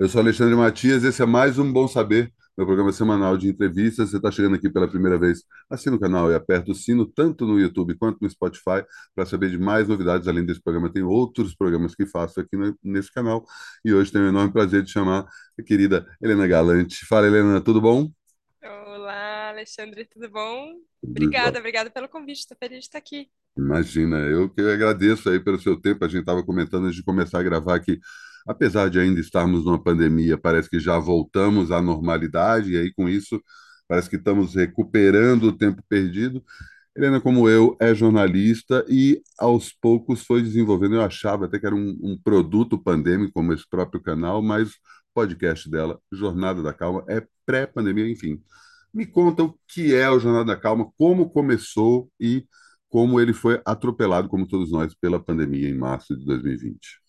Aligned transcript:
Eu 0.00 0.08
sou 0.08 0.22
Alexandre 0.22 0.56
Matias, 0.56 1.04
esse 1.04 1.22
é 1.22 1.26
mais 1.26 1.58
um 1.58 1.70
Bom 1.70 1.86
Saber, 1.86 2.32
meu 2.56 2.66
programa 2.66 2.90
semanal 2.90 3.36
de 3.36 3.50
entrevistas. 3.50 4.08
Você 4.08 4.16
está 4.16 4.30
chegando 4.30 4.54
aqui 4.56 4.70
pela 4.70 4.88
primeira 4.88 5.18
vez, 5.18 5.42
assina 5.68 5.94
o 5.94 6.00
canal 6.00 6.32
e 6.32 6.34
aperta 6.34 6.72
o 6.72 6.74
sino, 6.74 7.04
tanto 7.04 7.46
no 7.46 7.60
YouTube 7.60 7.94
quanto 7.96 8.16
no 8.22 8.30
Spotify, 8.30 8.82
para 9.14 9.26
saber 9.26 9.50
de 9.50 9.58
mais 9.58 9.86
novidades. 9.88 10.26
Além 10.26 10.46
desse 10.46 10.62
programa, 10.62 10.90
tem 10.90 11.02
outros 11.02 11.54
programas 11.54 11.94
que 11.94 12.06
faço 12.06 12.40
aqui 12.40 12.56
no, 12.56 12.74
nesse 12.82 13.12
canal. 13.12 13.44
E 13.84 13.92
hoje 13.92 14.10
tenho 14.10 14.24
o 14.24 14.28
enorme 14.28 14.50
prazer 14.50 14.82
de 14.82 14.90
chamar 14.90 15.26
a 15.58 15.62
querida 15.62 16.06
Helena 16.22 16.46
Galante. 16.46 17.04
Fala, 17.06 17.26
Helena, 17.26 17.60
tudo 17.60 17.78
bom? 17.78 18.10
Alexandre, 19.60 20.06
tudo 20.06 20.30
bom? 20.30 20.72
Obrigada, 21.02 21.58
obrigada 21.58 21.90
pelo 21.90 22.08
convite, 22.08 22.38
estou 22.38 22.56
feliz 22.56 22.78
de 22.78 22.84
estar 22.86 22.96
aqui. 22.96 23.28
Imagina, 23.56 24.16
eu 24.16 24.48
que 24.48 24.62
agradeço 24.62 25.28
aí 25.28 25.38
pelo 25.38 25.60
seu 25.60 25.78
tempo. 25.78 26.02
A 26.02 26.08
gente 26.08 26.20
estava 26.20 26.42
comentando 26.42 26.84
antes 26.84 26.96
de 26.96 27.04
começar 27.04 27.40
a 27.40 27.42
gravar 27.42 27.78
que, 27.80 28.00
apesar 28.46 28.88
de 28.88 28.98
ainda 28.98 29.20
estarmos 29.20 29.66
numa 29.66 29.82
pandemia, 29.82 30.38
parece 30.38 30.70
que 30.70 30.80
já 30.80 30.98
voltamos 30.98 31.70
à 31.70 31.82
normalidade, 31.82 32.72
e 32.72 32.78
aí 32.78 32.90
com 32.90 33.06
isso 33.06 33.42
parece 33.86 34.08
que 34.08 34.16
estamos 34.16 34.54
recuperando 34.54 35.44
o 35.48 35.52
tempo 35.52 35.82
perdido. 35.86 36.42
Helena, 36.96 37.20
como 37.20 37.46
eu, 37.46 37.76
é 37.78 37.94
jornalista 37.94 38.84
e 38.88 39.22
aos 39.38 39.72
poucos 39.74 40.24
foi 40.24 40.40
desenvolvendo. 40.40 40.94
Eu 40.94 41.02
achava 41.02 41.44
até 41.44 41.58
que 41.58 41.66
era 41.66 41.74
um, 41.74 41.98
um 42.02 42.18
produto 42.18 42.78
pandêmico, 42.78 43.34
como 43.34 43.52
esse 43.52 43.68
próprio 43.68 44.00
canal, 44.00 44.40
mas 44.40 44.70
podcast 45.12 45.68
dela, 45.68 46.00
Jornada 46.10 46.62
da 46.62 46.72
Calma, 46.72 47.04
é 47.08 47.22
pré-pandemia, 47.44 48.08
enfim. 48.08 48.42
Me 48.92 49.06
conta 49.06 49.44
o 49.44 49.58
que 49.68 49.94
é 49.94 50.10
o 50.10 50.18
Jornada 50.18 50.54
da 50.54 50.60
Calma, 50.60 50.90
como 50.96 51.30
começou 51.30 52.10
e 52.18 52.46
como 52.88 53.20
ele 53.20 53.32
foi 53.32 53.60
atropelado, 53.64 54.28
como 54.28 54.46
todos 54.46 54.72
nós, 54.72 54.94
pela 54.94 55.22
pandemia 55.22 55.68
em 55.68 55.78
março 55.78 56.16
de 56.16 56.24
2020. 56.24 57.00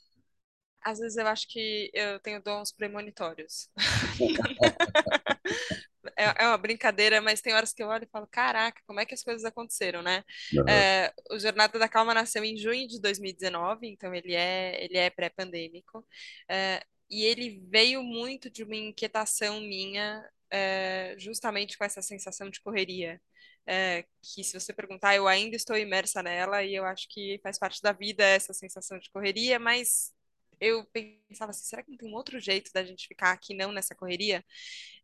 Às 0.83 0.99
vezes 0.99 1.17
eu 1.17 1.27
acho 1.27 1.47
que 1.47 1.91
eu 1.93 2.19
tenho 2.19 2.41
dons 2.41 2.71
premonitórios. 2.71 3.69
é, 6.17 6.43
é 6.43 6.47
uma 6.47 6.57
brincadeira, 6.57 7.21
mas 7.21 7.41
tem 7.41 7.53
horas 7.53 7.73
que 7.73 7.83
eu 7.83 7.87
olho 7.87 8.03
e 8.03 8.11
falo, 8.11 8.27
caraca, 8.27 8.81
como 8.87 8.99
é 8.99 9.05
que 9.05 9.13
as 9.13 9.23
coisas 9.23 9.45
aconteceram, 9.45 10.01
né? 10.01 10.23
Uhum. 10.53 10.67
É, 10.67 11.13
o 11.31 11.39
Jornada 11.39 11.77
da 11.77 11.87
Calma 11.87 12.13
nasceu 12.13 12.43
em 12.43 12.57
junho 12.57 12.87
de 12.87 12.99
2019, 12.99 13.87
então 13.87 14.13
ele 14.13 14.33
é, 14.33 14.83
ele 14.83 14.97
é 14.97 15.09
pré-pandêmico. 15.09 16.05
É, 16.49 16.83
e 17.09 17.25
ele 17.25 17.61
veio 17.69 18.01
muito 18.01 18.49
de 18.49 18.63
uma 18.63 18.75
inquietação 18.75 19.61
minha, 19.61 20.23
é, 20.51 21.15
justamente 21.17 21.77
com 21.77 21.83
essa 21.85 22.01
sensação 22.01 22.49
de 22.49 22.61
correria 22.61 23.21
é, 23.65 24.03
que 24.21 24.43
se 24.43 24.59
você 24.59 24.73
perguntar, 24.73 25.15
eu 25.15 25.27
ainda 25.27 25.55
estou 25.55 25.77
imersa 25.77 26.23
nela 26.23 26.63
e 26.63 26.75
eu 26.75 26.85
acho 26.85 27.07
que 27.09 27.39
faz 27.43 27.57
parte 27.59 27.81
da 27.81 27.91
vida 27.91 28.23
essa 28.23 28.53
sensação 28.53 28.97
de 28.99 29.09
correria, 29.11 29.59
mas 29.59 30.13
eu 30.59 30.85
pensava 30.93 31.51
assim, 31.51 31.63
será 31.63 31.83
que 31.83 31.89
não 31.91 31.97
tem 31.97 32.09
um 32.09 32.13
outro 32.13 32.39
jeito 32.39 32.71
da 32.73 32.83
gente 32.83 33.07
ficar 33.07 33.31
aqui 33.31 33.53
não 33.55 33.71
nessa 33.71 33.95
correria? 33.95 34.43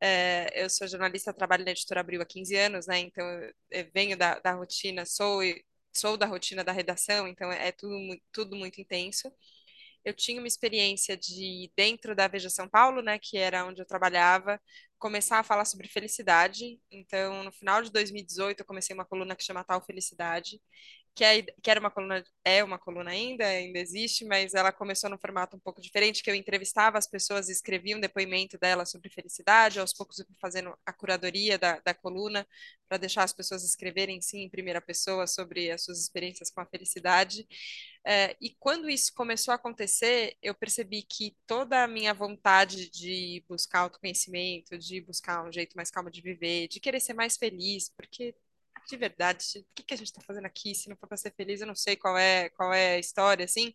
É, 0.01 0.63
eu 0.63 0.69
sou 0.69 0.87
jornalista, 0.87 1.33
trabalho 1.33 1.65
na 1.65 1.71
Editora 1.71 2.01
Abril 2.01 2.21
há 2.21 2.25
15 2.25 2.55
anos, 2.55 2.87
né? 2.87 2.99
Então 2.99 3.25
eu 3.71 3.89
venho 3.93 4.17
da, 4.17 4.39
da 4.39 4.53
rotina, 4.53 5.05
sou 5.05 5.41
sou 5.95 6.15
da 6.15 6.27
rotina 6.27 6.63
da 6.63 6.71
redação, 6.71 7.27
então 7.27 7.51
é 7.51 7.71
tudo, 7.71 7.97
tudo 8.31 8.55
muito 8.55 8.79
intenso. 8.79 9.31
Eu 10.07 10.13
tinha 10.13 10.39
uma 10.39 10.47
experiência 10.47 11.17
de 11.17 11.69
dentro 11.75 12.15
da 12.15 12.29
Veja 12.29 12.49
São 12.49 12.69
Paulo, 12.69 13.01
né, 13.01 13.19
que 13.19 13.37
era 13.37 13.65
onde 13.65 13.81
eu 13.81 13.85
trabalhava, 13.85 14.57
começar 14.97 15.37
a 15.39 15.43
falar 15.43 15.65
sobre 15.65 15.89
felicidade. 15.89 16.79
Então, 16.89 17.43
no 17.43 17.51
final 17.51 17.81
de 17.83 17.91
2018, 17.91 18.61
eu 18.61 18.65
comecei 18.65 18.93
uma 18.93 19.03
coluna 19.05 19.35
que 19.35 19.43
chama 19.43 19.65
Tal 19.65 19.81
Felicidade, 19.85 20.61
que, 21.17 21.23
é, 21.23 21.41
que 21.41 21.71
era 21.71 21.79
uma 21.79 21.89
coluna, 21.89 22.23
é 22.45 22.63
uma 22.63 22.77
coluna 22.77 23.09
ainda, 23.09 23.43
ainda 23.43 23.79
existe, 23.79 24.23
mas 24.23 24.53
ela 24.53 24.71
começou 24.71 25.09
num 25.09 25.17
formato 25.17 25.57
um 25.57 25.59
pouco 25.59 25.81
diferente, 25.81 26.21
que 26.21 26.29
eu 26.29 26.35
entrevistava 26.35 26.95
as 26.99 27.07
pessoas 27.07 27.49
e 27.49 27.51
escrevia 27.51 27.97
um 27.97 27.99
depoimento 27.99 28.55
delas 28.59 28.91
sobre 28.91 29.09
felicidade, 29.09 29.79
aos 29.79 29.93
poucos 29.93 30.19
eu 30.19 30.27
fui 30.27 30.35
fazendo 30.39 30.77
a 30.85 30.93
curadoria 30.93 31.57
da, 31.57 31.79
da 31.79 31.91
coluna, 31.91 32.47
para 32.87 32.99
deixar 32.99 33.23
as 33.23 33.33
pessoas 33.33 33.63
escreverem, 33.63 34.21
sim, 34.21 34.43
em 34.43 34.49
primeira 34.49 34.79
pessoa 34.79 35.25
sobre 35.25 35.71
as 35.71 35.83
suas 35.83 35.99
experiências 35.99 36.51
com 36.51 36.61
a 36.61 36.65
felicidade. 36.67 37.47
É, 38.05 38.37
e 38.39 38.55
quando 38.59 38.87
isso 38.87 39.11
começou 39.15 39.51
a 39.51 39.55
acontecer, 39.55 40.37
eu 40.39 40.53
percebi 40.53 41.01
que 41.01 41.35
toda 41.47 41.83
a 41.83 41.87
minha 41.87 42.13
vontade 42.13 42.91
de 42.91 43.43
buscar 43.49 43.79
autoconhecimento, 43.79 44.77
de 44.77 45.01
buscar 45.01 45.43
um 45.43 45.51
jeito 45.51 45.75
mais 45.75 45.89
calmo 45.89 46.11
de 46.11 46.21
viver, 46.21 46.67
de 46.67 46.79
querer 46.79 46.99
ser 46.99 47.13
mais 47.13 47.37
feliz, 47.37 47.89
porque 47.97 48.35
de 48.87 48.97
verdade, 48.97 49.59
o 49.59 49.65
que, 49.75 49.83
que 49.83 49.93
a 49.93 49.97
gente 49.97 50.07
está 50.07 50.21
fazendo 50.21 50.45
aqui? 50.45 50.73
Se 50.75 50.89
não 50.89 50.97
for 50.97 51.07
para 51.07 51.17
ser 51.17 51.33
feliz, 51.35 51.61
eu 51.61 51.67
não 51.67 51.75
sei 51.75 51.95
qual 51.95 52.17
é, 52.17 52.49
qual 52.51 52.73
é 52.73 52.95
a 52.95 52.99
história, 52.99 53.45
assim. 53.45 53.73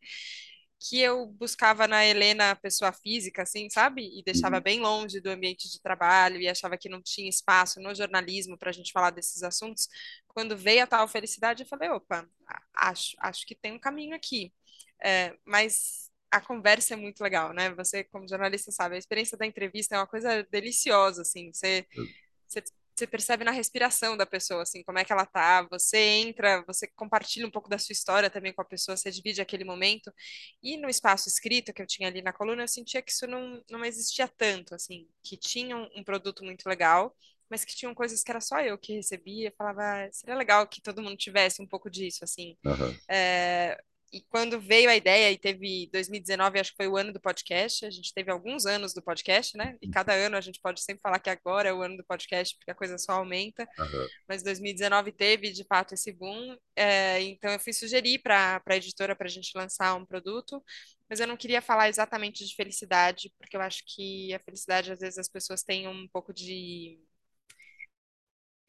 Que 0.81 1.01
eu 1.01 1.27
buscava 1.27 1.87
na 1.87 2.05
Helena 2.05 2.57
pessoa 2.57 2.93
física, 2.93 3.43
assim, 3.43 3.71
sabe? 3.71 4.03
E 4.19 4.23
deixava 4.25 4.59
Uhum. 4.59 4.63
bem 4.63 4.81
longe 4.81 5.21
do 5.21 5.31
ambiente 5.31 5.71
de 5.71 5.81
trabalho 5.81 6.41
e 6.41 6.49
achava 6.49 6.77
que 6.77 6.89
não 6.89 7.01
tinha 7.03 7.29
espaço 7.29 7.81
no 7.81 7.95
jornalismo 7.95 8.59
para 8.59 8.71
a 8.71 8.73
gente 8.73 8.93
falar 8.93 9.11
desses 9.11 9.43
assuntos. 9.45 9.89
Quando 10.29 10.57
veio 10.57 10.83
a 10.83 10.87
tal 10.87 11.07
felicidade, 11.09 11.63
eu 11.63 11.69
falei: 11.69 11.89
opa, 11.91 12.29
acho, 12.75 13.17
acho 13.21 13.47
que 13.47 13.55
tem 13.55 13.73
um 13.75 13.79
caminho 13.81 14.15
aqui. 14.17 14.53
É, 15.03 15.37
mas 15.47 16.11
a 16.31 16.41
conversa 16.41 16.95
é 16.95 16.97
muito 16.97 17.23
legal, 17.23 17.53
né? 17.53 17.71
Você, 17.75 18.05
como 18.05 18.29
jornalista, 18.29 18.73
sabe, 18.73 18.97
a 18.97 18.99
experiência 18.99 19.37
da 19.39 19.47
entrevista 19.47 19.95
é 19.95 19.99
uma 19.99 20.07
coisa 20.07 20.43
deliciosa, 20.51 21.23
assim. 21.23 21.53
Você, 21.53 21.87
você 22.49 22.63
você 23.03 23.07
percebe 23.07 23.45
na 23.45 23.51
respiração 23.51 24.17
da 24.17 24.25
pessoa, 24.25 24.63
assim, 24.63 24.83
como 24.85 24.99
é 24.99 25.05
que 25.05 25.13
ela 25.13 25.27
tá. 25.27 25.63
Você 25.71 25.99
entra, 25.99 26.63
você 26.67 26.87
compartilha 26.87 27.47
um 27.47 27.51
pouco 27.51 27.69
da 27.69 27.79
sua 27.79 27.93
história 27.93 28.31
também 28.31 28.53
com 28.53 28.63
a 28.63 28.65
pessoa, 28.65 28.97
você 28.97 29.11
divide 29.11 29.41
aquele 29.41 29.65
momento. 29.65 30.13
E 30.63 30.77
no 30.77 30.89
espaço 30.89 31.29
escrito 31.29 31.73
que 31.73 31.83
eu 31.83 31.87
tinha 31.87 32.09
ali 32.09 32.23
na 32.23 32.33
coluna, 32.33 32.63
eu 32.63 32.69
sentia 32.69 33.03
que 33.03 33.11
isso 33.11 33.27
não, 33.27 33.63
não 33.71 33.85
existia 33.85 34.29
tanto, 34.29 34.75
assim, 34.75 35.09
que 35.23 35.37
tinha 35.37 35.77
um, 35.77 35.89
um 35.97 36.05
produto 36.05 36.45
muito 36.45 36.69
legal, 36.69 37.15
mas 37.51 37.65
que 37.65 37.75
tinham 37.75 37.95
coisas 37.95 38.23
que 38.23 38.31
era 38.31 38.41
só 38.41 38.61
eu 38.61 38.79
que 38.79 38.95
recebia. 38.95 39.53
Falava, 39.59 39.83
ah, 39.83 40.13
seria 40.13 40.37
legal 40.37 40.67
que 40.67 40.81
todo 40.81 41.03
mundo 41.03 41.17
tivesse 41.17 41.61
um 41.61 41.67
pouco 41.67 41.91
disso, 41.91 42.23
assim. 42.23 42.57
Aham. 42.65 42.97
É, 43.11 43.83
e 44.13 44.21
quando 44.21 44.61
veio 44.61 44.91
a 44.91 44.97
ideia, 44.97 45.33
e 45.33 45.39
teve 45.39 45.89
2019, 45.93 46.59
acho 46.59 46.71
que 46.73 46.77
foi 46.77 46.87
o 46.87 46.97
ano 46.97 47.13
do 47.13 47.21
podcast, 47.21 47.87
a 47.87 47.91
gente 47.91 48.13
teve 48.13 48.31
alguns 48.31 48.67
anos 48.67 48.93
do 48.93 49.01
podcast, 49.01 49.57
né? 49.57 49.77
E 49.81 49.89
cada 49.89 50.13
ano 50.13 50.37
a 50.37 50.41
gente 50.41 50.61
pode 50.61 50.83
sempre 50.83 51.01
falar 51.01 51.19
que 51.19 51.31
agora 51.31 51.71
é 51.71 51.73
o 51.73 51.83
ano 51.83 51.97
do 51.97 52.05
podcast, 52.05 52.55
porque 52.57 52.71
a 52.71 52.75
coisa 52.75 52.99
só 52.99 53.13
aumenta. 53.13 53.67
Aham. 53.79 54.07
Mas 54.29 54.43
2019 54.43 55.13
teve, 55.13 55.51
de 55.51 55.65
fato, 55.65 55.95
esse 55.95 56.13
boom. 56.13 56.57
É, 56.77 57.23
então 57.23 57.51
eu 57.51 57.59
fui 57.59 57.73
sugerir 57.73 58.19
para 58.19 58.61
a 58.65 58.77
editora 58.77 59.17
para 59.17 59.27
a 59.27 59.31
gente 59.31 59.57
lançar 59.57 59.95
um 59.95 60.05
produto, 60.05 60.63
mas 61.09 61.19
eu 61.19 61.27
não 61.27 61.37
queria 61.37 61.63
falar 61.63 61.89
exatamente 61.89 62.45
de 62.45 62.55
felicidade, 62.55 63.33
porque 63.39 63.57
eu 63.57 63.61
acho 63.63 63.83
que 63.87 64.35
a 64.35 64.39
felicidade, 64.41 64.93
às 64.93 65.01
vezes, 65.01 65.19
as 65.19 65.29
pessoas 65.29 65.63
têm 65.63 65.89
um 65.89 66.07
pouco 66.09 66.33
de 66.35 66.99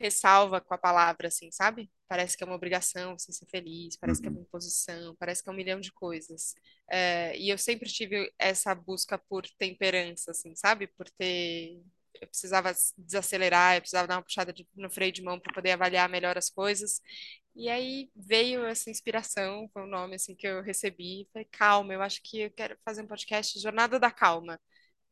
ressalva 0.03 0.61
com 0.61 0.73
a 0.73 0.77
palavra, 0.77 1.27
assim, 1.29 1.51
sabe? 1.51 1.91
Parece 2.07 2.37
que 2.37 2.43
é 2.43 2.47
uma 2.47 2.55
obrigação 2.55 3.17
você 3.17 3.31
ser 3.33 3.47
feliz, 3.47 3.97
parece 3.97 4.21
que 4.21 4.27
é 4.27 4.31
uma 4.31 4.39
Uhum. 4.39 4.43
imposição, 4.43 5.15
parece 5.19 5.43
que 5.43 5.49
é 5.49 5.53
um 5.53 5.55
milhão 5.55 5.79
de 5.79 5.91
coisas. 5.93 6.53
É, 6.89 7.37
e 7.37 7.49
eu 7.49 7.57
sempre 7.57 7.89
tive 7.89 8.31
essa 8.39 8.75
busca 8.75 9.17
por 9.17 9.43
temperança, 9.59 10.31
assim, 10.31 10.55
sabe? 10.55 10.87
Por 10.87 11.09
ter. 11.11 11.81
Eu 12.21 12.27
precisava 12.27 12.71
desacelerar, 12.97 13.75
eu 13.75 13.81
precisava 13.81 14.07
dar 14.07 14.15
uma 14.17 14.23
puxada 14.23 14.53
de- 14.53 14.67
no 14.75 14.89
freio 14.89 15.11
de 15.11 15.21
mão 15.23 15.39
para 15.39 15.53
poder 15.53 15.71
avaliar 15.71 16.07
melhor 16.09 16.37
as 16.37 16.49
coisas. 16.49 17.01
E 17.55 17.69
aí 17.69 18.09
veio 18.15 18.65
essa 18.65 18.89
inspiração, 18.89 19.69
foi 19.73 19.83
o 19.83 19.87
nome 19.87 20.15
assim 20.15 20.35
que 20.35 20.47
eu 20.47 20.61
recebi. 20.61 21.27
Falei, 21.33 21.47
calma, 21.51 21.93
eu 21.93 22.01
acho 22.01 22.21
que 22.23 22.41
eu 22.41 22.51
quero 22.51 22.77
fazer 22.85 23.03
um 23.03 23.07
podcast 23.07 23.59
Jornada 23.59 23.99
da 23.99 24.11
Calma. 24.11 24.59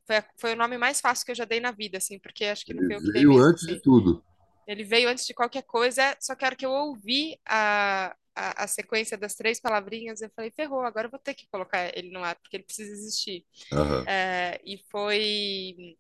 Foi, 0.08 0.16
foi 0.40 0.54
o 0.54 0.56
nome 0.58 0.78
mais 0.78 1.02
fácil 1.02 1.26
que 1.26 1.32
eu 1.32 1.36
já 1.36 1.46
dei 1.46 1.60
na 1.60 1.72
vida, 1.72 1.98
assim, 1.98 2.20
porque 2.20 2.46
acho 2.46 2.66
que 2.66 2.74
não 2.74 2.84
foi 2.84 2.96
eu 2.98 3.02
que 3.04 3.12
dei 3.12 3.26
mesmo, 3.26 3.54
antes 3.54 3.68
de 3.68 3.76
assim. 3.76 3.82
tudo. 3.82 4.24
Ele 4.72 4.84
veio 4.84 5.10
antes 5.10 5.26
de 5.26 5.34
qualquer 5.34 5.64
coisa, 5.64 6.16
só 6.20 6.36
que 6.36 6.46
a 6.46 6.48
hora 6.48 6.56
que 6.56 6.66
eu 6.66 6.72
ouvi 6.72 7.40
a, 7.46 8.16
a, 8.36 8.64
a 8.64 8.68
sequência 8.68 9.18
das 9.18 9.36
três 9.36 9.60
palavrinhas, 9.60 10.22
eu 10.22 10.32
falei, 10.36 10.52
ferrou, 10.52 10.82
agora 10.82 11.08
eu 11.08 11.12
vou 11.12 11.20
ter 11.20 11.34
que 11.34 11.48
colocar 11.52 11.92
ele 11.98 12.10
no 12.12 12.24
ar, 12.24 12.36
porque 12.36 12.58
ele 12.58 12.64
precisa 12.64 12.92
existir. 12.92 13.46
Aham. 13.72 14.06
É, 14.08 14.62
e 14.64 14.78
foi. 14.90 15.98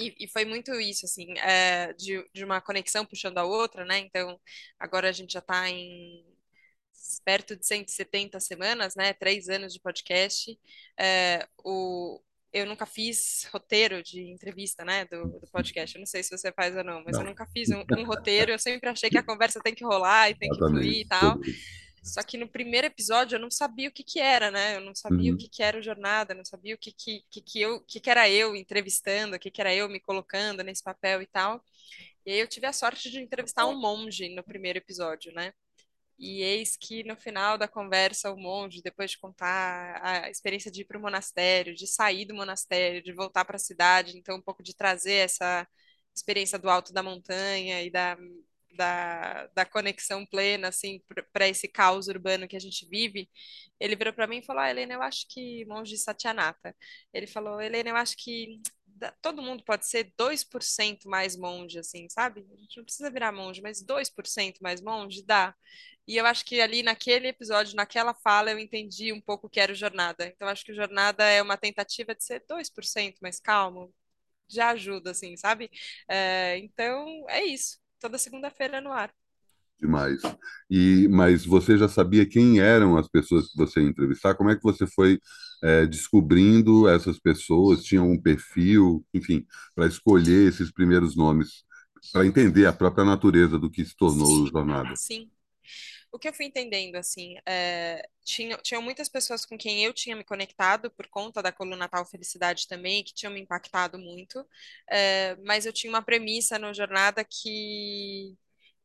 E, 0.00 0.14
e 0.24 0.28
foi 0.28 0.44
muito 0.44 0.72
isso, 0.80 1.04
assim, 1.04 1.38
é, 1.38 1.92
de, 1.92 2.26
de 2.34 2.44
uma 2.44 2.60
conexão 2.60 3.04
puxando 3.04 3.38
a 3.38 3.44
outra, 3.44 3.84
né? 3.84 3.98
Então, 3.98 4.40
agora 4.78 5.08
a 5.08 5.12
gente 5.12 5.34
já 5.34 5.38
está 5.40 5.68
em 5.68 6.24
perto 7.24 7.56
de 7.56 7.66
170 7.66 8.40
semanas, 8.40 8.94
né? 8.96 9.12
Três 9.12 9.48
anos 9.48 9.72
de 9.72 9.80
podcast. 9.80 10.58
É, 10.98 11.46
o, 11.64 12.20
eu 12.52 12.66
nunca 12.66 12.86
fiz 12.86 13.48
roteiro 13.52 14.02
de 14.02 14.20
entrevista, 14.30 14.84
né, 14.84 15.04
do, 15.06 15.38
do 15.40 15.46
podcast. 15.48 15.96
Eu 15.96 16.00
não 16.00 16.06
sei 16.06 16.22
se 16.22 16.30
você 16.36 16.52
faz 16.52 16.76
ou 16.76 16.84
não, 16.84 17.02
mas 17.04 17.18
eu 17.18 17.24
Não, 17.24 17.26
nunca 17.26 17.46
fiz 17.46 17.70
um, 17.70 17.84
um 17.94 18.04
roteiro. 18.04 18.52
Eu 18.52 18.58
sempre 18.58 18.88
achei 18.90 19.10
que 19.10 19.18
a 19.18 19.22
conversa 19.24 19.60
tem 19.60 19.74
que 19.74 19.84
rolar 19.84 20.30
e 20.30 20.34
tem 20.34 20.50
que 20.50 20.62
fluir 20.62 20.92
exatamente. 20.92 21.02
e 21.02 21.06
tal. 21.06 21.38
Só 22.02 22.22
que 22.22 22.36
no 22.38 22.48
primeiro 22.48 22.86
episódio 22.88 23.36
eu 23.36 23.40
não 23.40 23.50
sabia 23.50 23.88
o 23.88 23.92
que 23.92 24.02
que 24.04 24.20
era, 24.20 24.50
né? 24.50 24.76
Eu 24.76 24.80
não 24.80 24.94
sabia 24.94 25.32
o 25.32 25.36
Uhum. 25.36 25.38
que 25.38 25.48
que 25.48 25.62
era 25.62 25.78
o 25.78 25.82
jornada, 25.82 26.32
eu 26.32 26.38
não 26.38 26.44
sabia 26.44 26.74
o 26.74 26.78
que 26.78 26.92
que, 26.92 27.24
que, 27.30 27.40
que 27.42 27.60
eu, 27.60 27.76
o 27.76 27.80
que 27.84 28.00
que 28.00 28.10
era 28.10 28.28
eu 28.30 28.56
entrevistando, 28.56 29.36
o 29.36 29.38
que 29.38 29.50
que 29.50 29.60
era 29.60 29.74
eu 29.74 29.88
me 29.88 30.00
colocando 30.00 30.62
nesse 30.64 30.82
papel 30.82 31.22
e 31.22 31.26
tal. 31.26 31.64
E 32.26 32.32
aí 32.32 32.38
eu 32.40 32.48
tive 32.48 32.66
a 32.66 32.72
sorte 32.72 33.10
de 33.10 33.20
entrevistar 33.20 33.66
um 33.66 33.78
monge 33.80 34.28
no 34.34 34.42
primeiro 34.44 34.78
episódio, 34.78 35.32
né? 35.34 35.52
E 36.18 36.42
eis 36.42 36.76
que 36.76 37.02
no 37.04 37.16
final 37.16 37.58
da 37.58 37.66
conversa, 37.68 38.32
o 38.32 38.36
monge, 38.36 38.82
depois 38.82 39.10
de 39.12 39.18
contar 39.18 40.00
a 40.02 40.30
experiência 40.30 40.70
de 40.70 40.82
ir 40.82 40.84
para 40.84 40.98
o 40.98 41.00
monastério, 41.02 41.74
de 41.74 41.86
sair 41.86 42.24
do 42.24 42.34
monastério, 42.34 43.02
de 43.02 43.12
voltar 43.12 43.44
para 43.44 43.56
a 43.56 43.58
cidade, 43.58 44.16
então 44.16 44.36
um 44.36 44.42
pouco 44.42 44.62
de 44.62 44.74
trazer 44.76 45.14
essa 45.14 45.66
experiência 46.14 46.58
do 46.58 46.70
alto 46.70 46.92
da 46.92 47.02
montanha 47.02 47.82
e 47.82 47.90
da, 47.90 48.16
da, 48.76 49.46
da 49.48 49.64
conexão 49.66 50.24
plena, 50.26 50.68
assim, 50.68 51.00
para 51.32 51.48
esse 51.48 51.68
caos 51.68 52.08
urbano 52.08 52.48
que 52.48 52.56
a 52.56 52.60
gente 52.60 52.86
vive, 52.88 53.28
ele 53.80 53.96
virou 53.96 54.12
para 54.12 54.26
mim 54.26 54.38
e 54.38 54.42
falou: 54.44 54.62
ah, 54.62 54.70
Helena, 54.70 54.94
eu 54.94 55.02
acho 55.02 55.26
que 55.28 55.64
monge 55.66 55.96
Satyanata. 55.96 56.74
Ele 57.12 57.26
falou: 57.26 57.60
Helena, 57.60 57.90
eu 57.90 57.96
acho 57.96 58.16
que 58.16 58.60
todo 59.22 59.42
mundo 59.42 59.62
pode 59.64 59.86
ser 59.86 60.12
2% 60.16 61.08
mais 61.08 61.36
monge, 61.36 61.78
assim, 61.78 62.08
sabe? 62.08 62.46
A 62.52 62.56
gente 62.56 62.76
não 62.76 62.84
precisa 62.84 63.10
virar 63.10 63.32
monge, 63.32 63.60
mas 63.62 63.82
2% 63.82 64.58
mais 64.60 64.80
monge 64.80 65.22
dá. 65.24 65.54
E 66.06 66.16
eu 66.16 66.26
acho 66.26 66.44
que 66.44 66.60
ali 66.60 66.82
naquele 66.82 67.28
episódio, 67.28 67.76
naquela 67.76 68.12
fala, 68.14 68.50
eu 68.50 68.58
entendi 68.58 69.12
um 69.12 69.20
pouco 69.20 69.46
o 69.46 69.50
que 69.50 69.60
era 69.60 69.72
o 69.72 69.74
Jornada. 69.74 70.26
Então, 70.26 70.48
acho 70.48 70.64
que 70.64 70.72
o 70.72 70.74
Jornada 70.74 71.24
é 71.24 71.40
uma 71.40 71.56
tentativa 71.56 72.14
de 72.14 72.24
ser 72.24 72.44
2% 72.48 73.18
mais 73.22 73.38
calmo. 73.40 73.92
Já 74.48 74.70
ajuda, 74.70 75.12
assim, 75.12 75.36
sabe? 75.36 75.70
É, 76.08 76.58
então, 76.58 77.24
é 77.28 77.44
isso. 77.44 77.78
Toda 78.00 78.18
segunda-feira 78.18 78.80
no 78.80 78.92
ar. 78.92 79.12
Demais. 79.80 80.22
E, 80.70 81.08
mas 81.08 81.44
você 81.44 81.76
já 81.76 81.88
sabia 81.88 82.28
quem 82.28 82.60
eram 82.60 82.96
as 82.96 83.08
pessoas 83.08 83.48
que 83.50 83.56
você 83.56 83.80
ia 83.80 83.88
entrevistar? 83.88 84.34
Como 84.34 84.50
é 84.50 84.56
que 84.56 84.62
você 84.62 84.86
foi 84.86 85.20
é, 85.62 85.86
descobrindo 85.86 86.88
essas 86.88 87.18
pessoas? 87.18 87.84
Tinha 87.84 88.02
um 88.02 88.20
perfil, 88.20 89.04
enfim, 89.14 89.46
para 89.74 89.86
escolher 89.86 90.48
esses 90.48 90.72
primeiros 90.72 91.16
nomes, 91.16 91.64
para 92.12 92.26
entender 92.26 92.66
a 92.66 92.72
própria 92.72 93.04
natureza 93.04 93.58
do 93.58 93.70
que 93.70 93.84
se 93.84 93.96
tornou 93.96 94.26
sim, 94.26 94.42
o 94.42 94.46
Jornada? 94.46 94.96
Sim, 94.96 95.30
o 96.12 96.18
que 96.18 96.28
eu 96.28 96.32
fui 96.34 96.44
entendendo, 96.46 96.96
assim, 96.96 97.36
é, 97.46 98.06
tinha, 98.24 98.58
tinham 98.58 98.82
muitas 98.82 99.08
pessoas 99.08 99.46
com 99.46 99.56
quem 99.56 99.84
eu 99.84 99.94
tinha 99.94 100.14
me 100.14 100.24
conectado 100.24 100.90
por 100.90 101.08
conta 101.08 101.42
da 101.42 101.50
coluna 101.50 101.88
Tal 101.88 102.04
Felicidade 102.04 102.68
também, 102.68 103.02
que 103.02 103.14
tinham 103.14 103.32
me 103.32 103.40
impactado 103.40 103.98
muito, 103.98 104.46
é, 104.90 105.36
mas 105.36 105.64
eu 105.64 105.72
tinha 105.72 105.90
uma 105.90 106.02
premissa 106.02 106.58
no 106.58 106.74
Jornada 106.74 107.24
que 107.24 108.36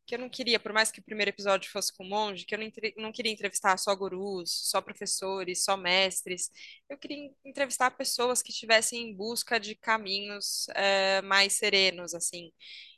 que 0.07 0.15
eu 0.15 0.19
não 0.19 0.30
queria, 0.30 0.59
por 0.59 0.74
mais 0.74 0.89
que 0.92 1.00
o 1.01 1.04
primeiro 1.04 1.30
episódio 1.30 1.69
fosse 1.69 1.94
com 1.95 2.06
monge, 2.06 2.45
que 2.45 2.56
eu 2.56 2.59
não, 2.59 2.71
não 2.98 3.12
queria 3.12 3.31
entrevistar 3.31 3.77
só 3.77 3.94
gurus, 3.95 4.50
só 4.71 4.81
professores, 4.81 5.65
só 5.65 5.75
mestres. 5.77 6.50
Eu 6.89 6.98
queria 6.98 7.30
entrevistar 7.45 7.92
pessoas 7.92 8.42
que 8.42 8.51
estivessem 8.51 9.09
em 9.12 9.15
busca 9.15 9.59
de 9.59 9.75
caminhos 9.75 10.68
é, 10.75 11.21
mais 11.24 11.54
serenos, 11.54 12.13
assim 12.15 12.51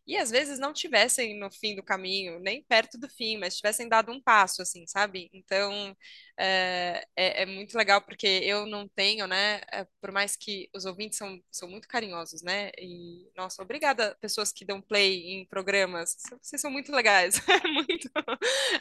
e 0.10 0.18
às 0.18 0.32
vezes 0.32 0.58
não 0.58 0.74
tivessem 0.74 1.40
no 1.40 1.52
fim 1.52 1.76
do 1.76 1.84
caminho, 1.84 2.40
nem 2.40 2.64
perto 2.64 2.98
do 2.98 3.08
fim, 3.08 3.38
mas 3.38 3.56
tivessem 3.56 3.88
dado 3.88 4.12
um 4.12 4.20
passo, 4.20 4.60
assim, 4.60 4.84
sabe? 4.88 5.30
Então, 5.32 5.96
é, 6.36 7.06
é, 7.16 7.44
é 7.44 7.46
muito 7.46 7.78
legal 7.78 8.02
porque 8.02 8.26
eu 8.26 8.66
não 8.66 8.88
tenho, 8.88 9.28
né? 9.28 9.62
É, 9.72 9.86
por 10.02 10.12
mais 10.12 10.36
que 10.36 10.68
os 10.76 10.86
ouvintes 10.86 11.16
são, 11.16 11.40
são 11.52 11.70
muito 11.70 11.88
carinhosos, 11.88 12.42
né? 12.42 12.72
E, 12.80 13.30
nossa, 13.38 13.62
obrigada 13.62 14.18
pessoas 14.20 14.52
que 14.52 14.66
dão 14.66 14.82
play 14.82 15.32
em 15.32 15.46
programas, 15.46 16.16
vocês 16.42 16.60
são 16.60 16.72
muito 16.72 16.92
legais, 16.92 17.40
é 17.48 17.68
muito, 17.68 18.10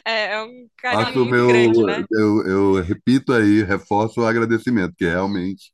é, 0.03 0.33
é 0.33 0.41
um 0.41 0.67
carinho 0.77 1.05
Faço 1.05 1.19
muito 1.19 1.31
meu, 1.31 1.47
grande, 1.47 1.83
né? 1.83 2.05
eu, 2.11 2.47
eu 2.47 2.81
repito 2.81 3.33
aí, 3.33 3.61
reforço 3.61 4.21
o 4.21 4.25
agradecimento, 4.25 4.95
que 4.95 5.05
realmente 5.05 5.71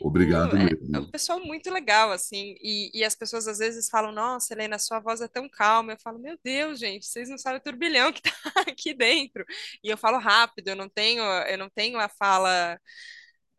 obrigado 0.00 0.56
é, 0.56 0.60
é 0.92 0.98
um 0.98 1.02
mesmo. 1.02 1.10
pessoal 1.10 1.40
muito 1.40 1.70
legal, 1.70 2.12
assim, 2.12 2.56
e, 2.60 2.90
e 2.94 3.04
as 3.04 3.14
pessoas 3.14 3.46
às 3.48 3.58
vezes 3.58 3.88
falam, 3.88 4.12
nossa, 4.12 4.52
Helena, 4.54 4.78
sua 4.78 5.00
voz 5.00 5.20
é 5.20 5.28
tão 5.28 5.48
calma. 5.48 5.92
Eu 5.92 5.98
falo, 5.98 6.18
meu 6.18 6.38
Deus, 6.42 6.78
gente, 6.78 7.06
vocês 7.06 7.28
não 7.28 7.38
sabem 7.38 7.58
o 7.58 7.62
turbilhão 7.62 8.12
que 8.12 8.22
tá 8.22 8.30
aqui 8.68 8.94
dentro. 8.94 9.44
E 9.82 9.88
eu 9.88 9.96
falo 9.98 10.18
rápido, 10.18 10.68
eu 10.68 10.76
não 10.76 10.88
tenho, 10.88 11.22
eu 11.22 11.58
não 11.58 11.70
tenho 11.70 11.98
a 11.98 12.08
fala, 12.08 12.78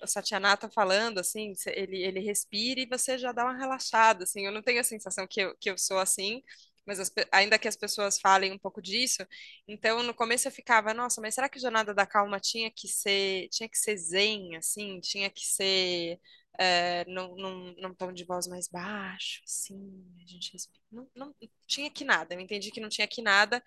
o 0.01 0.07
Satyanata 0.07 0.69
falando, 0.69 1.19
assim, 1.19 1.54
ele, 1.68 2.04
ele 2.04 2.19
respira 2.19 2.80
e 2.81 2.86
você 2.88 3.18
já 3.18 3.31
dá 3.31 3.44
uma 3.45 3.57
relaxada, 3.57 4.24
assim, 4.24 4.45
eu 4.45 4.51
não 4.51 4.62
tenho 4.62 4.80
a 4.80 4.83
sensação 4.83 5.25
que 5.28 5.42
eu, 5.42 5.56
que 5.60 5.69
eu 5.69 5.78
sou 5.78 6.00
assim, 6.00 6.42
mas 6.88 7.00
as, 7.00 7.12
ainda 7.31 7.60
que 7.60 7.68
as 7.68 7.75
pessoas 7.75 8.19
falem 8.19 8.51
um 8.51 8.57
pouco 8.57 8.81
disso, 8.81 9.25
então 9.68 10.01
no 10.04 10.13
começo 10.13 10.48
eu 10.48 10.51
ficava, 10.51 10.94
nossa, 10.94 11.22
mas 11.22 11.36
será 11.36 11.50
que 11.50 11.60
Jornada 11.60 11.94
da 11.94 12.06
Calma 12.06 12.39
tinha 12.39 12.72
que 12.72 12.88
ser, 12.88 13.50
tinha 13.50 13.69
que 13.69 13.78
ser 13.78 13.98
zen, 13.98 14.56
assim, 14.56 15.00
tinha 15.01 15.30
que 15.30 15.45
ser 15.45 16.19
é, 16.60 17.06
num, 17.06 17.36
num, 17.36 17.75
num 17.78 17.94
tom 17.94 18.12
de 18.12 18.25
voz 18.25 18.48
mais 18.48 18.68
baixo, 18.68 19.42
assim, 19.45 19.75
a 20.24 20.25
gente 20.25 20.51
respira. 20.51 20.81
Não, 20.92 21.07
não 21.16 21.36
tinha 21.68 21.89
que 21.92 22.04
nada, 22.04 22.34
eu 22.34 22.39
entendi 22.39 22.72
que 22.72 22.80
não 22.80 22.90
tinha 22.90 23.07
que 23.07 23.22
nada. 23.22 23.63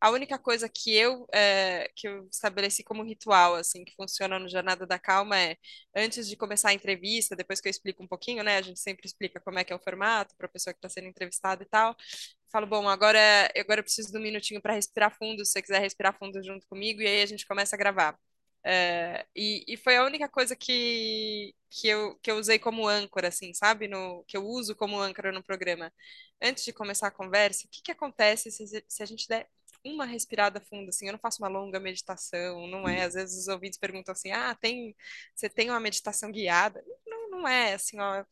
A 0.00 0.10
única 0.10 0.38
coisa 0.38 0.68
que 0.68 0.94
eu, 0.94 1.26
é, 1.32 1.90
que 1.96 2.06
eu 2.08 2.28
estabeleci 2.30 2.82
como 2.84 3.02
ritual, 3.02 3.54
assim, 3.54 3.84
que 3.84 3.94
funciona 3.94 4.38
no 4.38 4.48
Jornada 4.48 4.86
da 4.86 4.98
Calma 4.98 5.38
é, 5.38 5.56
antes 5.96 6.28
de 6.28 6.36
começar 6.36 6.70
a 6.70 6.74
entrevista, 6.74 7.36
depois 7.36 7.60
que 7.60 7.68
eu 7.68 7.70
explico 7.70 8.02
um 8.02 8.08
pouquinho, 8.08 8.42
né, 8.44 8.56
a 8.58 8.62
gente 8.62 8.80
sempre 8.80 9.06
explica 9.06 9.40
como 9.40 9.58
é 9.58 9.64
que 9.64 9.72
é 9.72 9.76
o 9.76 9.80
formato 9.82 10.34
para 10.36 10.46
a 10.46 10.50
pessoa 10.50 10.74
que 10.74 10.78
está 10.78 10.88
sendo 10.88 11.08
entrevistada 11.08 11.62
e 11.62 11.66
tal, 11.66 11.96
falo, 12.54 12.66
bom, 12.68 12.88
agora, 12.88 13.18
agora 13.58 13.80
eu 13.80 13.84
preciso 13.84 14.12
de 14.12 14.18
um 14.18 14.22
minutinho 14.22 14.62
para 14.62 14.74
respirar 14.74 15.16
fundo, 15.18 15.44
se 15.44 15.50
você 15.52 15.62
quiser 15.62 15.80
respirar 15.80 16.16
fundo 16.16 16.40
junto 16.44 16.66
comigo, 16.68 17.02
e 17.02 17.06
aí 17.06 17.20
a 17.22 17.26
gente 17.26 17.44
começa 17.46 17.74
a 17.74 17.78
gravar. 17.78 18.16
É, 18.62 19.26
e, 19.36 19.64
e, 19.68 19.76
foi 19.76 19.96
a 19.96 20.04
única 20.04 20.28
coisa 20.28 20.54
que, 20.56 21.52
que, 21.68 21.88
eu, 21.88 22.16
que 22.20 22.30
eu 22.30 22.36
usei 22.36 22.58
como 22.58 22.86
âncora, 22.88 23.28
assim, 23.28 23.52
sabe? 23.52 23.88
No, 23.88 24.24
que 24.26 24.36
eu 24.36 24.44
uso 24.46 24.74
como 24.76 25.00
âncora 25.00 25.32
no 25.32 25.42
programa. 25.42 25.92
Antes 26.40 26.64
de 26.64 26.72
começar 26.72 27.08
a 27.08 27.10
conversa, 27.10 27.66
o 27.66 27.70
que, 27.70 27.82
que 27.82 27.90
acontece 27.92 28.50
se, 28.52 28.84
se 28.88 29.02
a 29.02 29.06
gente 29.06 29.26
der 29.28 29.48
uma 29.84 30.04
respirada 30.06 30.60
funda, 30.60 30.90
assim? 30.90 31.06
Eu 31.06 31.12
não 31.12 31.18
faço 31.20 31.42
uma 31.42 31.48
longa 31.48 31.80
meditação, 31.80 32.66
não 32.68 32.88
é? 32.88 33.02
Às 33.04 33.14
vezes 33.14 33.36
os 33.42 33.48
ouvintes 33.48 33.78
perguntam 33.78 34.12
assim, 34.12 34.30
ah, 34.32 34.54
tem, 34.54 34.94
você 35.34 35.48
tem 35.48 35.70
uma 35.70 35.80
meditação 35.80 36.30
guiada? 36.32 36.82
Não, 37.06 37.30
não 37.30 37.48
é, 37.48 37.74
assim, 37.74 37.98
ó... 38.00 38.24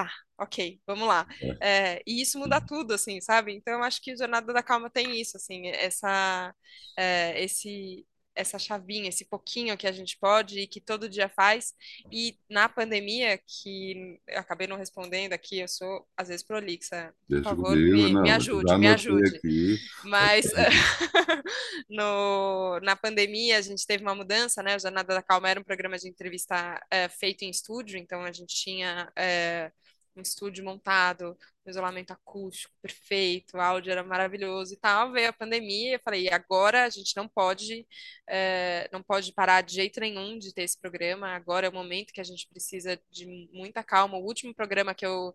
Ah, 0.00 0.10
ok, 0.38 0.80
vamos 0.86 1.08
lá. 1.08 1.26
É, 1.60 2.00
e 2.06 2.22
isso 2.22 2.38
muda 2.38 2.60
tudo, 2.60 2.94
assim, 2.94 3.20
sabe? 3.20 3.52
Então, 3.54 3.74
eu 3.74 3.82
acho 3.82 4.00
que 4.00 4.16
Jornada 4.16 4.52
da 4.52 4.62
Calma 4.62 4.88
tem 4.88 5.20
isso, 5.20 5.36
assim, 5.36 5.66
essa, 5.68 6.54
é, 6.96 7.42
esse, 7.42 8.06
essa 8.38 8.58
chavinha, 8.58 9.08
esse 9.08 9.24
pouquinho 9.24 9.76
que 9.76 9.86
a 9.86 9.92
gente 9.92 10.16
pode 10.16 10.60
e 10.60 10.66
que 10.66 10.80
todo 10.80 11.08
dia 11.08 11.28
faz. 11.28 11.74
E 12.10 12.38
na 12.48 12.68
pandemia, 12.68 13.36
que 13.38 14.20
eu 14.28 14.38
acabei 14.38 14.68
não 14.68 14.76
respondendo 14.76 15.32
aqui, 15.32 15.58
eu 15.58 15.68
sou 15.68 16.06
às 16.16 16.28
vezes 16.28 16.44
prolixa. 16.44 17.12
Por 17.28 17.42
favor, 17.42 17.76
me, 17.76 18.04
me 18.04 18.12
não, 18.12 18.22
ajude, 18.30 18.70
já 18.70 18.78
me 18.78 18.86
ajude. 18.86 19.36
aqui. 19.36 19.78
Mas 20.04 20.46
no, 21.90 22.78
na 22.80 22.94
pandemia 22.94 23.58
a 23.58 23.60
gente 23.60 23.84
teve 23.84 24.04
uma 24.04 24.14
mudança, 24.14 24.62
né? 24.62 24.76
O 24.76 24.80
Jornada 24.80 25.14
da 25.14 25.22
Calma 25.22 25.48
era 25.48 25.60
um 25.60 25.64
programa 25.64 25.98
de 25.98 26.08
entrevista 26.08 26.80
é, 26.90 27.08
feito 27.08 27.42
em 27.42 27.50
estúdio, 27.50 27.98
então 27.98 28.22
a 28.22 28.32
gente 28.32 28.54
tinha. 28.54 29.10
É, 29.16 29.72
um 30.18 30.22
estúdio 30.22 30.64
montado, 30.64 31.36
um 31.64 31.70
isolamento 31.70 32.12
acústico 32.12 32.74
perfeito, 32.82 33.56
o 33.56 33.60
áudio 33.60 33.92
era 33.92 34.02
maravilhoso 34.04 34.74
e 34.74 34.76
tal. 34.76 35.12
Veio 35.12 35.28
a 35.28 35.32
pandemia, 35.32 35.94
eu 35.94 36.00
falei, 36.00 36.28
agora 36.30 36.84
a 36.84 36.90
gente 36.90 37.16
não 37.16 37.28
pode, 37.28 37.86
é, 38.26 38.88
não 38.92 39.02
pode 39.02 39.32
parar 39.32 39.62
de 39.62 39.74
jeito 39.74 40.00
nenhum 40.00 40.38
de 40.38 40.52
ter 40.52 40.62
esse 40.62 40.78
programa. 40.78 41.28
Agora 41.28 41.66
é 41.66 41.70
o 41.70 41.72
momento 41.72 42.12
que 42.12 42.20
a 42.20 42.24
gente 42.24 42.48
precisa 42.48 43.00
de 43.10 43.26
muita 43.52 43.82
calma. 43.82 44.18
O 44.18 44.24
último 44.24 44.54
programa 44.54 44.94
que 44.94 45.06
eu 45.06 45.34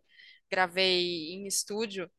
gravei 0.50 1.34
em 1.34 1.48
estúdio 1.48 2.10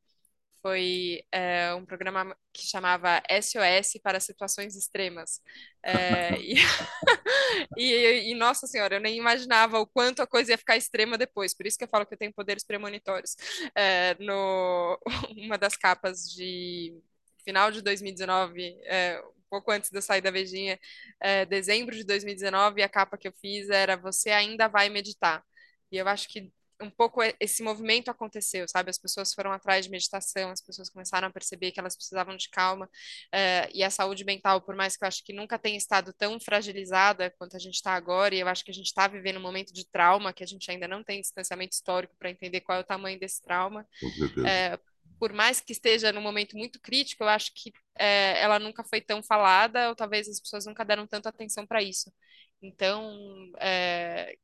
foi 0.64 1.22
é, 1.30 1.74
um 1.74 1.84
programa 1.84 2.34
que 2.50 2.66
chamava 2.66 3.22
SOS 3.28 4.00
para 4.02 4.18
situações 4.18 4.74
extremas. 4.74 5.42
É, 5.82 6.30
e, 6.40 6.54
e, 7.76 8.30
e, 8.30 8.34
nossa 8.34 8.66
senhora, 8.66 8.96
eu 8.96 9.00
nem 9.00 9.18
imaginava 9.18 9.78
o 9.78 9.86
quanto 9.86 10.22
a 10.22 10.26
coisa 10.26 10.52
ia 10.52 10.58
ficar 10.58 10.78
extrema 10.78 11.18
depois. 11.18 11.52
Por 11.54 11.66
isso 11.66 11.76
que 11.76 11.84
eu 11.84 11.88
falo 11.88 12.06
que 12.06 12.14
eu 12.14 12.18
tenho 12.18 12.32
poderes 12.32 12.64
premonitórios. 12.64 13.36
É, 13.74 14.16
no 14.18 14.98
uma 15.36 15.58
das 15.58 15.76
capas 15.76 16.30
de 16.30 16.98
final 17.44 17.70
de 17.70 17.82
2019, 17.82 18.78
é, 18.84 19.20
um 19.20 19.42
pouco 19.50 19.70
antes 19.70 19.90
de 19.90 19.98
eu 19.98 20.02
sair 20.02 20.22
da 20.22 20.30
Vejinha, 20.30 20.80
é, 21.20 21.44
dezembro 21.44 21.94
de 21.94 22.04
2019, 22.04 22.82
a 22.82 22.88
capa 22.88 23.18
que 23.18 23.28
eu 23.28 23.34
fiz 23.38 23.68
era 23.68 23.96
Você 23.98 24.30
ainda 24.30 24.66
vai 24.66 24.88
meditar. 24.88 25.44
E 25.92 25.98
eu 25.98 26.08
acho 26.08 26.26
que 26.28 26.50
um 26.84 26.90
pouco 26.90 27.20
esse 27.40 27.62
movimento 27.62 28.10
aconteceu, 28.10 28.66
sabe? 28.68 28.90
As 28.90 28.98
pessoas 28.98 29.32
foram 29.34 29.52
atrás 29.52 29.84
de 29.84 29.90
meditação, 29.90 30.50
as 30.50 30.60
pessoas 30.60 30.88
começaram 30.88 31.28
a 31.28 31.30
perceber 31.30 31.72
que 31.72 31.80
elas 31.80 31.96
precisavam 31.96 32.36
de 32.36 32.48
calma, 32.48 32.86
uh, 32.86 33.70
e 33.72 33.82
a 33.82 33.90
saúde 33.90 34.24
mental, 34.24 34.60
por 34.60 34.76
mais 34.76 34.96
que 34.96 35.04
eu 35.04 35.08
acho 35.08 35.24
que 35.24 35.32
nunca 35.32 35.58
tenha 35.58 35.76
estado 35.76 36.12
tão 36.12 36.38
fragilizada 36.38 37.30
quanto 37.38 37.56
a 37.56 37.58
gente 37.58 37.74
está 37.74 37.94
agora, 37.94 38.34
e 38.34 38.40
eu 38.40 38.48
acho 38.48 38.64
que 38.64 38.70
a 38.70 38.74
gente 38.74 38.86
está 38.86 39.08
vivendo 39.08 39.38
um 39.38 39.42
momento 39.42 39.72
de 39.72 39.86
trauma, 39.86 40.32
que 40.32 40.44
a 40.44 40.46
gente 40.46 40.70
ainda 40.70 40.86
não 40.86 41.02
tem 41.02 41.20
distanciamento 41.20 41.74
histórico 41.74 42.14
para 42.18 42.30
entender 42.30 42.60
qual 42.60 42.78
é 42.78 42.80
o 42.80 42.84
tamanho 42.84 43.18
desse 43.18 43.42
trauma. 43.42 43.86
Uh, 44.02 44.94
por 45.18 45.32
mais 45.32 45.60
que 45.60 45.72
esteja 45.72 46.12
num 46.12 46.20
momento 46.20 46.56
muito 46.56 46.80
crítico, 46.80 47.24
eu 47.24 47.28
acho 47.28 47.52
que 47.54 47.72
é, 47.96 48.40
ela 48.40 48.58
nunca 48.58 48.84
foi 48.84 49.00
tão 49.00 49.22
falada, 49.22 49.88
ou 49.88 49.94
talvez 49.94 50.28
as 50.28 50.40
pessoas 50.40 50.66
nunca 50.66 50.84
deram 50.84 51.06
tanta 51.06 51.28
atenção 51.28 51.66
para 51.66 51.82
isso. 51.82 52.12
Então, 52.60 53.52
é, 53.58 54.36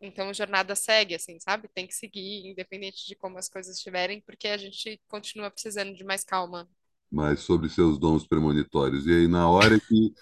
então, 0.00 0.28
a 0.28 0.32
jornada 0.32 0.74
segue, 0.76 1.14
assim, 1.14 1.38
sabe? 1.40 1.68
Tem 1.68 1.86
que 1.86 1.94
seguir, 1.94 2.46
independente 2.46 3.06
de 3.06 3.14
como 3.16 3.38
as 3.38 3.48
coisas 3.48 3.76
estiverem, 3.76 4.20
porque 4.20 4.48
a 4.48 4.56
gente 4.56 5.00
continua 5.08 5.50
precisando 5.50 5.94
de 5.94 6.04
mais 6.04 6.24
calma. 6.24 6.68
mas 7.10 7.40
sobre 7.40 7.68
seus 7.68 7.98
dons 7.98 8.26
premonitórios. 8.26 9.06
E 9.06 9.10
aí, 9.12 9.28
na 9.28 9.48
hora 9.48 9.80
que 9.80 10.12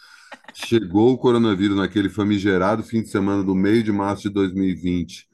chegou 0.55 1.13
o 1.13 1.19
coronavírus, 1.19 1.77
naquele 1.77 2.09
famigerado 2.11 2.83
fim 2.83 3.03
de 3.03 3.09
semana 3.11 3.43
do 3.45 3.55
meio 3.55 3.83
de 3.83 3.93
março 3.93 4.25
de 4.25 4.31
2020, 4.31 5.29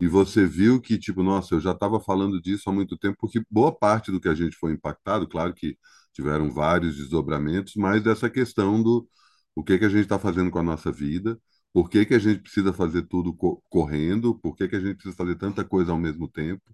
e 0.00 0.08
você 0.08 0.46
viu 0.46 0.80
que, 0.80 0.98
tipo, 0.98 1.22
nossa, 1.22 1.54
eu 1.56 1.60
já 1.60 1.72
estava 1.72 2.00
falando 2.00 2.40
disso 2.40 2.70
há 2.70 2.72
muito 2.72 2.96
tempo, 2.98 3.16
porque 3.20 3.42
boa 3.50 3.72
parte 3.76 4.10
do 4.12 4.20
que 4.20 4.28
a 4.28 4.34
gente 4.34 4.56
foi 4.56 4.72
impactado, 4.72 5.28
claro 5.28 5.54
que 5.54 5.76
tiveram 6.12 6.50
vários 6.50 6.96
desdobramentos, 6.96 7.74
mas 7.76 8.02
dessa 8.02 8.30
questão 8.30 8.82
do 8.82 9.08
o 9.54 9.64
que 9.64 9.78
que 9.78 9.84
a 9.84 9.88
gente 9.88 10.02
está 10.02 10.18
fazendo 10.18 10.50
com 10.50 10.58
a 10.58 10.62
nossa 10.62 10.92
vida, 10.92 11.38
por 11.78 11.88
que 11.88 12.04
que 12.04 12.14
a 12.14 12.18
gente 12.18 12.40
precisa 12.40 12.72
fazer 12.72 13.02
tudo 13.02 13.32
co 13.32 13.62
correndo, 13.68 14.34
por 14.34 14.56
que 14.56 14.66
que 14.66 14.74
a 14.74 14.80
gente 14.80 14.96
precisa 14.96 15.14
fazer 15.14 15.36
tanta 15.36 15.64
coisa 15.64 15.92
ao 15.92 15.98
mesmo 15.98 16.28
tempo, 16.28 16.64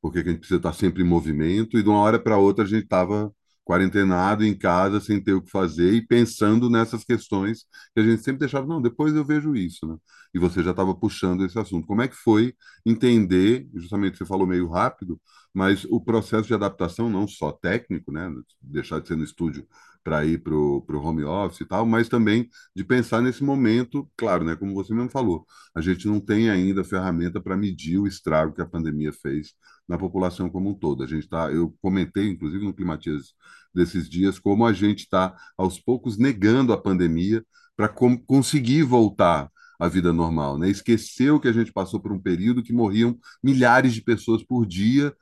por 0.00 0.12
que 0.12 0.22
que 0.22 0.28
a 0.28 0.32
gente 0.32 0.38
precisa 0.40 0.58
estar 0.58 0.72
sempre 0.72 1.02
em 1.02 1.06
movimento, 1.06 1.76
e 1.76 1.82
de 1.82 1.88
uma 1.88 1.98
hora 1.98 2.16
para 2.18 2.36
outra 2.38 2.64
a 2.64 2.68
gente 2.68 2.84
estava 2.84 3.32
quarentenado 3.64 4.44
em 4.44 4.56
casa, 4.56 5.00
sem 5.00 5.20
ter 5.22 5.32
o 5.34 5.42
que 5.42 5.50
fazer, 5.50 5.94
e 5.94 6.06
pensando 6.06 6.70
nessas 6.70 7.02
questões 7.04 7.64
que 7.92 8.00
a 8.00 8.04
gente 8.04 8.22
sempre 8.22 8.38
deixava, 8.40 8.66
não, 8.68 8.80
depois 8.80 9.12
eu 9.14 9.24
vejo 9.24 9.56
isso, 9.56 9.84
né? 9.86 9.96
E 10.32 10.38
você 10.38 10.62
já 10.62 10.70
estava 10.70 10.94
puxando 10.94 11.44
esse 11.44 11.58
assunto. 11.58 11.86
Como 11.88 12.02
é 12.02 12.06
que 12.08 12.14
foi 12.16 12.54
entender, 12.86 13.68
justamente 13.74 14.16
você 14.16 14.24
falou 14.24 14.46
meio 14.46 14.68
rápido, 14.68 15.20
mas 15.52 15.84
o 15.86 16.00
processo 16.00 16.46
de 16.46 16.54
adaptação, 16.54 17.10
não 17.10 17.26
só 17.26 17.50
técnico, 17.50 18.12
né? 18.12 18.32
Deixar 18.62 19.00
de 19.00 19.08
ser 19.08 19.16
no 19.16 19.24
estúdio 19.24 19.66
para 20.02 20.24
ir 20.24 20.42
para 20.42 20.54
o 20.54 20.84
home 20.90 21.24
office 21.24 21.60
e 21.60 21.66
tal, 21.66 21.84
mas 21.86 22.08
também 22.08 22.48
de 22.74 22.84
pensar 22.84 23.20
nesse 23.20 23.44
momento, 23.44 24.10
claro, 24.16 24.44
né? 24.44 24.56
Como 24.56 24.74
você 24.74 24.94
mesmo 24.94 25.10
falou, 25.10 25.46
a 25.74 25.80
gente 25.80 26.06
não 26.06 26.20
tem 26.20 26.50
ainda 26.50 26.82
ferramenta 26.84 27.40
para 27.40 27.56
medir 27.56 27.98
o 27.98 28.06
estrago 28.06 28.54
que 28.54 28.62
a 28.62 28.66
pandemia 28.66 29.12
fez 29.12 29.54
na 29.88 29.98
população 29.98 30.48
como 30.48 30.70
um 30.70 30.74
todo. 30.74 31.02
A 31.02 31.06
gente 31.06 31.28
tá, 31.28 31.50
eu 31.52 31.74
comentei, 31.82 32.28
inclusive 32.28 32.64
no 32.64 32.74
Climatias 32.74 33.34
desses 33.74 34.08
dias, 34.08 34.38
como 34.38 34.66
a 34.66 34.72
gente 34.72 35.00
está 35.00 35.34
aos 35.56 35.78
poucos 35.78 36.18
negando 36.18 36.72
a 36.72 36.80
pandemia 36.80 37.44
para 37.76 37.88
conseguir 37.88 38.82
voltar 38.82 39.50
à 39.78 39.88
vida 39.88 40.12
normal, 40.12 40.58
né? 40.58 40.68
Esqueceu 40.68 41.40
que 41.40 41.48
a 41.48 41.52
gente 41.52 41.72
passou 41.72 42.00
por 42.00 42.12
um 42.12 42.20
período 42.20 42.62
que 42.62 42.72
morriam 42.72 43.18
milhares 43.42 43.94
de 43.94 44.02
pessoas 44.02 44.42
por 44.42 44.66
dia 44.66 45.14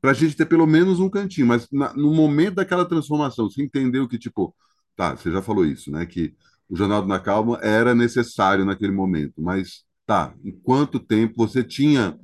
para 0.00 0.10
a 0.10 0.14
gente 0.14 0.36
ter 0.36 0.46
pelo 0.46 0.66
menos 0.66 1.00
um 1.00 1.08
cantinho, 1.08 1.46
mas 1.46 1.68
na, 1.70 1.92
no 1.94 2.14
momento 2.14 2.56
daquela 2.56 2.84
transformação, 2.84 3.48
você 3.50 3.62
entendeu 3.62 4.08
que, 4.08 4.18
tipo, 4.18 4.54
tá, 4.96 5.16
você 5.16 5.30
já 5.30 5.42
falou 5.42 5.64
isso, 5.66 5.90
né? 5.90 6.06
Que 6.06 6.34
o 6.68 6.76
Jornal 6.76 7.02
do 7.02 7.08
Na 7.08 7.18
Calma 7.18 7.58
era 7.62 7.94
necessário 7.94 8.64
naquele 8.64 8.92
momento, 8.92 9.40
mas 9.40 9.84
tá, 10.06 10.34
em 10.44 10.52
quanto 10.52 10.98
tempo 11.00 11.34
você 11.36 11.62
tinha. 11.62 12.18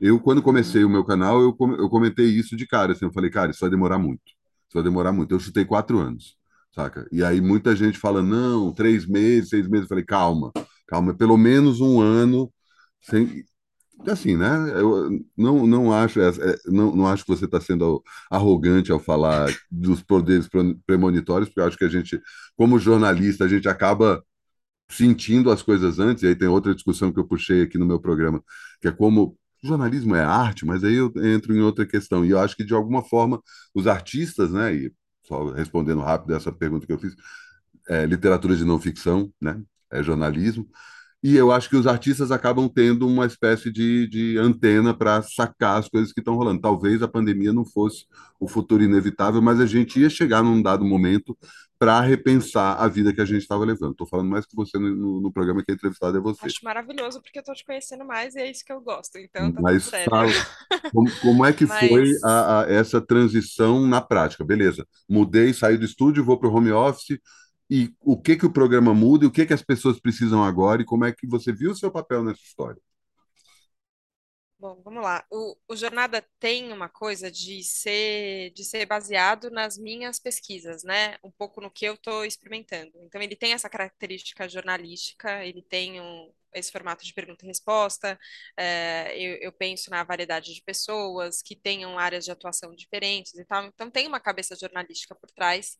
Eu, 0.00 0.20
quando 0.20 0.42
comecei 0.42 0.84
o 0.84 0.90
meu 0.90 1.04
canal, 1.04 1.40
eu, 1.40 1.56
eu 1.78 1.88
comentei 1.88 2.26
isso 2.26 2.56
de 2.56 2.66
cara, 2.66 2.92
assim, 2.92 3.04
eu 3.04 3.12
falei, 3.12 3.30
cara, 3.30 3.50
isso 3.50 3.60
vai 3.60 3.70
demorar 3.70 3.98
muito, 3.98 4.22
isso 4.26 4.74
vai 4.74 4.82
demorar 4.82 5.12
muito. 5.12 5.32
Eu 5.34 5.40
chutei 5.40 5.64
quatro 5.64 5.98
anos, 5.98 6.36
saca? 6.72 7.06
E 7.12 7.24
aí 7.24 7.40
muita 7.40 7.74
gente 7.76 7.98
fala, 7.98 8.22
não, 8.22 8.72
três 8.72 9.06
meses, 9.06 9.50
seis 9.50 9.68
meses, 9.68 9.84
eu 9.84 9.88
falei, 9.88 10.04
calma, 10.04 10.52
calma, 10.86 11.14
pelo 11.14 11.36
menos 11.36 11.80
um 11.80 12.00
ano, 12.00 12.52
sem, 13.00 13.44
Assim, 14.06 14.36
né? 14.36 14.46
Eu 14.74 15.24
não, 15.36 15.66
não 15.66 15.92
acho 15.92 16.20
é, 16.20 16.30
não, 16.66 16.94
não 16.94 17.06
acho 17.06 17.24
que 17.24 17.30
você 17.30 17.46
está 17.46 17.60
sendo 17.60 18.02
arrogante 18.30 18.92
ao 18.92 18.98
falar 19.00 19.48
dos 19.70 20.02
poderes 20.02 20.48
premonitórios, 20.86 21.48
porque 21.48 21.60
eu 21.60 21.64
acho 21.66 21.78
que 21.78 21.84
a 21.84 21.88
gente, 21.88 22.20
como 22.56 22.78
jornalista, 22.78 23.44
a 23.44 23.48
gente 23.48 23.68
acaba 23.68 24.22
sentindo 24.90 25.50
as 25.50 25.62
coisas 25.62 25.98
antes. 25.98 26.22
E 26.24 26.28
aí 26.28 26.36
tem 26.36 26.48
outra 26.48 26.74
discussão 26.74 27.12
que 27.12 27.20
eu 27.20 27.26
puxei 27.26 27.62
aqui 27.62 27.78
no 27.78 27.86
meu 27.86 28.00
programa, 28.00 28.42
que 28.80 28.88
é 28.88 28.92
como 28.92 29.38
jornalismo 29.62 30.14
é 30.16 30.22
arte, 30.24 30.66
mas 30.66 30.84
aí 30.84 30.94
eu 30.96 31.12
entro 31.24 31.54
em 31.54 31.60
outra 31.62 31.86
questão. 31.86 32.24
E 32.24 32.30
eu 32.30 32.38
acho 32.40 32.56
que 32.56 32.64
de 32.64 32.74
alguma 32.74 33.02
forma 33.04 33.42
os 33.74 33.86
artistas, 33.86 34.52
né? 34.52 34.74
E 34.74 34.92
só 35.26 35.50
respondendo 35.52 36.00
rápido 36.02 36.34
essa 36.34 36.52
pergunta 36.52 36.86
que 36.86 36.92
eu 36.92 36.98
fiz, 36.98 37.14
é, 37.88 38.06
literatura 38.06 38.56
de 38.56 38.64
não 38.64 38.80
ficção, 38.80 39.32
né? 39.40 39.62
É 39.90 40.02
jornalismo. 40.02 40.68
E 41.24 41.36
eu 41.36 41.50
acho 41.50 41.70
que 41.70 41.76
os 41.76 41.86
artistas 41.86 42.30
acabam 42.30 42.68
tendo 42.68 43.08
uma 43.08 43.24
espécie 43.24 43.72
de, 43.72 44.06
de 44.08 44.36
antena 44.36 44.92
para 44.92 45.22
sacar 45.22 45.78
as 45.78 45.88
coisas 45.88 46.12
que 46.12 46.20
estão 46.20 46.34
rolando. 46.34 46.60
Talvez 46.60 47.02
a 47.02 47.08
pandemia 47.08 47.50
não 47.50 47.64
fosse 47.64 48.04
o 48.38 48.46
futuro 48.46 48.82
inevitável, 48.82 49.40
mas 49.40 49.58
a 49.58 49.64
gente 49.64 49.98
ia 49.98 50.10
chegar 50.10 50.42
num 50.42 50.60
dado 50.60 50.84
momento 50.84 51.34
para 51.78 51.98
repensar 52.02 52.76
a 52.78 52.86
vida 52.88 53.10
que 53.10 53.22
a 53.22 53.24
gente 53.24 53.40
estava 53.40 53.64
levando. 53.64 53.92
Estou 53.92 54.06
falando 54.06 54.28
mais 54.28 54.44
que 54.44 54.54
você 54.54 54.78
no, 54.78 55.18
no, 55.22 55.32
programa 55.32 55.64
que 55.64 55.72
é 55.72 55.74
entrevistado 55.74 56.18
é 56.18 56.20
você. 56.20 56.44
Acho 56.44 56.62
maravilhoso 56.62 57.22
porque 57.22 57.38
eu 57.38 57.40
estou 57.40 57.54
te 57.54 57.64
conhecendo 57.64 58.04
mais 58.04 58.34
e 58.34 58.40
é 58.40 58.50
isso 58.50 58.62
que 58.62 58.72
eu 58.72 58.82
gosto. 58.82 59.16
Então 59.16 59.50
tá 59.50 59.62
mas 59.62 59.88
fala, 59.88 60.30
como, 60.92 61.10
como, 61.22 61.46
é 61.46 61.54
que 61.54 61.64
mas... 61.64 61.88
foi 61.88 62.12
a, 62.22 62.60
a, 62.60 62.70
essa 62.70 63.00
transição 63.00 63.86
na 63.86 64.02
prática? 64.02 64.44
Beleza, 64.44 64.86
mudei, 65.08 65.54
saí 65.54 65.78
do 65.78 65.86
estúdio, 65.86 66.22
vou 66.22 66.38
para 66.38 66.50
o 66.50 66.54
home 66.54 66.70
office 66.70 67.18
e 67.70 67.94
o 68.00 68.20
que 68.20 68.36
que 68.36 68.46
o 68.46 68.52
programa 68.52 68.94
muda 68.94 69.24
e 69.24 69.28
o 69.28 69.30
que 69.32 69.46
que 69.46 69.54
as 69.54 69.62
pessoas 69.62 70.00
precisam 70.00 70.44
agora 70.44 70.82
e 70.82 70.84
como 70.84 71.04
é 71.04 71.12
que 71.12 71.26
você 71.26 71.52
viu 71.52 71.72
o 71.72 71.76
seu 71.76 71.90
papel 71.90 72.22
nessa 72.22 72.42
história? 72.42 72.80
Bom, 74.64 74.80
vamos 74.82 75.02
lá. 75.02 75.22
O, 75.30 75.54
o, 75.68 75.76
Jornada 75.76 76.24
tem 76.38 76.72
uma 76.72 76.88
coisa 76.88 77.30
de 77.30 77.62
ser, 77.62 78.50
de 78.52 78.64
ser 78.64 78.86
baseado 78.86 79.50
nas 79.50 79.76
minhas 79.76 80.18
pesquisas, 80.18 80.82
né? 80.82 81.18
Um 81.22 81.30
pouco 81.30 81.60
no 81.60 81.70
que 81.70 81.84
eu 81.84 81.92
estou 81.92 82.24
experimentando. 82.24 82.90
Então, 83.02 83.20
ele 83.20 83.36
tem 83.36 83.52
essa 83.52 83.68
característica 83.68 84.48
jornalística, 84.48 85.44
ele 85.44 85.60
tem 85.60 86.00
um, 86.00 86.32
esse 86.54 86.72
formato 86.72 87.04
de 87.04 87.12
pergunta 87.12 87.44
e 87.44 87.48
resposta. 87.48 88.18
É, 88.56 89.14
eu, 89.18 89.36
eu, 89.42 89.52
penso 89.52 89.90
na 89.90 90.02
variedade 90.02 90.54
de 90.54 90.62
pessoas 90.62 91.42
que 91.42 91.54
tenham 91.54 91.98
áreas 91.98 92.24
de 92.24 92.30
atuação 92.30 92.74
diferentes 92.74 93.34
e 93.34 93.44
tal. 93.44 93.66
Então, 93.66 93.90
tem 93.90 94.06
uma 94.06 94.20
cabeça 94.20 94.56
jornalística 94.56 95.14
por 95.14 95.30
trás. 95.30 95.76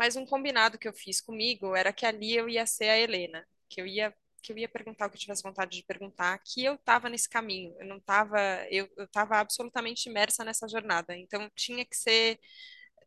Mas 0.00 0.16
um 0.16 0.24
combinado 0.24 0.78
que 0.78 0.88
eu 0.88 0.94
fiz 0.94 1.20
comigo 1.20 1.76
era 1.76 1.92
que 1.92 2.06
ali 2.06 2.34
eu 2.34 2.48
ia 2.48 2.64
ser 2.64 2.88
a 2.88 2.98
Helena, 2.98 3.46
que 3.68 3.82
eu 3.82 3.86
ia 3.86 4.14
que 4.42 4.52
eu 4.52 4.56
ia 4.56 4.66
perguntar 4.70 5.06
o 5.06 5.10
que 5.10 5.16
eu 5.16 5.20
tivesse 5.20 5.42
vontade 5.42 5.76
de 5.76 5.84
perguntar, 5.84 6.38
que 6.42 6.64
eu 6.64 6.76
estava 6.76 7.10
nesse 7.10 7.28
caminho, 7.28 7.76
eu 7.78 7.86
não 7.86 7.98
estava, 7.98 8.40
eu 8.70 8.88
estava 8.98 9.36
absolutamente 9.36 10.08
imersa 10.08 10.42
nessa 10.42 10.66
jornada, 10.66 11.14
então 11.14 11.46
tinha 11.54 11.84
que 11.84 11.94
ser, 11.94 12.40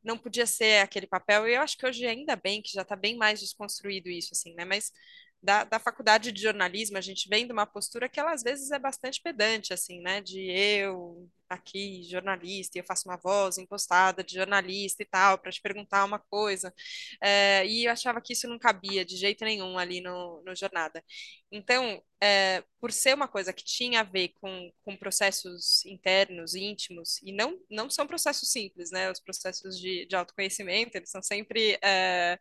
não 0.03 0.15
podia 0.15 0.45
ser 0.45 0.83
aquele 0.83 1.07
papel, 1.07 1.47
e 1.47 1.55
eu 1.55 1.61
acho 1.61 1.75
que 1.75 1.87
hoje 1.87 2.05
ainda 2.05 2.35
bem 2.35 2.61
que 2.61 2.71
já 2.71 2.83
está 2.83 2.95
bem 2.95 3.17
mais 3.17 3.39
desconstruído 3.39 4.09
isso, 4.09 4.29
assim, 4.33 4.53
né, 4.53 4.63
mas 4.63 4.91
da, 5.43 5.65
da 5.65 5.79
faculdade 5.79 6.31
de 6.31 6.41
jornalismo, 6.41 6.97
a 6.97 7.01
gente 7.01 7.27
vem 7.27 7.45
de 7.45 7.51
uma 7.51 7.65
postura 7.65 8.07
que 8.07 8.19
ela 8.19 8.31
às 8.33 8.41
vezes 8.43 8.71
é 8.71 8.79
bastante 8.79 9.21
pedante, 9.21 9.73
assim, 9.73 9.99
né? 10.01 10.21
De 10.21 10.39
eu 10.49 11.29
aqui, 11.49 12.03
jornalista, 12.03 12.77
e 12.77 12.81
eu 12.81 12.85
faço 12.85 13.07
uma 13.07 13.17
voz 13.17 13.57
impostada 13.57 14.23
de 14.23 14.33
jornalista 14.33 15.03
e 15.03 15.05
tal, 15.05 15.37
para 15.37 15.51
te 15.51 15.61
perguntar 15.61 16.05
uma 16.05 16.17
coisa. 16.17 16.73
É, 17.21 17.65
e 17.67 17.85
eu 17.85 17.91
achava 17.91 18.21
que 18.21 18.33
isso 18.33 18.47
não 18.47 18.57
cabia 18.57 19.05
de 19.05 19.15
jeito 19.17 19.43
nenhum 19.45 19.77
ali 19.77 20.01
no, 20.01 20.41
no 20.45 20.55
Jornada. 20.55 21.03
Então, 21.51 22.01
é, 22.21 22.63
por 22.79 22.91
ser 22.91 23.13
uma 23.13 23.27
coisa 23.27 23.53
que 23.53 23.63
tinha 23.63 23.99
a 23.99 24.03
ver 24.03 24.29
com, 24.41 24.71
com 24.83 24.97
processos 24.97 25.85
internos, 25.85 26.55
íntimos, 26.55 27.21
e 27.21 27.31
não, 27.31 27.59
não 27.69 27.89
são 27.89 28.07
processos 28.07 28.49
simples, 28.51 28.91
né? 28.91 29.11
Os 29.11 29.19
processos 29.19 29.79
de, 29.79 30.05
de 30.05 30.15
autoconhecimento, 30.15 30.97
eles 30.97 31.11
são 31.11 31.21
sempre 31.21 31.77
é, 31.83 32.39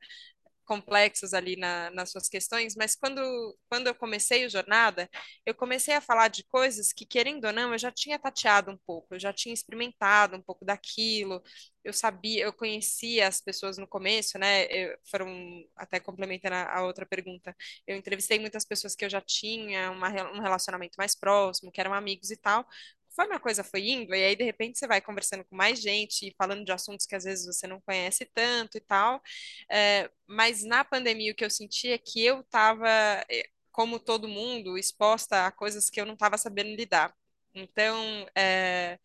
complexos 0.65 1.35
ali 1.35 1.57
na, 1.57 1.91
nas 1.91 2.11
suas 2.11 2.29
questões, 2.29 2.75
mas 2.77 2.95
quando, 2.95 3.21
quando 3.69 3.87
eu 3.89 3.95
comecei 3.95 4.47
o 4.47 4.51
Jornada, 4.51 5.09
eu 5.45 5.55
comecei 5.55 5.95
a 5.95 6.01
falar 6.01 6.29
de 6.29 6.45
coisas 6.45 6.93
que, 6.93 7.05
querendo 7.07 7.47
ou 7.47 7.53
não, 7.53 7.73
eu 7.73 7.79
já 7.79 7.91
tinha 7.91 8.19
tateado 8.19 8.71
um 8.71 8.79
pouco, 8.87 9.15
eu 9.15 9.21
já 9.21 9.33
tinha 9.33 9.53
experimentado 9.55 10.37
um 10.37 10.43
pouco 10.43 10.65
daquilo, 10.65 11.43
eu 11.85 11.93
sabia, 11.93 12.45
eu 12.45 12.53
conhecia 12.53 13.27
as 13.29 13.41
pessoas 13.41 13.77
no 13.79 13.87
começo, 13.89 14.39
né? 14.39 14.67
Eu, 14.67 14.97
foram 15.11 15.29
até 15.77 15.99
complementando 16.01 16.55
a, 16.55 16.79
a, 16.79 16.85
outra 16.85 17.05
pergunta. 17.05 17.55
Eu 17.87 17.97
entrevistei 17.97 18.39
muitas 18.39 18.65
pessoas 18.65 18.95
que 18.95 19.05
eu 19.05 19.11
já 19.11 19.21
tinha 19.21 19.91
uma, 19.91 20.09
um 20.33 20.41
relacionamento 20.41 20.95
mais 20.97 21.15
próximo, 21.15 21.73
que 21.73 21.81
eram 21.81 21.95
amigos 21.95 22.31
e 22.31 22.37
tal, 22.37 22.67
conforme 23.13 23.35
a 23.35 23.41
coisa 23.41 23.63
foi 23.63 23.91
indo, 23.91 24.15
e 24.15 24.25
aí 24.25 24.35
de 24.35 24.43
repente 24.43 24.79
você 24.79 24.87
vai 24.87 25.01
conversando 25.01 25.45
com 25.45 25.55
mais 25.55 25.81
gente, 25.81 26.35
falando 26.37 26.65
de 26.65 26.73
assuntos 26.73 27.05
que 27.07 27.15
às 27.15 27.25
vezes 27.25 27.45
você 27.47 27.67
não 27.67 27.81
conhece 27.81 28.25
tanto 28.25 28.79
e 28.79 28.81
tal. 28.81 29.23
É, 29.71 30.11
mas 30.27 30.65
na 30.65 30.83
pandemia 30.85 31.33
o 31.33 31.35
que 31.35 31.45
eu 31.45 31.51
senti 31.51 31.89
é 31.89 31.99
que 31.99 32.25
eu 32.25 32.41
estava, 32.41 32.89
é, 33.31 33.49
como 33.71 34.01
todo 34.01 34.29
mundo, 34.29 34.79
exposta 34.79 35.47
a 35.47 35.53
coisas 35.53 35.91
que 35.91 36.01
eu 36.01 36.07
não 36.07 36.15
estava 36.15 36.39
sabendo 36.39 36.75
lidar. 36.75 37.15
Então, 37.55 38.27
é, 38.35 38.99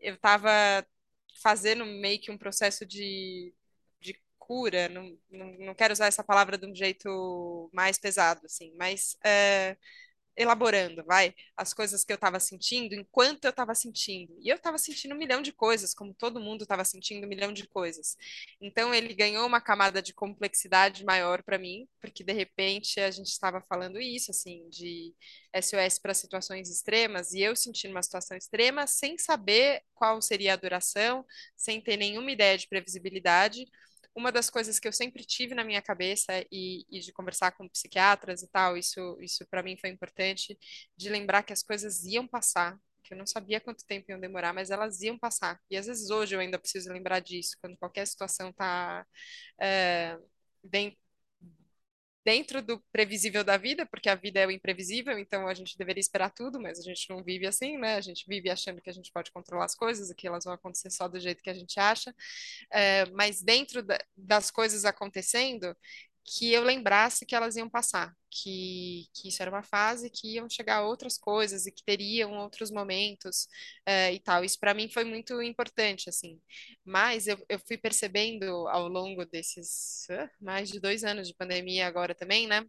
eu 0.00 0.14
estava 0.14 0.50
fazendo 1.42 1.84
meio 1.86 2.20
que 2.20 2.30
um 2.30 2.38
processo 2.38 2.84
de, 2.86 3.54
de 4.00 4.20
cura, 4.38 4.88
não, 4.88 5.18
não, 5.30 5.74
quero 5.74 5.92
usar 5.92 6.06
essa 6.06 6.24
palavra 6.24 6.58
de 6.58 6.66
um 6.66 6.74
jeito 6.74 7.70
mais 7.72 7.98
pesado, 7.98 8.42
assim, 8.46 8.72
mas. 8.76 9.16
Elaborando, 10.36 11.04
vai, 11.04 11.34
as 11.56 11.72
coisas 11.72 12.04
que 12.04 12.12
eu 12.12 12.16
estava 12.16 12.40
sentindo 12.40 12.94
enquanto 12.94 13.44
eu 13.44 13.50
estava 13.50 13.74
sentindo. 13.74 14.34
E 14.40 14.48
eu 14.48 14.56
estava 14.56 14.78
sentindo 14.78 15.14
um 15.14 15.18
milhão 15.18 15.40
de 15.42 15.52
coisas, 15.52 15.94
como 15.94 16.14
todo 16.14 16.40
mundo 16.40 16.62
estava 16.62 16.84
sentindo 16.84 17.24
um 17.24 17.28
milhão 17.28 17.52
de 17.52 17.66
coisas. 17.68 18.16
Então 18.60 18.94
ele 18.94 19.14
ganhou 19.14 19.46
uma 19.46 19.60
camada 19.60 20.02
de 20.02 20.12
complexidade 20.12 21.04
maior 21.04 21.42
para 21.42 21.58
mim, 21.58 21.86
porque 22.00 22.24
de 22.24 22.32
repente 22.32 23.00
a 23.00 23.10
gente 23.10 23.28
estava 23.28 23.60
falando 23.60 24.00
isso, 24.00 24.30
assim, 24.30 24.68
de 24.70 25.14
SOS 25.54 25.98
para 25.98 26.14
situações 26.14 26.68
extremas, 26.70 27.32
e 27.32 27.40
eu 27.40 27.54
sentindo 27.54 27.92
uma 27.92 28.02
situação 28.02 28.36
extrema 28.36 28.86
sem 28.86 29.16
saber 29.18 29.82
qual 29.94 30.20
seria 30.20 30.54
a 30.54 30.56
duração, 30.56 31.24
sem 31.56 31.80
ter 31.80 31.96
nenhuma 31.96 32.30
ideia 32.30 32.58
de 32.58 32.68
previsibilidade 32.68 33.66
uma 34.14 34.30
das 34.32 34.48
coisas 34.50 34.78
que 34.78 34.86
eu 34.88 34.92
sempre 34.92 35.24
tive 35.24 35.54
na 35.54 35.64
minha 35.64 35.82
cabeça 35.82 36.44
e, 36.50 36.86
e 36.90 37.00
de 37.00 37.12
conversar 37.12 37.52
com 37.52 37.68
psiquiatras 37.68 38.42
e 38.42 38.48
tal, 38.48 38.76
isso, 38.76 39.18
isso 39.20 39.46
para 39.48 39.62
mim 39.62 39.76
foi 39.76 39.90
importante, 39.90 40.58
de 40.96 41.08
lembrar 41.08 41.42
que 41.42 41.52
as 41.52 41.62
coisas 41.62 42.04
iam 42.04 42.26
passar, 42.26 42.78
que 43.02 43.12
eu 43.14 43.18
não 43.18 43.26
sabia 43.26 43.60
quanto 43.60 43.84
tempo 43.86 44.10
iam 44.10 44.20
demorar, 44.20 44.52
mas 44.54 44.70
elas 44.70 45.00
iam 45.02 45.18
passar. 45.18 45.60
E 45.70 45.76
às 45.76 45.86
vezes 45.86 46.10
hoje 46.10 46.34
eu 46.34 46.40
ainda 46.40 46.58
preciso 46.58 46.92
lembrar 46.92 47.20
disso, 47.20 47.56
quando 47.60 47.76
qualquer 47.76 48.06
situação 48.06 48.50
está 48.50 49.06
é, 49.60 50.16
bem 50.62 50.96
dentro 52.24 52.62
do 52.62 52.80
previsível 52.90 53.44
da 53.44 53.56
vida, 53.56 53.84
porque 53.86 54.08
a 54.08 54.14
vida 54.14 54.40
é 54.40 54.46
o 54.46 54.50
imprevisível, 54.50 55.18
então 55.18 55.46
a 55.46 55.54
gente 55.54 55.76
deveria 55.76 56.00
esperar 56.00 56.30
tudo, 56.30 56.58
mas 56.60 56.78
a 56.78 56.82
gente 56.82 57.08
não 57.10 57.22
vive 57.22 57.46
assim, 57.46 57.76
né? 57.76 57.96
A 57.96 58.00
gente 58.00 58.24
vive 58.26 58.48
achando 58.50 58.80
que 58.80 58.88
a 58.88 58.92
gente 58.92 59.12
pode 59.12 59.30
controlar 59.30 59.66
as 59.66 59.74
coisas 59.74 60.12
que 60.16 60.26
elas 60.26 60.44
vão 60.44 60.54
acontecer 60.54 60.90
só 60.90 61.06
do 61.06 61.20
jeito 61.20 61.42
que 61.42 61.50
a 61.50 61.54
gente 61.54 61.78
acha. 61.78 62.14
É, 62.72 63.04
mas 63.10 63.42
dentro 63.42 63.82
da, 63.82 63.98
das 64.16 64.50
coisas 64.50 64.84
acontecendo, 64.84 65.76
que 66.24 66.52
eu 66.52 66.62
lembrasse 66.62 67.26
que 67.26 67.34
elas 67.34 67.56
iam 67.56 67.68
passar, 67.68 68.14
que, 68.30 69.06
que 69.14 69.28
isso 69.28 69.42
era 69.42 69.50
uma 69.50 69.62
fase, 69.62 70.10
que 70.10 70.34
iam 70.34 70.48
chegar 70.48 70.82
outras 70.84 71.18
coisas 71.18 71.66
e 71.66 71.72
que 71.72 71.84
teriam 71.84 72.32
outros 72.38 72.70
momentos 72.70 73.44
uh, 73.88 74.12
e 74.12 74.20
tal. 74.20 74.44
Isso 74.44 74.58
para 74.58 74.74
mim 74.74 74.88
foi 74.88 75.04
muito 75.04 75.40
importante, 75.42 76.08
assim. 76.08 76.40
Mas 76.84 77.26
eu, 77.28 77.38
eu 77.48 77.58
fui 77.60 77.76
percebendo 77.76 78.68
ao 78.68 78.88
longo 78.88 79.24
desses 79.26 80.06
uh, 80.10 80.28
mais 80.40 80.70
de 80.70 80.80
dois 80.80 81.04
anos 81.04 81.28
de 81.28 81.34
pandemia 81.34 81.86
agora 81.86 82.14
também, 82.14 82.46
né? 82.46 82.64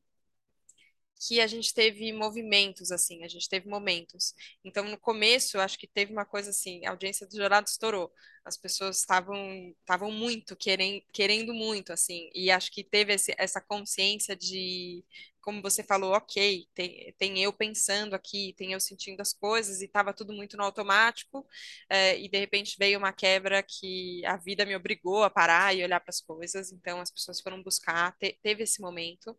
Que 1.17 1.39
a 1.41 1.47
gente 1.47 1.73
teve 1.73 2.11
movimentos, 2.13 2.91
assim, 2.91 3.23
a 3.23 3.27
gente 3.27 3.47
teve 3.49 3.67
momentos. 3.69 4.33
Então, 4.63 4.83
no 4.85 4.97
começo, 4.97 5.59
acho 5.59 5.77
que 5.79 5.87
teve 5.87 6.11
uma 6.11 6.25
coisa 6.25 6.49
assim, 6.49 6.85
a 6.85 6.91
audiência 6.91 7.25
do 7.27 7.35
Jornal 7.35 7.63
estourou. 7.63 8.11
As 8.43 8.57
pessoas 8.57 8.97
estavam 8.99 10.11
muito, 10.11 10.55
querendo, 10.55 11.01
querendo 11.11 11.53
muito, 11.53 11.91
assim, 11.93 12.29
e 12.33 12.51
acho 12.51 12.71
que 12.71 12.83
teve 12.83 13.13
esse, 13.13 13.33
essa 13.37 13.59
consciência 13.61 14.35
de, 14.35 15.03
como 15.41 15.61
você 15.61 15.83
falou, 15.83 16.13
ok, 16.13 16.67
tem, 16.73 17.13
tem 17.17 17.41
eu 17.41 17.53
pensando 17.53 18.13
aqui, 18.13 18.53
tem 18.57 18.73
eu 18.73 18.79
sentindo 18.79 19.21
as 19.21 19.33
coisas, 19.33 19.81
e 19.81 19.85
estava 19.85 20.13
tudo 20.13 20.33
muito 20.33 20.57
no 20.57 20.63
automático, 20.63 21.47
é, 21.89 22.19
e 22.19 22.27
de 22.29 22.37
repente 22.37 22.75
veio 22.77 22.99
uma 22.99 23.13
quebra 23.13 23.63
que 23.63 24.23
a 24.25 24.37
vida 24.37 24.65
me 24.65 24.75
obrigou 24.75 25.23
a 25.23 25.29
parar 25.29 25.75
e 25.75 25.83
olhar 25.83 25.99
para 25.99 26.09
as 26.11 26.21
coisas, 26.21 26.71
então 26.71 26.99
as 26.99 27.11
pessoas 27.11 27.41
foram 27.41 27.63
buscar, 27.63 28.15
te, 28.17 28.37
teve 28.43 28.63
esse 28.63 28.81
momento. 28.81 29.37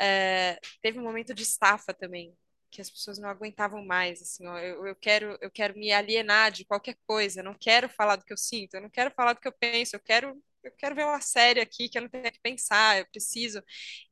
É, 0.00 0.58
teve 0.82 0.98
um 0.98 1.02
momento 1.02 1.34
de 1.34 1.42
estafa 1.42 1.92
também, 1.92 2.34
que 2.70 2.80
as 2.80 2.90
pessoas 2.90 3.18
não 3.18 3.28
aguentavam 3.28 3.84
mais, 3.84 4.22
assim, 4.22 4.46
ó, 4.46 4.58
eu, 4.58 4.86
eu, 4.86 4.96
quero, 4.96 5.36
eu 5.40 5.50
quero 5.50 5.76
me 5.78 5.92
alienar 5.92 6.52
de 6.52 6.64
qualquer 6.64 6.96
coisa, 7.06 7.40
eu 7.40 7.44
não 7.44 7.54
quero 7.58 7.88
falar 7.88 8.16
do 8.16 8.24
que 8.24 8.32
eu 8.32 8.36
sinto, 8.36 8.74
eu 8.74 8.80
não 8.80 8.90
quero 8.90 9.10
falar 9.10 9.32
do 9.34 9.40
que 9.40 9.48
eu 9.48 9.52
penso, 9.52 9.96
eu 9.96 10.00
quero, 10.00 10.40
eu 10.62 10.72
quero 10.78 10.94
ver 10.94 11.04
uma 11.04 11.20
série 11.20 11.60
aqui 11.60 11.88
que 11.88 11.98
eu 11.98 12.02
não 12.02 12.08
tenho 12.08 12.30
que 12.32 12.40
pensar, 12.40 12.98
eu 12.98 13.06
preciso, 13.10 13.62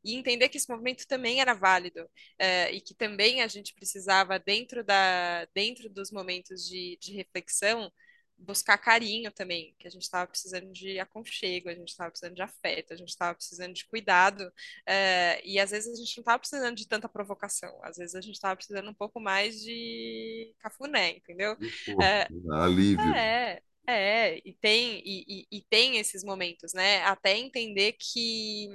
e 0.05 0.15
entender 0.17 0.49
que 0.49 0.57
esse 0.59 0.71
movimento 0.71 1.07
também 1.07 1.41
era 1.41 1.55
válido, 1.55 2.09
é, 2.39 2.73
e 2.73 2.81
que 2.81 2.95
também 2.95 3.43
a 3.43 3.49
gente 3.49 3.75
precisava, 3.75 4.39
dentro, 4.39 4.85
da, 4.85 5.45
dentro 5.55 5.89
dos 5.89 6.11
momentos 6.11 6.67
de, 6.69 6.99
de 7.01 7.13
reflexão, 7.15 7.91
buscar 8.39 8.79
carinho 8.79 9.33
também, 9.33 9.75
que 9.79 9.89
a 9.89 9.91
gente 9.91 10.03
estava 10.03 10.27
precisando 10.27 10.71
de 10.73 10.99
aconchego, 10.99 11.69
a 11.69 11.75
gente 11.75 11.89
estava 11.89 12.11
precisando 12.11 12.35
de 12.35 12.43
afeto, 12.43 12.93
a 12.93 12.97
gente 12.97 13.09
estava 13.09 13.35
precisando 13.35 13.75
de 13.75 13.85
cuidado, 13.87 14.51
é, 14.87 15.41
e 15.45 15.59
às 15.59 15.71
vezes 15.71 15.93
a 15.93 15.97
gente 15.97 16.17
não 16.17 16.23
estava 16.23 16.39
precisando 16.39 16.77
de 16.77 16.87
tanta 16.87 17.09
provocação, 17.09 17.79
às 17.83 17.97
vezes 17.97 18.15
a 18.15 18.21
gente 18.21 18.35
estava 18.35 18.57
precisando 18.57 18.89
um 18.89 18.95
pouco 18.95 19.21
mais 19.21 19.61
de 19.61 20.55
cafuné, 20.61 21.17
entendeu? 21.17 21.57
é, 22.01 22.29
alívio. 22.53 23.15
É, 23.15 23.61
é, 23.87 24.41
e 24.45 24.53
tem, 24.53 25.03
e, 25.05 25.25
e, 25.27 25.59
e 25.59 25.63
tem 25.63 25.97
esses 25.97 26.23
momentos, 26.23 26.73
né? 26.75 27.03
Até 27.05 27.37
entender 27.37 27.97
que, 27.99 28.69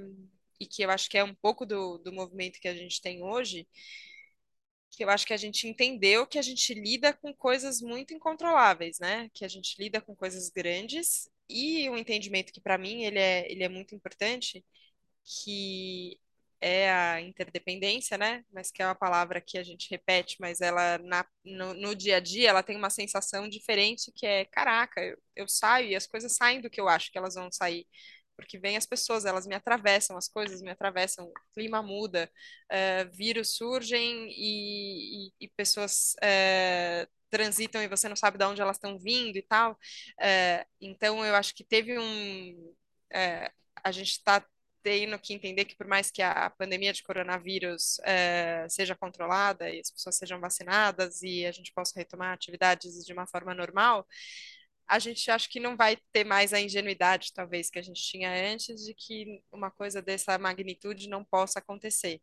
e 0.59 0.65
que 0.65 0.83
eu 0.83 0.89
acho 0.89 1.09
que 1.09 1.17
é 1.17 1.23
um 1.23 1.35
pouco 1.35 1.65
do, 1.65 1.99
do 1.99 2.11
movimento 2.11 2.59
que 2.59 2.67
a 2.67 2.73
gente 2.73 3.01
tem 3.01 3.23
hoje, 3.23 3.67
que 4.93 5.03
eu 5.03 5.09
acho 5.09 5.25
que 5.25 5.33
a 5.33 5.37
gente 5.37 5.67
entendeu 5.67 6.27
que 6.27 6.37
a 6.37 6.41
gente 6.41 6.73
lida 6.73 7.13
com 7.13 7.33
coisas 7.33 7.81
muito 7.81 8.13
incontroláveis, 8.13 8.99
né? 8.99 9.29
Que 9.33 9.43
a 9.43 9.47
gente 9.47 9.75
lida 9.81 9.99
com 9.99 10.15
coisas 10.15 10.49
grandes 10.49 11.27
e 11.49 11.89
um 11.89 11.97
entendimento 11.97 12.53
que 12.53 12.61
para 12.61 12.77
mim 12.77 13.03
ele 13.03 13.19
é, 13.19 13.51
ele 13.51 13.63
é 13.63 13.69
muito 13.69 13.95
importante, 13.95 14.63
que 15.23 16.19
é 16.61 16.91
a 16.91 17.21
interdependência, 17.21 18.17
né? 18.17 18.43
Mas 18.51 18.71
que 18.71 18.81
é 18.83 18.85
uma 18.85 18.95
palavra 18.95 19.41
que 19.41 19.57
a 19.57 19.63
gente 19.63 19.89
repete, 19.89 20.37
mas 20.39 20.61
ela 20.61 20.97
na, 20.99 21.25
no, 21.43 21.73
no 21.73 21.95
dia 21.95 22.17
a 22.17 22.19
dia 22.19 22.49
ela 22.49 22.63
tem 22.63 22.77
uma 22.77 22.89
sensação 22.89 23.49
diferente 23.49 24.11
que 24.15 24.25
é, 24.27 24.45
caraca, 24.45 25.01
eu, 25.03 25.17
eu 25.35 25.47
saio 25.47 25.89
e 25.89 25.95
as 25.95 26.07
coisas 26.07 26.35
saem 26.35 26.61
do 26.61 26.69
que 26.69 26.79
eu 26.79 26.87
acho 26.87 27.11
que 27.11 27.17
elas 27.17 27.35
vão 27.35 27.51
sair 27.51 27.87
porque 28.43 28.59
vem 28.59 28.75
as 28.75 28.85
pessoas, 28.85 29.25
elas 29.25 29.47
me 29.47 29.55
atravessam, 29.55 30.17
as 30.17 30.27
coisas 30.27 30.61
me 30.61 30.69
atravessam, 30.69 31.25
o 31.25 31.33
clima 31.53 31.81
muda, 31.81 32.29
uh, 32.71 33.09
vírus 33.15 33.55
surgem 33.55 34.27
e, 34.29 35.27
e, 35.27 35.33
e 35.39 35.47
pessoas 35.49 36.13
uh, 36.17 37.09
transitam 37.29 37.81
e 37.81 37.87
você 37.87 38.09
não 38.09 38.15
sabe 38.15 38.37
de 38.37 38.45
onde 38.45 38.61
elas 38.61 38.75
estão 38.75 38.99
vindo 38.99 39.37
e 39.37 39.41
tal. 39.41 39.71
Uh, 39.73 40.65
então, 40.81 41.25
eu 41.25 41.35
acho 41.35 41.55
que 41.55 41.63
teve 41.63 41.97
um. 41.97 42.75
a 43.83 43.91
gente 43.91 44.11
está 44.11 44.45
tendo 44.83 45.17
que 45.17 45.33
entender 45.33 45.63
que 45.63 45.77
por 45.77 45.87
mais 45.87 46.11
que 46.11 46.21
a 46.21 46.49
pandemia 46.49 46.91
de 46.91 47.03
coronavírus 47.03 48.01
seja 48.69 48.95
controlada 48.95 49.69
e 49.69 49.79
as 49.79 49.89
pessoas 49.89 50.17
sejam 50.17 50.41
vacinadas 50.41 51.21
e 51.21 51.45
a 51.45 51.51
gente 51.53 51.71
possa 51.73 51.93
retomar 51.97 52.33
atividades 52.33 53.05
de 53.05 53.13
uma 53.13 53.25
forma 53.25 53.53
normal, 53.53 54.05
a 54.87 54.99
gente 54.99 55.29
acha 55.31 55.47
que 55.49 55.59
não 55.59 55.75
vai 55.77 55.97
ter 56.11 56.23
mais 56.23 56.53
a 56.53 56.59
ingenuidade, 56.59 57.33
talvez, 57.33 57.69
que 57.69 57.79
a 57.79 57.81
gente 57.81 58.01
tinha 58.01 58.31
antes, 58.53 58.85
de 58.85 58.93
que 58.93 59.41
uma 59.51 59.71
coisa 59.71 60.01
dessa 60.01 60.37
magnitude 60.37 61.09
não 61.09 61.23
possa 61.23 61.59
acontecer. 61.59 62.21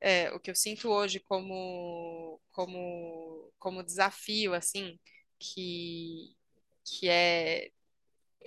É, 0.00 0.30
o 0.32 0.40
que 0.40 0.50
eu 0.50 0.54
sinto 0.54 0.90
hoje 0.90 1.20
como, 1.20 2.40
como, 2.52 3.52
como 3.58 3.82
desafio, 3.82 4.54
assim, 4.54 4.98
que, 5.38 6.36
que 6.84 7.08
é 7.08 7.70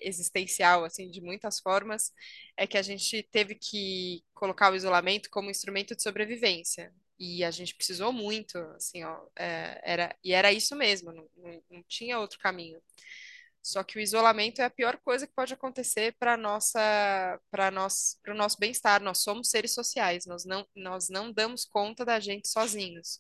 existencial, 0.01 0.83
assim, 0.85 1.09
de 1.09 1.21
muitas 1.21 1.59
formas, 1.59 2.11
é 2.55 2.67
que 2.67 2.77
a 2.77 2.81
gente 2.81 3.23
teve 3.31 3.55
que 3.55 4.23
colocar 4.33 4.71
o 4.71 4.75
isolamento 4.75 5.29
como 5.29 5.49
instrumento 5.49 5.95
de 5.95 6.03
sobrevivência. 6.03 6.93
E 7.19 7.43
a 7.43 7.49
gente 7.49 7.75
precisou 7.75 8.13
muito, 8.13 8.57
assim, 8.75 9.03
ó, 9.03 9.25
é, 9.35 9.81
era, 9.83 10.15
e 10.23 10.33
era 10.33 10.51
isso 10.53 10.75
mesmo, 10.75 11.11
não, 11.11 11.27
não, 11.35 11.63
não 11.71 11.83
tinha 11.87 12.19
outro 12.19 12.37
caminho. 12.39 12.79
Só 13.67 13.83
que 13.83 13.97
o 13.97 14.01
isolamento 14.01 14.61
é 14.61 14.65
a 14.65 14.69
pior 14.69 14.97
coisa 14.97 15.27
que 15.27 15.33
pode 15.33 15.53
acontecer 15.53 16.15
para 16.17 16.37
nossa, 16.37 16.79
para 17.51 17.69
nós, 17.69 18.17
para 18.23 18.33
o 18.33 18.37
nosso 18.37 18.57
bem-estar. 18.57 19.03
Nós 19.03 19.17
somos 19.19 19.49
seres 19.49 19.73
sociais, 19.73 20.25
nós 20.25 20.45
não, 20.45 20.65
nós 20.73 21.09
não 21.09 21.33
damos 21.33 21.65
conta 21.65 22.05
da 22.05 22.17
gente 22.17 22.47
sozinhos. 22.47 23.19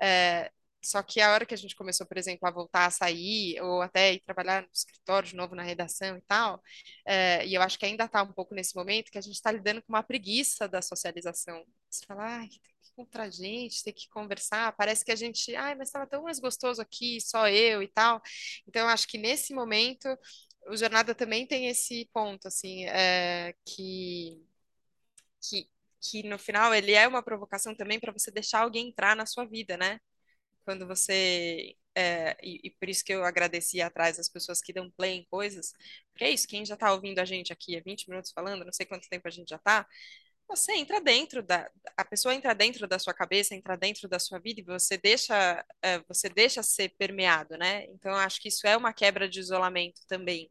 É, 0.00 0.50
só 0.82 1.02
que 1.02 1.20
a 1.20 1.30
hora 1.32 1.44
que 1.44 1.52
a 1.52 1.58
gente 1.58 1.76
começou, 1.76 2.06
por 2.06 2.16
exemplo, 2.16 2.48
a 2.48 2.50
voltar 2.50 2.86
a 2.86 2.90
sair, 2.90 3.60
ou 3.60 3.82
até 3.82 4.14
ir 4.14 4.20
trabalhar 4.20 4.62
no 4.62 4.68
escritório 4.72 5.28
de 5.28 5.36
novo 5.36 5.54
na 5.54 5.62
redação 5.62 6.16
e 6.16 6.22
tal, 6.22 6.62
é, 7.06 7.46
e 7.46 7.54
eu 7.54 7.60
acho 7.60 7.78
que 7.78 7.84
ainda 7.84 8.04
está 8.04 8.22
um 8.22 8.32
pouco 8.32 8.54
nesse 8.54 8.74
momento 8.74 9.10
que 9.12 9.18
a 9.18 9.20
gente 9.20 9.34
está 9.34 9.52
lidando 9.52 9.82
com 9.82 9.92
uma 9.92 10.02
preguiça 10.02 10.66
da 10.66 10.80
socialização. 10.80 11.62
Você 11.90 12.06
fala, 12.06 12.24
ai, 12.38 12.48
contra 12.96 13.24
a 13.24 13.30
gente, 13.30 13.82
ter 13.82 13.92
que 13.92 14.08
conversar. 14.08 14.72
Parece 14.76 15.04
que 15.04 15.12
a 15.12 15.16
gente, 15.16 15.54
ai, 15.56 15.74
mas 15.74 15.88
estava 15.88 16.06
tão 16.06 16.22
mais 16.24 16.38
gostoso 16.38 16.80
aqui, 16.80 17.20
só 17.20 17.48
eu 17.48 17.82
e 17.82 17.88
tal. 17.88 18.20
Então, 18.66 18.88
acho 18.88 19.06
que 19.08 19.18
nesse 19.18 19.54
momento, 19.54 20.08
o 20.68 20.76
Jornada 20.76 21.14
também 21.14 21.46
tem 21.46 21.68
esse 21.68 22.08
ponto, 22.12 22.48
assim, 22.48 22.84
é, 22.86 23.54
que, 23.66 24.42
que, 25.40 25.68
que 26.00 26.22
no 26.24 26.38
final 26.38 26.74
ele 26.74 26.92
é 26.92 27.06
uma 27.08 27.22
provocação 27.22 27.74
também 27.74 28.00
para 28.00 28.12
você 28.12 28.30
deixar 28.30 28.62
alguém 28.62 28.88
entrar 28.88 29.16
na 29.16 29.26
sua 29.26 29.44
vida, 29.44 29.76
né? 29.76 30.00
Quando 30.64 30.86
você 30.86 31.76
é, 31.94 32.36
e, 32.42 32.60
e, 32.64 32.70
por 32.70 32.88
isso 32.88 33.04
que 33.04 33.12
eu 33.12 33.24
agradeci 33.24 33.80
atrás 33.82 34.18
as 34.18 34.28
pessoas 34.28 34.60
que 34.62 34.72
dão 34.72 34.90
play 34.90 35.12
em 35.18 35.24
coisas, 35.24 35.74
porque 36.10 36.24
é 36.24 36.30
isso, 36.30 36.48
quem 36.48 36.64
já 36.64 36.74
está 36.74 36.92
ouvindo 36.92 37.18
a 37.18 37.24
gente 37.24 37.52
aqui 37.52 37.76
há 37.76 37.82
20 37.82 38.08
minutos 38.08 38.32
falando, 38.32 38.64
não 38.64 38.72
sei 38.72 38.86
quanto 38.86 39.08
tempo 39.08 39.28
a 39.28 39.30
gente 39.30 39.50
já 39.50 39.56
está, 39.56 39.86
você 40.56 40.72
entra 40.74 41.00
dentro 41.00 41.42
da 41.42 41.70
a 41.96 42.04
pessoa 42.04 42.34
entra 42.34 42.54
dentro 42.54 42.86
da 42.86 42.98
sua 42.98 43.14
cabeça 43.14 43.54
entra 43.54 43.76
dentro 43.76 44.08
da 44.08 44.18
sua 44.18 44.38
vida 44.38 44.60
e 44.60 44.64
você 44.64 44.96
deixa 44.98 45.64
é, 45.82 45.98
você 46.08 46.28
deixa 46.28 46.62
ser 46.62 46.90
permeado 46.98 47.56
né? 47.56 47.86
Então 47.86 48.12
eu 48.12 48.18
acho 48.18 48.40
que 48.40 48.48
isso 48.48 48.66
é 48.66 48.76
uma 48.76 48.92
quebra 48.92 49.28
de 49.28 49.40
isolamento 49.40 50.02
também 50.06 50.50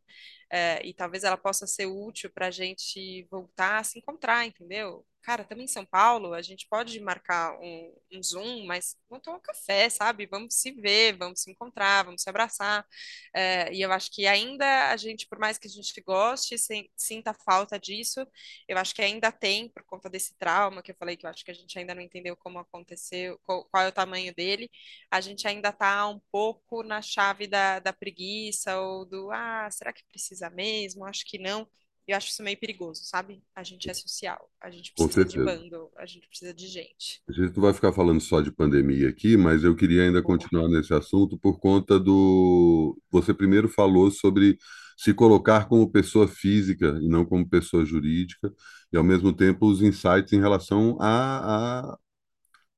é, 0.50 0.86
e 0.86 0.94
talvez 0.94 1.24
ela 1.24 1.38
possa 1.38 1.68
ser 1.68 1.86
útil 1.86 2.30
para 2.32 2.48
a 2.48 2.52
gente 2.52 3.28
voltar 3.30 3.80
a 3.80 3.84
se 3.84 4.00
encontrar 4.00 4.46
entendeu 4.46 5.06
cara, 5.22 5.44
estamos 5.44 5.64
em 5.64 5.68
São 5.68 5.86
Paulo, 5.86 6.34
a 6.34 6.42
gente 6.42 6.68
pode 6.70 7.00
marcar 7.00 7.58
um, 7.60 7.94
um 8.14 8.24
Zoom, 8.24 8.66
mas 8.66 8.96
vamos 9.10 9.24
tomar 9.24 9.38
um 9.38 9.42
café, 9.42 9.90
sabe? 9.90 10.26
Vamos 10.26 10.56
se 10.56 10.72
ver, 10.72 11.18
vamos 11.18 11.42
se 11.42 11.52
encontrar, 11.52 12.04
vamos 12.06 12.22
se 12.22 12.30
abraçar. 12.30 12.86
É, 13.34 13.74
e 13.74 13.82
eu 13.82 13.92
acho 13.92 14.12
que 14.12 14.26
ainda 14.28 14.90
a 14.92 14.98
gente, 14.98 15.28
por 15.28 15.40
mais 15.40 15.58
que 15.58 15.68
a 15.68 15.70
gente 15.70 16.00
goste, 16.02 16.56
sinta 16.98 17.34
falta 17.34 17.80
disso, 17.80 18.26
eu 18.68 18.78
acho 18.78 18.94
que 18.96 19.02
ainda 19.02 19.32
tem, 19.32 19.70
por 19.70 19.84
conta 19.84 20.10
desse 20.10 20.36
trauma 20.38 20.82
que 20.82 20.92
eu 20.92 20.96
falei, 20.96 21.16
que 21.18 21.26
eu 21.26 21.30
acho 21.30 21.44
que 21.46 21.52
a 21.52 21.54
gente 21.54 21.78
ainda 21.78 21.94
não 21.96 22.02
entendeu 22.02 22.36
como 22.38 22.60
aconteceu, 22.60 23.40
qual, 23.44 23.66
qual 23.66 23.84
é 23.84 23.88
o 23.90 23.92
tamanho 23.92 24.34
dele, 24.34 24.70
a 25.10 25.22
gente 25.22 25.48
ainda 25.48 25.70
está 25.70 26.08
um 26.08 26.20
pouco 26.32 26.84
na 26.84 27.02
chave 27.02 27.48
da, 27.48 27.80
da 27.80 27.94
preguiça 27.94 28.80
ou 28.80 29.06
do, 29.06 29.32
ah, 29.32 29.70
será 29.72 29.94
que 29.94 30.04
precisa 30.06 30.50
mesmo? 30.50 31.06
Acho 31.06 31.26
que 31.26 31.38
não. 31.38 31.68
Eu 32.12 32.18
acho 32.18 32.28
isso 32.28 32.44
meio 32.44 32.60
perigoso, 32.60 33.02
sabe? 33.06 33.42
A 33.56 33.64
gente 33.64 33.90
é 33.90 33.94
social, 33.94 34.52
a 34.60 34.70
gente 34.70 34.94
precisa 34.94 35.24
de 35.24 35.38
bando, 35.42 35.90
a 35.98 36.06
gente 36.06 36.28
precisa 36.28 36.54
de 36.54 36.68
gente. 36.68 37.22
A 37.30 37.32
gente 37.32 37.56
não 37.56 37.64
vai 37.64 37.74
ficar 37.74 37.94
falando 37.94 38.20
só 38.20 38.42
de 38.42 38.52
pandemia 38.52 39.08
aqui, 39.08 39.38
mas 39.38 39.64
eu 39.64 39.74
queria 39.74 40.04
ainda 40.04 40.22
Boa. 40.22 40.38
continuar 40.38 40.68
nesse 40.68 40.94
assunto 40.94 41.40
por 41.40 41.58
conta 41.58 41.98
do. 41.98 43.02
Você 43.10 43.34
primeiro 43.34 43.70
falou 43.70 44.12
sobre 44.12 44.58
se 44.98 45.14
colocar 45.14 45.70
como 45.70 45.90
pessoa 45.90 46.28
física 46.28 47.00
e 47.02 47.08
não 47.08 47.24
como 47.24 47.48
pessoa 47.50 47.86
jurídica, 47.86 48.54
e 48.92 48.98
ao 48.98 49.04
mesmo 49.06 49.32
tempo 49.32 49.66
os 49.66 49.82
insights 49.82 50.34
em 50.34 50.42
relação 50.42 50.98
a, 51.00 51.80
a 51.94 51.98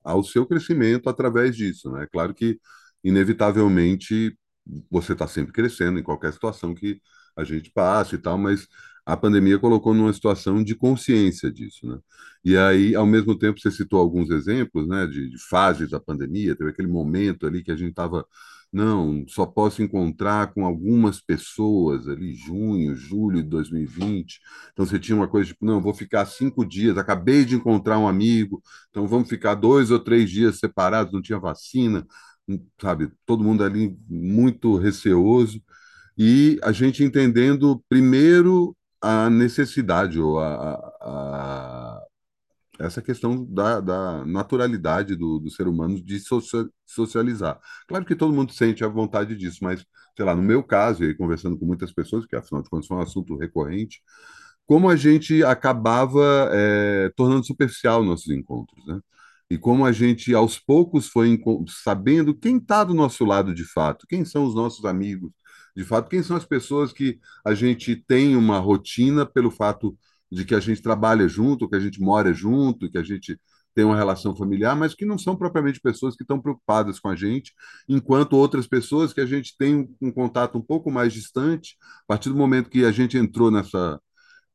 ao 0.04 0.24
seu 0.24 0.46
crescimento 0.46 1.10
através 1.10 1.56
disso, 1.56 1.90
né? 1.90 2.06
Claro 2.12 2.36
que 2.36 2.60
inevitavelmente 3.04 4.38
você 4.92 5.14
está 5.14 5.28
sempre 5.28 5.52
crescendo 5.52 5.98
em 5.98 6.04
qualquer 6.04 6.34
situação 6.34 6.76
que 6.76 7.02
a 7.36 7.44
gente 7.44 7.72
passa 7.72 8.14
e 8.14 8.18
tal, 8.20 8.38
mas 8.38 8.68
a 9.06 9.18
pandemia 9.18 9.60
colocou 9.60 9.94
numa 9.94 10.14
situação 10.14 10.64
de 10.64 10.76
consciência 10.76 11.52
disso, 11.52 11.86
né? 11.88 12.00
E 12.44 12.58
aí, 12.58 12.96
ao 12.96 13.06
mesmo 13.06 13.38
tempo, 13.38 13.60
você 13.60 13.72
citou 13.72 14.00
alguns 14.00 14.30
exemplos, 14.30 14.88
né, 14.88 15.08
de, 15.08 15.30
de 15.30 15.38
fases 15.50 15.90
da 15.90 16.00
pandemia, 16.00 16.56
teve 16.56 16.70
aquele 16.70 16.88
momento 16.90 17.48
ali 17.48 17.64
que 17.64 17.72
a 17.72 17.76
gente 17.76 17.92
estava, 17.92 18.26
não, 18.72 19.26
só 19.28 19.46
posso 19.46 19.82
encontrar 19.82 20.54
com 20.54 20.66
algumas 20.66 21.22
pessoas 21.22 22.08
ali, 22.08 22.34
junho, 22.34 22.96
julho 22.96 23.42
de 23.42 23.50
2020. 23.50 24.40
Então 24.74 24.86
você 24.86 25.00
tinha 25.00 25.16
uma 25.16 25.28
coisa 25.28 25.48
tipo, 25.50 25.66
não, 25.66 25.82
vou 25.82 25.94
ficar 25.94 26.26
cinco 26.26 26.66
dias, 26.66 26.98
acabei 26.98 27.46
de 27.46 27.56
encontrar 27.56 27.98
um 28.00 28.08
amigo, 28.08 28.62
então 28.90 29.08
vamos 29.08 29.30
ficar 29.30 29.56
dois 29.56 29.92
ou 29.92 30.00
três 30.00 30.30
dias 30.30 30.60
separados, 30.60 31.14
não 31.14 31.22
tinha 31.22 31.40
vacina, 31.40 32.06
sabe? 32.82 33.12
Todo 33.26 33.44
mundo 33.44 33.64
ali 33.64 33.98
muito 34.10 34.76
receoso 34.78 35.62
e 36.18 36.60
a 36.64 36.72
gente 36.72 37.04
entendendo 37.04 37.84
primeiro 37.90 38.76
a 39.04 39.30
necessidade 39.30 40.18
ou 40.18 40.40
a, 40.40 40.76
a, 41.02 42.02
essa 42.80 43.02
questão 43.02 43.46
da, 43.46 43.82
da 43.82 44.26
naturalidade 44.26 45.16
do, 45.16 45.40
do, 45.40 45.52
ser 45.52 45.68
humano 45.68 46.02
de 46.02 46.22
socializar. 46.86 47.60
Claro 47.86 48.06
que 48.06 48.16
todo 48.16 48.34
mundo 48.34 48.54
sente 48.54 48.84
a 48.84 48.88
vontade 48.88 49.36
disso, 49.36 49.60
mas, 49.62 49.86
sei 50.16 50.26
lá, 50.26 50.34
no 50.34 50.42
meu 50.42 50.64
caso, 50.64 51.04
e 51.04 51.14
conversando 51.16 51.58
com 51.58 51.66
muitas 51.66 51.92
pessoas, 51.92 52.26
que 52.26 52.36
afinal 52.36 52.64
de 52.64 52.70
contas 52.70 52.88
foi 52.88 52.98
um 52.98 53.02
assunto 53.02 53.36
recorrente, 53.38 54.02
como 54.66 54.90
a 54.90 54.96
gente 54.96 55.44
acabava 55.44 56.50
é, 56.54 57.12
tornando 57.18 57.46
superficial 57.46 58.04
nossos 58.06 58.30
encontros, 58.30 58.86
né? 58.88 59.02
E 59.50 59.58
como 59.58 59.86
a 59.86 59.92
gente, 59.92 60.34
aos 60.34 60.58
poucos, 60.58 61.08
foi 61.10 61.38
sabendo 61.68 62.34
quem 62.34 62.58
está 62.58 62.84
do 62.84 62.94
nosso 62.94 63.26
lado 63.26 63.54
de 63.54 63.66
fato, 63.66 64.08
quem 64.08 64.26
são 64.26 64.46
os 64.46 64.56
nossos 64.56 64.86
amigos, 64.86 65.32
de 65.76 65.84
fato, 65.84 66.10
quem 66.10 66.22
são 66.24 66.38
as 66.38 66.46
pessoas 66.46 66.94
que 66.94 67.20
a 67.46 67.54
gente 67.54 67.96
tem 67.96 68.36
uma 68.36 68.60
rotina 68.60 69.26
pelo 69.26 69.52
fato 69.52 69.98
de 70.32 70.46
que 70.46 70.56
a 70.56 70.60
gente 70.60 70.82
trabalha 70.82 71.28
junto, 71.28 71.70
que 71.70 71.76
a 71.76 71.80
gente 71.80 72.00
mora 72.02 72.34
junto, 72.34 72.90
que 72.90 72.98
a 72.98 73.04
gente 73.04 73.40
tem 73.76 73.84
uma 73.86 73.96
relação 73.96 74.36
familiar, 74.36 74.76
mas 74.76 74.94
que 74.94 75.06
não 75.06 75.18
são 75.18 75.36
propriamente 75.36 75.80
pessoas 75.80 76.16
que 76.16 76.24
estão 76.24 76.40
preocupadas 76.40 77.00
com 77.00 77.10
a 77.10 77.16
gente, 77.16 77.54
enquanto 77.90 78.34
outras 78.34 78.68
pessoas 78.68 79.14
que 79.14 79.22
a 79.22 79.26
gente 79.26 79.56
tem 79.58 79.90
um 80.02 80.12
contato 80.12 80.58
um 80.58 80.62
pouco 80.62 80.92
mais 80.92 81.12
distante, 81.14 81.76
a 82.04 82.06
partir 82.08 82.30
do 82.30 82.36
momento 82.36 82.70
que 82.70 82.86
a 82.86 82.92
gente 82.92 83.18
entrou 83.18 83.50
nessa 83.52 84.00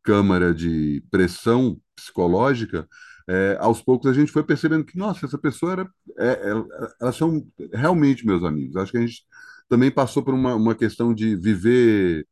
câmara 0.02 0.54
de 0.54 1.02
pressão 1.10 1.80
psicológica, 1.96 2.88
é, 3.28 3.58
aos 3.60 3.82
poucos 3.82 4.10
a 4.10 4.14
gente 4.14 4.32
foi 4.32 4.42
percebendo 4.42 4.84
que, 4.84 4.96
nossa, 4.96 5.26
essa 5.26 5.38
pessoa 5.38 5.72
era, 5.72 5.90
é, 6.18 6.28
é, 6.50 6.88
elas 7.00 7.16
são 7.16 7.46
realmente 7.74 8.26
meus 8.26 8.42
amigos. 8.42 8.76
Acho 8.76 8.92
que 8.92 8.98
a 8.98 9.02
gente 9.02 9.22
também 9.68 9.90
passou 9.90 10.22
por 10.22 10.34
uma, 10.34 10.54
uma 10.54 10.74
questão 10.74 11.14
de 11.14 11.36
viver. 11.36 12.26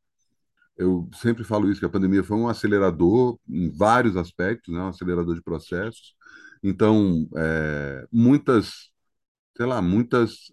Eu 0.76 1.08
sempre 1.14 1.44
falo 1.44 1.70
isso, 1.70 1.80
que 1.80 1.86
a 1.86 1.90
pandemia 1.90 2.24
foi 2.24 2.36
um 2.36 2.48
acelerador 2.48 3.38
em 3.48 3.70
vários 3.70 4.16
aspectos, 4.16 4.74
né? 4.74 4.80
um 4.80 4.88
acelerador 4.88 5.34
de 5.34 5.42
processos. 5.42 6.14
Então, 6.62 7.28
é, 7.36 8.06
muitas, 8.12 8.90
sei 9.56 9.66
lá, 9.66 9.80
muitas, 9.82 10.52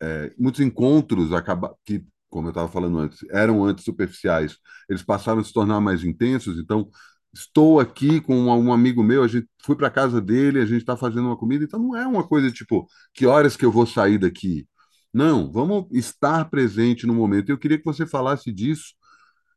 é, 0.00 0.32
muitos 0.38 0.60
encontros 0.60 1.32
acaba, 1.32 1.74
que, 1.84 2.04
como 2.28 2.48
eu 2.48 2.50
estava 2.50 2.68
falando 2.68 2.98
antes, 2.98 3.20
eram 3.30 3.64
antes 3.64 3.84
superficiais, 3.84 4.58
eles 4.88 5.02
passaram 5.02 5.40
a 5.40 5.44
se 5.44 5.52
tornar 5.52 5.80
mais 5.80 6.04
intensos. 6.04 6.58
Então, 6.58 6.88
estou 7.32 7.80
aqui 7.80 8.20
com 8.20 8.34
um, 8.36 8.72
amigo 8.72 9.02
meu, 9.02 9.22
a 9.22 9.28
gente 9.28 9.48
fui 9.62 9.76
para 9.76 9.90
casa 9.90 10.20
dele, 10.20 10.60
a 10.60 10.66
gente 10.66 10.80
está 10.80 10.96
fazendo 10.96 11.26
uma 11.26 11.36
comida, 11.36 11.64
então 11.64 11.80
não 11.80 11.96
é 11.96 12.06
uma 12.06 12.26
coisa 12.26 12.50
tipo, 12.50 12.88
que 13.14 13.26
horas 13.26 13.56
que 13.56 13.64
eu 13.64 13.72
vou 13.72 13.86
sair 13.86 14.18
daqui? 14.18 14.66
Não, 15.16 15.50
vamos 15.50 15.86
estar 15.92 16.44
presente 16.50 17.06
no 17.06 17.14
momento. 17.14 17.48
Eu 17.48 17.56
queria 17.56 17.78
que 17.78 17.84
você 17.86 18.06
falasse 18.06 18.52
disso 18.52 18.94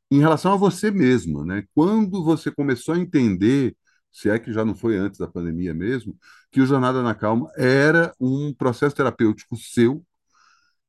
em 0.09 0.17
relação 0.17 0.53
a 0.53 0.55
você 0.55 0.89
mesmo, 0.89 1.43
né? 1.43 1.65
Quando 1.75 2.23
você 2.23 2.49
começou 2.49 2.95
a 2.95 2.97
entender, 2.97 3.75
se 4.09 4.29
é 4.29 4.39
que 4.39 4.53
já 4.53 4.63
não 4.63 4.73
foi 4.73 4.95
antes 4.95 5.19
da 5.19 5.27
pandemia 5.27 5.73
mesmo, 5.73 6.17
que 6.49 6.61
o 6.61 6.65
Jornada 6.65 7.03
na 7.03 7.13
Calma 7.13 7.51
era 7.57 8.13
um 8.21 8.53
processo 8.53 8.95
terapêutico 8.95 9.57
seu 9.57 10.01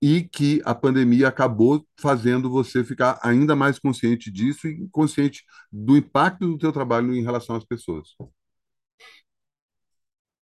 e 0.01 0.23
que 0.23 0.63
a 0.65 0.73
pandemia 0.73 1.27
acabou 1.27 1.85
fazendo 1.99 2.49
você 2.49 2.85
ficar 2.85 3.19
ainda 3.25 3.57
mais 3.57 3.77
consciente 3.77 4.31
disso 4.31 4.69
e 4.69 4.89
consciente 4.91 5.45
do 5.73 5.97
impacto 5.97 6.47
do 6.47 6.57
teu 6.57 6.73
trabalho 6.73 7.13
em 7.13 7.25
relação 7.25 7.57
às 7.57 7.65
pessoas. 7.65 8.15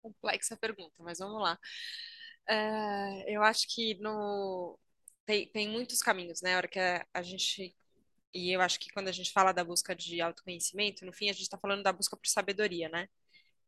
Complexa 0.02 0.56
pergunta, 0.56 0.94
mas 0.98 1.20
vamos 1.20 1.40
lá. 1.40 1.56
É, 2.48 3.34
eu 3.34 3.42
acho 3.42 3.66
que 3.68 3.94
no 4.00 4.78
tem, 5.26 5.48
tem 5.48 5.68
muitos 5.68 6.00
caminhos, 6.00 6.40
né? 6.42 6.54
A 6.54 6.56
hora 6.58 6.68
que 6.68 6.78
a, 6.78 7.06
a 7.14 7.22
gente 7.22 7.74
e 8.34 8.52
eu 8.52 8.60
acho 8.62 8.80
que 8.80 8.90
quando 8.92 9.08
a 9.08 9.12
gente 9.12 9.32
fala 9.32 9.52
da 9.52 9.64
busca 9.64 9.94
de 9.96 10.20
autoconhecimento, 10.20 11.04
no 11.06 11.12
fim 11.12 11.30
a 11.30 11.32
gente 11.32 11.42
está 11.44 11.58
falando 11.58 11.82
da 11.82 11.92
busca 11.92 12.16
por 12.16 12.28
sabedoria, 12.28 12.88
né? 12.90 13.08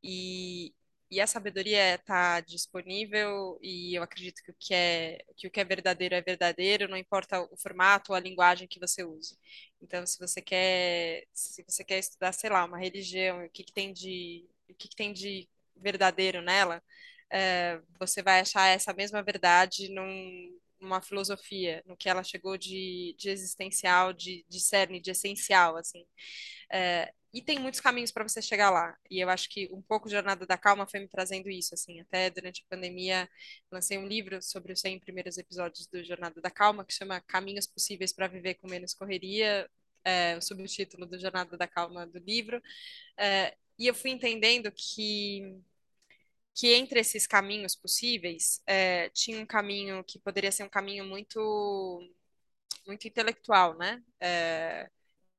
E, 0.03 0.75
e 1.11 1.21
a 1.21 1.27
sabedoria 1.27 1.97
está 1.97 2.41
disponível 2.41 3.59
e 3.63 3.95
eu 3.97 4.03
acredito 4.05 4.43
que 4.45 4.51
o 4.53 4.55
que 4.59 4.75
é 4.75 5.19
que 5.37 5.49
o 5.49 5.51
que 5.53 5.61
é 5.61 5.65
verdadeiro 5.65 6.15
é 6.17 6.23
verdadeiro, 6.23 6.89
não 6.89 6.97
importa 6.99 7.43
o 7.43 7.57
formato 7.59 8.13
ou 8.13 8.17
a 8.17 8.21
linguagem 8.21 8.69
que 8.69 8.81
você 8.81 9.05
use. 9.05 9.39
Então, 9.83 10.07
se 10.07 10.19
você 10.21 10.43
quer 10.43 11.27
se 11.35 11.65
você 11.69 11.85
quer 11.85 11.99
estudar, 12.01 12.33
sei 12.33 12.51
lá, 12.51 12.65
uma 12.65 12.79
religião, 12.79 13.45
o 13.47 13.51
que, 13.51 13.65
que 13.65 13.73
tem 13.73 13.93
de 13.93 14.49
o 14.71 14.75
que, 14.75 14.89
que 14.89 14.97
tem 14.97 15.13
de 15.13 15.49
verdadeiro 15.77 16.43
nela, 16.43 16.83
é, 17.31 17.81
você 17.99 18.23
vai 18.23 18.41
achar 18.41 18.69
essa 18.69 18.93
mesma 18.93 19.23
verdade 19.23 19.89
num, 19.91 20.59
numa 20.81 21.01
filosofia, 21.01 21.83
no 21.87 21.97
que 21.97 22.09
ela 22.09 22.23
chegou 22.23 22.57
de, 22.57 23.15
de 23.19 23.31
existencial, 23.31 24.13
de, 24.13 24.45
de 24.49 24.61
cerne, 24.61 25.01
de 25.01 25.11
essencial, 25.11 25.77
assim. 25.77 26.05
É, 26.71 27.13
e 27.33 27.43
tem 27.43 27.59
muitos 27.59 27.81
caminhos 27.81 28.11
para 28.11 28.27
você 28.27 28.41
chegar 28.41 28.71
lá. 28.71 28.97
E 29.11 29.21
eu 29.21 29.29
acho 29.29 29.49
que 29.51 29.69
um 29.73 29.83
pouco 29.83 30.09
Jornada 30.09 30.47
da 30.47 30.57
Calma 30.57 30.87
foi 30.87 31.01
me 31.01 31.09
trazendo 31.09 31.51
isso, 31.51 31.75
assim. 31.75 32.01
Até 32.01 32.31
durante 32.31 32.63
a 32.63 32.71
pandemia, 32.75 33.29
lancei 33.71 33.99
um 33.99 34.07
livro 34.07 34.41
sobre 34.43 34.73
os 34.73 34.81
100 34.81 35.01
primeiros 35.01 35.37
episódios 35.37 35.87
do 35.87 36.03
Jornada 36.03 36.41
da 36.41 36.51
Calma, 36.51 36.85
que 36.85 36.95
chama 36.95 37.21
Caminhos 37.21 37.67
Possíveis 37.67 38.13
para 38.13 38.29
Viver 38.29 38.55
com 38.55 38.69
Menos 38.69 38.95
Correria, 38.95 39.69
é, 40.05 40.37
o 40.37 40.43
subtítulo 40.43 41.07
do 41.07 41.19
Jornada 41.19 41.57
da 41.57 41.69
Calma 41.69 42.07
do 42.07 42.19
livro. 42.19 42.63
É, 43.17 43.55
e 43.79 43.87
eu 43.87 43.95
fui 43.95 44.11
entendendo 44.11 44.73
que 44.73 45.61
que 46.59 46.75
entre 46.75 46.99
esses 46.99 47.25
caminhos 47.25 47.77
possíveis 47.77 48.61
é, 48.67 49.11
tinha 49.11 49.41
um 49.41 49.47
caminho 49.47 50.03
que 50.03 50.19
poderia 50.19 50.51
ser 50.51 50.65
um 50.65 50.69
caminho 50.69 51.05
muito 51.05 52.03
muito 52.87 53.07
intelectual, 53.07 53.77
né? 53.79 54.03
É, 54.21 54.91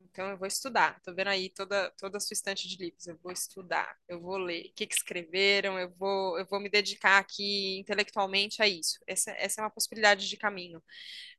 então 0.01 0.29
eu 0.29 0.37
vou 0.37 0.47
estudar. 0.47 0.95
Estou 0.97 1.13
vendo 1.13 1.27
aí 1.29 1.49
toda 1.49 1.91
toda 1.97 2.17
a 2.17 2.21
sua 2.21 2.33
estante 2.33 2.69
de 2.69 2.77
livros. 2.77 3.05
Eu 3.05 3.17
vou 3.21 3.33
estudar, 3.33 3.97
eu 4.07 4.21
vou 4.21 4.37
ler 4.37 4.67
o 4.67 4.73
que, 4.73 4.87
que 4.87 4.95
escreveram, 4.95 5.77
eu 5.77 5.89
vou 5.97 6.39
eu 6.39 6.45
vou 6.45 6.59
me 6.59 6.69
dedicar 6.69 7.17
aqui 7.19 7.77
intelectualmente 7.79 8.61
a 8.61 8.67
isso. 8.67 8.99
Essa, 9.05 9.31
essa 9.31 9.61
é 9.61 9.63
uma 9.65 9.69
possibilidade 9.71 10.29
de 10.29 10.37
caminho. 10.37 10.81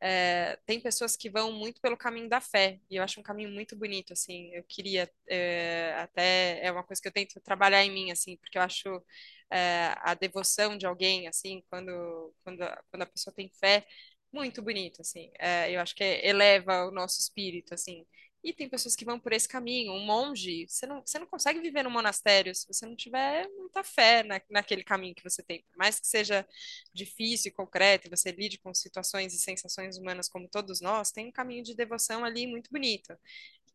É, 0.01 0.59
tem 0.67 0.81
pessoas 0.81 1.17
que 1.17 1.31
vão 1.31 1.53
muito 1.53 1.81
pelo 1.81 1.97
caminho 1.97 2.29
da 2.29 2.41
fé 2.41 2.81
e 2.91 2.97
eu 2.97 3.03
acho 3.03 3.19
um 3.21 3.23
caminho 3.23 3.51
muito 3.51 3.75
bonito. 3.77 4.13
Assim, 4.13 4.51
eu 4.55 4.65
queria 4.65 5.11
é, 5.29 5.95
até 5.99 6.61
é 6.67 6.71
uma 6.73 6.85
coisa 6.85 7.01
que 7.01 7.09
eu 7.09 7.13
tento 7.13 7.41
trabalhar 7.41 7.83
em 7.85 7.91
mim, 7.91 8.11
assim, 8.11 8.37
porque 8.37 8.59
eu 8.59 8.63
acho 8.63 9.03
é, 9.51 9.95
a 9.99 10.15
devoção 10.15 10.77
de 10.77 10.87
alguém, 10.87 11.29
assim, 11.29 11.63
quando, 11.71 12.35
quando, 12.45 12.59
quando 12.91 13.03
a 13.03 13.07
pessoa 13.07 13.35
tem 13.35 13.51
fé, 13.61 13.87
muito 14.33 14.63
bonito, 14.63 15.01
assim. 15.03 15.31
É, 15.39 15.71
eu 15.75 15.81
acho 15.81 15.95
que 15.95 16.05
eleva 16.05 16.87
o 16.87 16.91
nosso 16.91 17.21
espírito, 17.21 17.75
assim. 17.75 18.07
E 18.43 18.55
tem 18.55 18.69
pessoas 18.69 18.97
que 18.97 19.05
vão 19.05 19.21
por 19.21 19.33
esse 19.33 19.47
caminho. 19.49 19.93
Um 19.93 20.05
monge, 20.05 20.67
você 20.67 20.87
não, 20.87 21.03
você 21.05 21.19
não 21.19 21.27
consegue 21.27 21.61
viver 21.61 21.83
no 21.83 21.91
monastério 21.91 22.55
se 22.55 22.67
você 22.67 22.87
não 22.87 22.97
tiver 22.97 23.47
muita 23.51 23.85
fé 23.85 24.23
na, 24.23 24.41
naquele 24.51 24.83
caminho 24.83 25.15
que 25.15 25.23
você 25.23 25.43
tem. 25.43 25.63
Por 25.71 25.77
mais 25.79 26.01
que 26.01 26.07
seja 26.07 26.47
difícil 26.95 27.51
e 27.51 27.55
concreto, 27.55 28.07
e 28.07 28.11
você 28.11 28.33
lide 28.33 28.59
com 28.59 28.73
situações 28.73 29.35
e 29.35 29.39
sensações 29.39 29.99
humanas 29.99 30.29
como 30.29 30.49
todos 30.49 30.81
nós, 30.81 31.11
tem 31.13 31.29
um 31.29 31.33
caminho 31.33 31.63
de 31.63 31.75
devoção 31.75 32.25
ali 32.25 32.47
muito 32.47 32.71
bonito. 32.71 33.15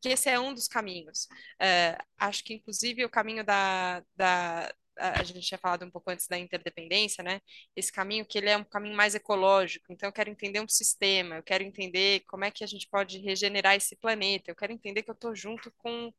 Que 0.02 0.10
esse 0.10 0.30
é 0.30 0.40
um 0.40 0.54
dos 0.54 0.68
caminhos. 0.68 1.28
É, 1.60 1.98
acho 2.18 2.44
que, 2.44 2.54
inclusive, 2.54 3.06
o 3.06 3.10
caminho 3.10 3.44
da, 3.44 4.04
da, 4.16 4.74
a 4.98 5.24
gente 5.24 5.42
tinha 5.42 5.58
falado 5.58 5.86
um 5.86 5.92
pouco 5.92 6.10
antes 6.10 6.28
da 6.28 6.38
interdependência, 6.38 7.24
né? 7.24 7.42
Esse 7.76 7.92
caminho 7.92 8.26
que 8.26 8.38
ele 8.38 8.50
é 8.50 8.58
um 8.58 8.64
caminho 8.64 8.96
mais 8.96 9.16
ecológico. 9.16 9.92
Então 9.92 10.08
eu 10.10 10.14
quero 10.14 10.30
entender 10.30 10.60
um 10.62 10.68
sistema, 10.68 11.38
eu 11.38 11.44
quero 11.44 11.64
entender 11.64 12.22
como 12.28 12.46
é 12.46 12.52
que 12.52 12.64
a 12.64 12.68
gente 12.68 12.88
pode 12.90 13.20
regenerar 13.20 13.76
esse 13.76 13.96
planeta. 13.96 14.52
Eu 14.52 14.56
quero 14.56 14.74
entender 14.74 15.04
que 15.04 15.10
eu 15.10 15.14
estou 15.16 15.36
junto 15.36 15.72
com 15.78 16.14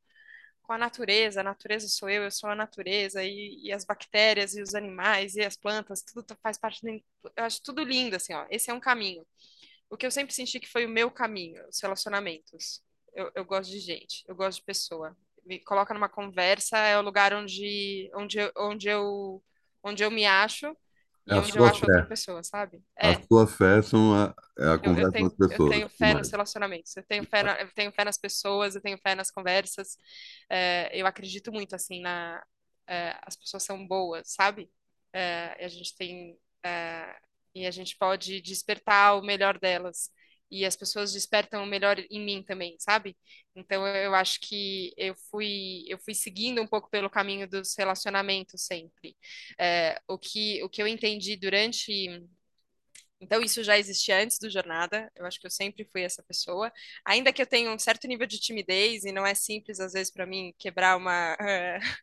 com 0.66 0.72
a 0.72 0.78
natureza. 0.78 1.40
A 1.40 1.44
natureza 1.44 1.88
sou 1.88 2.10
eu, 2.10 2.24
eu 2.24 2.30
sou 2.30 2.50
a 2.50 2.54
natureza 2.54 3.22
e, 3.24 3.60
e 3.62 3.72
as 3.72 3.84
bactérias 3.84 4.54
e 4.56 4.62
os 4.62 4.74
animais 4.74 5.36
e 5.36 5.42
as 5.42 5.56
plantas, 5.56 6.02
tudo 6.02 6.36
faz 6.42 6.58
parte. 6.58 6.82
Do, 6.82 6.90
eu 7.36 7.44
acho 7.44 7.62
tudo 7.62 7.82
lindo 7.84 8.16
assim, 8.16 8.34
ó. 8.34 8.46
Esse 8.50 8.70
é 8.70 8.74
um 8.74 8.80
caminho. 8.80 9.24
O 9.88 9.96
que 9.96 10.06
eu 10.06 10.10
sempre 10.10 10.34
senti 10.34 10.60
que 10.60 10.68
foi 10.68 10.84
o 10.84 10.88
meu 10.88 11.10
caminho, 11.10 11.62
os 11.68 11.80
relacionamentos. 11.80 12.82
Eu, 13.14 13.30
eu 13.34 13.44
gosto 13.44 13.70
de 13.70 13.78
gente, 13.78 14.24
eu 14.28 14.34
gosto 14.34 14.58
de 14.58 14.64
pessoa 14.64 15.16
me 15.46 15.60
coloca 15.64 15.94
numa 15.94 16.08
conversa, 16.08 16.78
é 16.78 16.98
o 16.98 17.02
lugar 17.02 17.34
onde, 17.34 18.10
onde, 18.14 18.38
eu, 18.40 18.52
onde, 18.58 18.88
eu, 18.88 19.44
onde 19.82 20.04
eu 20.04 20.10
me 20.10 20.26
acho 20.26 20.76
É 21.28 21.34
e 21.34 21.38
a 21.38 21.42
onde 21.42 21.58
eu 21.58 21.64
acho 21.64 21.84
outra 21.86 22.02
fé. 22.02 22.06
pessoa, 22.06 22.42
sabe? 22.44 22.82
A 23.02 23.14
É, 23.14 23.24
sua 23.26 23.46
fé 23.46 23.82
são 23.82 24.14
a, 24.14 24.34
é 24.58 24.68
a 24.68 24.78
eu, 24.82 24.92
eu 24.96 25.06
conversa 25.06 25.16
com 25.18 25.24
tenho, 25.24 25.26
as 25.26 25.34
eu 25.48 25.60
pessoas. 25.60 25.66
tenho 25.66 25.88
fé 25.88 26.14
nos 26.14 26.30
Mas, 26.30 26.32
relacionamentos, 26.32 26.96
eu 26.96 27.02
tenho 27.04 27.24
fé, 27.24 27.42
na- 27.42 27.60
eu 27.60 27.72
tenho 27.74 27.92
fé 27.92 28.04
nas 28.04 28.18
pessoas, 28.18 28.74
eu 28.74 28.80
tenho 28.82 28.98
fé 28.98 29.14
nas 29.14 29.30
conversas. 29.30 29.96
É, 30.50 30.90
eu 31.00 31.06
acredito 31.06 31.52
muito, 31.52 31.74
assim, 31.74 32.00
na, 32.00 32.42
é, 32.86 33.16
as 33.22 33.36
pessoas 33.36 33.62
são 33.64 33.86
boas, 33.86 34.32
sabe? 34.32 34.70
É, 35.12 35.64
a 35.64 35.68
gente 35.68 35.96
tem, 35.96 36.38
é, 36.64 37.16
e 37.54 37.66
a 37.66 37.70
gente 37.70 37.96
pode 37.96 38.40
despertar 38.42 39.16
o 39.18 39.22
melhor 39.22 39.58
delas. 39.58 40.10
E 40.50 40.64
as 40.64 40.76
pessoas 40.76 41.12
despertam 41.12 41.62
o 41.62 41.66
melhor 41.66 41.98
em 42.10 42.24
mim 42.24 42.42
também, 42.42 42.76
sabe? 42.78 43.16
Então 43.54 43.86
eu 43.86 44.14
acho 44.14 44.38
que 44.40 44.92
eu 44.96 45.14
fui, 45.30 45.84
eu 45.88 45.98
fui 45.98 46.14
seguindo 46.14 46.60
um 46.62 46.66
pouco 46.66 46.88
pelo 46.90 47.10
caminho 47.10 47.48
dos 47.48 47.74
relacionamentos 47.76 48.62
sempre. 48.64 49.16
É, 49.58 50.00
o 50.08 50.18
que, 50.18 50.62
o 50.62 50.68
que 50.68 50.82
eu 50.82 50.86
entendi 50.86 51.36
durante 51.36 52.22
então, 53.20 53.40
isso 53.42 53.62
já 53.64 53.78
existia 53.78 54.22
antes 54.22 54.38
do 54.38 54.50
Jornada. 54.50 55.10
Eu 55.16 55.24
acho 55.26 55.40
que 55.40 55.46
eu 55.46 55.50
sempre 55.50 55.84
fui 55.90 56.02
essa 56.02 56.22
pessoa. 56.22 56.70
Ainda 57.04 57.32
que 57.32 57.40
eu 57.40 57.46
tenha 57.46 57.70
um 57.70 57.78
certo 57.78 58.06
nível 58.06 58.26
de 58.26 58.38
timidez 58.38 59.04
e 59.04 59.12
não 59.12 59.26
é 59.26 59.34
simples, 59.34 59.80
às 59.80 59.92
vezes, 59.94 60.12
para 60.12 60.26
mim, 60.26 60.54
quebrar 60.58 60.96
uma. 60.96 61.36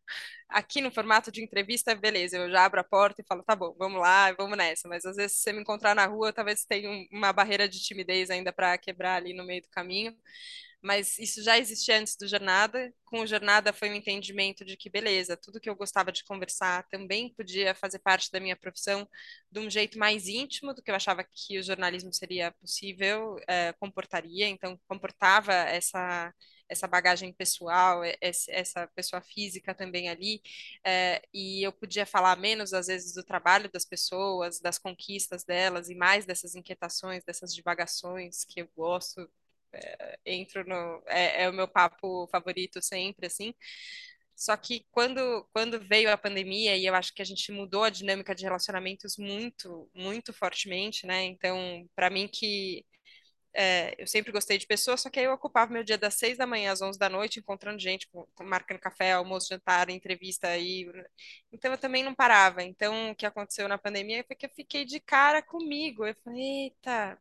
Aqui 0.50 0.82
no 0.82 0.92
formato 0.92 1.32
de 1.32 1.44
entrevista, 1.44 1.96
beleza, 1.96 2.38
eu 2.38 2.50
já 2.52 2.66
abro 2.66 2.80
a 2.80 2.84
porta 2.84 3.22
e 3.22 3.26
falo, 3.26 3.44
tá 3.44 3.56
bom, 3.56 3.76
vamos 3.78 4.00
lá, 4.02 4.32
vamos 4.34 4.58
nessa. 4.58 4.88
Mas 4.88 5.06
às 5.06 5.16
vezes, 5.18 5.38
se 5.38 5.44
você 5.44 5.54
me 5.54 5.62
encontrar 5.62 5.96
na 5.96 6.06
rua, 6.06 6.32
talvez 6.34 6.64
tenha 6.66 6.90
um- 6.90 7.08
uma 7.12 7.34
barreira 7.34 7.68
de 7.68 7.80
timidez 7.82 8.30
ainda 8.30 8.54
para 8.54 8.78
quebrar 8.78 9.16
ali 9.16 9.34
no 9.34 9.44
meio 9.46 9.62
do 9.64 9.70
caminho 9.70 10.16
mas 10.84 11.18
isso 11.18 11.42
já 11.44 11.58
existia 11.58 11.98
antes 12.00 12.16
do 12.18 12.28
Jornada. 12.28 12.94
Com 13.06 13.22
o 13.22 13.28
Jornada 13.28 13.72
foi 13.74 13.90
um 13.90 13.96
entendimento 13.96 14.66
de 14.66 14.76
que, 14.78 14.90
beleza, 14.90 15.38
tudo 15.38 15.60
que 15.60 15.70
eu 15.70 15.76
gostava 15.76 16.12
de 16.12 16.24
conversar 16.26 16.86
também 16.90 17.34
podia 17.34 17.74
fazer 17.76 18.00
parte 18.00 18.30
da 18.32 18.40
minha 18.40 18.56
profissão 18.58 19.08
de 19.52 19.60
um 19.60 19.70
jeito 19.70 19.98
mais 19.98 20.28
íntimo 20.28 20.74
do 20.74 20.82
que 20.84 20.92
eu 20.92 20.96
achava 20.96 21.24
que 21.24 21.58
o 21.60 21.64
jornalismo 21.64 22.14
seria 22.14 22.52
possível, 22.54 23.38
eh, 23.48 23.74
comportaria. 23.80 24.48
Então, 24.48 24.80
comportava 24.88 25.54
essa 25.54 26.34
essa 26.70 26.88
bagagem 26.88 27.32
pessoal, 27.34 28.02
essa 28.22 28.88
pessoa 28.96 29.22
física 29.22 29.76
também 29.76 30.10
ali, 30.10 30.42
eh, 30.86 31.22
e 31.34 31.62
eu 31.66 31.72
podia 31.72 32.06
falar 32.06 32.36
menos, 32.38 32.74
às 32.74 32.88
vezes, 32.88 33.14
do 33.14 33.24
trabalho 33.24 33.70
das 33.72 33.86
pessoas, 33.86 34.60
das 34.60 34.80
conquistas 34.80 35.44
delas, 35.44 35.90
e 35.90 35.96
mais 35.96 36.26
dessas 36.26 36.56
inquietações, 36.56 37.24
dessas 37.24 37.54
divagações 37.54 38.44
que 38.46 38.62
eu 38.62 38.70
gosto 38.76 39.30
entro 40.26 40.66
no. 40.68 41.04
É, 41.08 41.44
é 41.44 41.50
o 41.50 41.54
meu 41.54 41.68
papo 41.68 42.28
favorito 42.28 42.82
sempre, 42.82 43.28
assim. 43.28 43.54
Só 44.36 44.58
que 44.58 44.86
quando, 44.92 45.48
quando 45.54 45.80
veio 45.80 46.12
a 46.12 46.18
pandemia, 46.18 46.76
e 46.76 46.86
eu 46.86 46.96
acho 46.96 47.14
que 47.14 47.22
a 47.22 47.26
gente 47.26 47.52
mudou 47.52 47.84
a 47.84 47.90
dinâmica 47.90 48.34
de 48.36 48.44
relacionamentos 48.44 49.18
muito, 49.18 49.90
muito 49.94 50.34
fortemente, 50.34 51.06
né? 51.06 51.24
Então, 51.26 51.88
para 51.96 52.10
mim 52.10 52.28
que 52.28 52.86
é, 53.56 53.94
eu 54.02 54.08
sempre 54.08 54.32
gostei 54.32 54.58
de 54.58 54.66
pessoas, 54.66 55.02
só 55.02 55.10
que 55.10 55.20
aí 55.20 55.26
eu 55.26 55.34
ocupava 55.34 55.72
meu 55.72 55.84
dia 55.84 55.98
das 55.98 56.16
seis 56.16 56.38
da 56.38 56.48
manhã 56.48 56.72
às 56.72 56.82
onze 56.82 56.98
da 56.98 57.08
noite, 57.10 57.40
encontrando 57.40 57.80
gente, 57.80 58.10
marcando 58.42 58.80
café, 58.80 59.14
almoço, 59.14 59.50
jantar, 59.50 59.90
entrevista 59.90 60.48
aí. 60.48 60.88
Então 61.52 61.72
eu 61.72 61.78
também 61.78 62.04
não 62.04 62.16
parava. 62.16 62.64
Então 62.64 63.12
o 63.12 63.16
que 63.16 63.26
aconteceu 63.26 63.68
na 63.68 63.78
pandemia 63.78 64.24
foi 64.26 64.36
que 64.36 64.46
eu 64.46 64.50
fiquei 64.56 64.86
de 64.86 65.00
cara 65.00 65.42
comigo. 65.42 66.06
Eu 66.06 66.16
falei, 66.24 66.66
eita, 66.66 67.20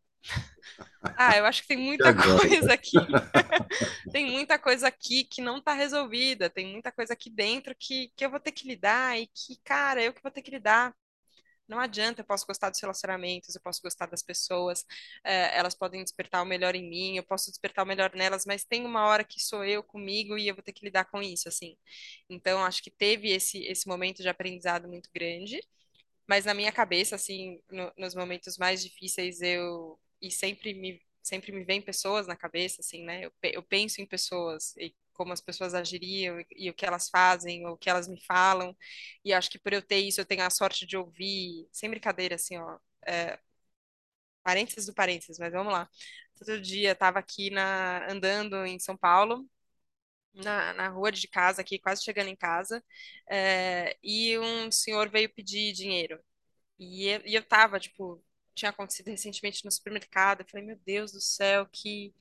ah, 1.17 1.37
eu 1.37 1.47
acho 1.47 1.63
que 1.63 1.69
tem 1.69 1.77
muita 1.79 2.15
coisa 2.15 2.75
aqui 2.75 3.07
tem 4.13 4.27
muita 4.31 4.59
coisa 4.59 4.89
aqui 4.89 5.25
que 5.25 5.41
não 5.43 5.59
está 5.59 5.73
resolvida, 5.75 6.51
tem 6.51 6.67
muita 6.67 6.93
coisa 6.93 7.13
aqui 7.15 7.31
dentro 7.31 7.75
que, 7.79 8.13
que 8.17 8.25
eu 8.25 8.31
vou 8.31 8.41
ter 8.41 8.53
que 8.53 8.67
lidar 8.67 9.19
e 9.19 9.27
que, 9.29 9.57
cara, 9.65 10.03
eu 10.03 10.13
que 10.13 10.23
vou 10.23 10.31
ter 10.33 10.43
que 10.43 10.51
lidar. 10.51 10.95
Não 11.69 11.81
adianta, 11.81 12.21
eu 12.23 12.27
posso 12.27 12.47
gostar 12.47 12.71
dos 12.71 12.81
relacionamentos, 12.81 13.55
eu 13.55 13.61
posso 13.63 13.81
gostar 13.83 14.07
das 14.07 14.23
pessoas, 14.23 14.85
eh, 15.25 15.57
elas 15.59 15.75
podem 15.75 16.03
despertar 16.05 16.43
o 16.43 16.47
melhor 16.47 16.75
em 16.77 16.89
mim, 16.89 17.17
eu 17.17 17.25
posso 17.25 17.51
despertar 17.51 17.85
o 17.85 17.89
melhor 17.89 18.13
nelas, 18.15 18.45
mas 18.47 18.65
tem 18.65 18.85
uma 18.87 19.07
hora 19.07 19.25
que 19.25 19.41
sou 19.43 19.65
eu 19.65 19.83
comigo 19.83 20.39
e 20.39 20.49
eu 20.49 20.55
vou 20.55 20.63
ter 20.65 20.73
que 20.73 20.85
lidar 20.85 21.07
com 21.07 21.23
isso, 21.23 21.49
assim. 21.49 21.77
Então, 22.31 22.65
acho 22.65 22.83
que 22.83 22.91
teve 22.91 23.31
esse, 23.31 23.65
esse 23.65 23.89
momento 23.89 24.23
de 24.23 24.29
aprendizado 24.29 24.89
muito 24.89 25.11
grande, 25.15 25.61
mas 26.29 26.45
na 26.45 26.55
minha 26.55 26.73
cabeça, 26.73 27.17
assim, 27.17 27.61
no- 27.71 27.93
nos 27.99 28.15
momentos 28.15 28.59
mais 28.59 28.83
difíceis, 28.83 29.41
eu 29.43 29.99
e 30.23 30.31
sempre 30.33 30.75
me 30.75 31.03
sempre 31.23 31.53
me 31.53 31.65
vem 31.65 31.81
pessoas 31.83 32.27
na 32.27 32.37
cabeça, 32.37 32.81
assim, 32.81 33.05
né? 33.05 33.25
Eu, 33.27 33.33
eu 33.45 33.63
penso 33.63 34.01
em 34.03 34.07
pessoas 34.07 34.77
e 34.77 34.95
como 35.13 35.33
as 35.33 35.41
pessoas 35.41 35.73
agiriam 35.75 36.41
e, 36.41 36.47
e 36.57 36.71
o 36.71 36.75
que 36.75 36.85
elas 36.87 37.09
fazem, 37.11 37.67
ou 37.67 37.75
o 37.75 37.79
que 37.79 37.89
elas 37.91 38.09
me 38.09 38.21
falam. 38.25 38.77
E 39.25 39.33
acho 39.33 39.51
que 39.51 39.59
por 39.59 39.73
eu 39.73 39.83
ter 39.83 39.99
isso, 39.99 40.21
eu 40.21 40.27
tenho 40.27 40.43
a 40.45 40.51
sorte 40.51 40.87
de 40.87 40.97
ouvir, 40.97 41.69
sem 41.73 41.89
brincadeira, 41.91 42.35
assim, 42.37 42.59
ó, 42.59 42.79
é, 43.07 43.39
parênteses 44.43 44.87
do 44.87 44.95
parênteses, 44.95 45.39
mas 45.39 45.53
vamos 45.53 45.73
lá. 45.73 45.89
Todo 46.39 46.61
dia 46.61 46.93
estava 46.93 47.19
aqui 47.19 47.51
na, 47.51 48.11
andando 48.11 48.65
em 48.67 48.79
São 48.79 48.97
Paulo. 48.97 49.49
Na, 50.35 50.73
na 50.75 50.89
rua 50.89 51.13
de 51.13 51.29
casa, 51.29 51.63
aqui, 51.63 51.79
quase 51.79 52.05
chegando 52.05 52.29
em 52.29 52.37
casa, 52.37 52.83
é, 53.31 53.97
e 54.03 54.39
um 54.39 54.71
senhor 54.73 55.11
veio 55.11 55.29
pedir 55.35 55.73
dinheiro. 55.75 56.21
E 56.79 57.07
eu, 57.09 57.23
e 57.27 57.35
eu 57.37 57.43
tava, 57.45 57.81
tipo, 57.81 58.25
tinha 58.55 58.71
acontecido 58.71 59.09
recentemente 59.09 59.65
no 59.65 59.71
supermercado. 59.73 60.41
Eu 60.43 60.47
falei, 60.49 60.67
meu 60.67 60.77
Deus 60.87 61.13
do 61.13 61.21
céu, 61.21 61.67
que, 61.73 62.15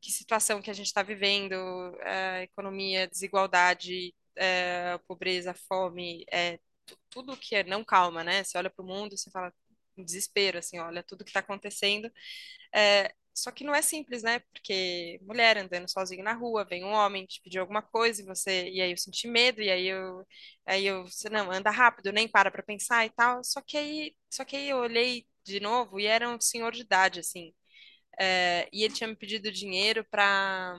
que 0.00 0.12
situação 0.12 0.62
que 0.62 0.70
a 0.70 0.74
gente 0.74 0.86
está 0.86 1.02
vivendo. 1.02 1.54
É, 2.02 2.42
economia, 2.44 3.06
desigualdade, 3.08 4.14
é, 4.36 4.98
pobreza, 5.08 5.54
fome, 5.68 6.24
é, 6.32 6.58
tu- 6.86 6.98
tudo 7.10 7.36
que 7.36 7.54
é 7.56 7.64
não 7.64 7.84
calma, 7.84 8.24
né? 8.24 8.44
Você 8.44 8.58
olha 8.58 8.70
para 8.70 8.84
o 8.84 8.86
mundo 8.88 9.16
você 9.16 9.30
fala, 9.30 9.52
desespero, 9.96 10.58
assim, 10.58 10.78
olha 10.78 11.02
tudo 11.02 11.24
que 11.24 11.30
está 11.30 11.40
acontecendo. 11.40 12.10
É, 12.74 13.14
só 13.34 13.50
que 13.52 13.64
não 13.64 13.74
é 13.74 13.82
simples, 13.82 14.22
né? 14.22 14.40
Porque 14.52 15.18
mulher 15.22 15.56
andando 15.58 15.88
sozinha 15.88 16.22
na 16.24 16.32
rua, 16.34 16.64
vem 16.64 16.84
um 16.84 16.92
homem 16.92 17.24
te 17.26 17.40
pedir 17.42 17.58
alguma 17.58 17.82
coisa 17.82 18.20
e 18.22 18.24
você, 18.24 18.68
e 18.70 18.80
aí 18.80 18.90
eu 18.90 18.96
senti 18.96 19.28
medo 19.28 19.60
e 19.62 19.70
aí 19.70 19.86
eu, 19.86 20.26
aí 20.66 20.86
eu, 20.86 21.04
você 21.06 21.28
não 21.30 21.50
anda 21.50 21.70
rápido, 21.70 22.12
nem 22.12 22.28
para 22.28 22.50
para 22.50 22.62
pensar 22.62 23.06
e 23.06 23.10
tal. 23.10 23.42
Só 23.44 23.60
que 23.62 23.76
aí, 23.76 24.14
só 24.30 24.44
que 24.44 24.56
aí 24.56 24.68
eu 24.70 24.78
olhei 24.78 25.26
de 25.48 25.60
novo 25.60 26.00
e 26.00 26.06
era 26.06 26.28
um 26.30 26.40
senhor 26.40 26.72
de 26.72 26.82
idade, 26.82 27.20
assim. 27.20 27.54
É, 28.20 28.68
e 28.72 28.84
ele 28.84 28.94
tinha 28.94 29.08
me 29.08 29.16
pedido 29.16 29.50
dinheiro 29.52 30.04
para 30.06 30.76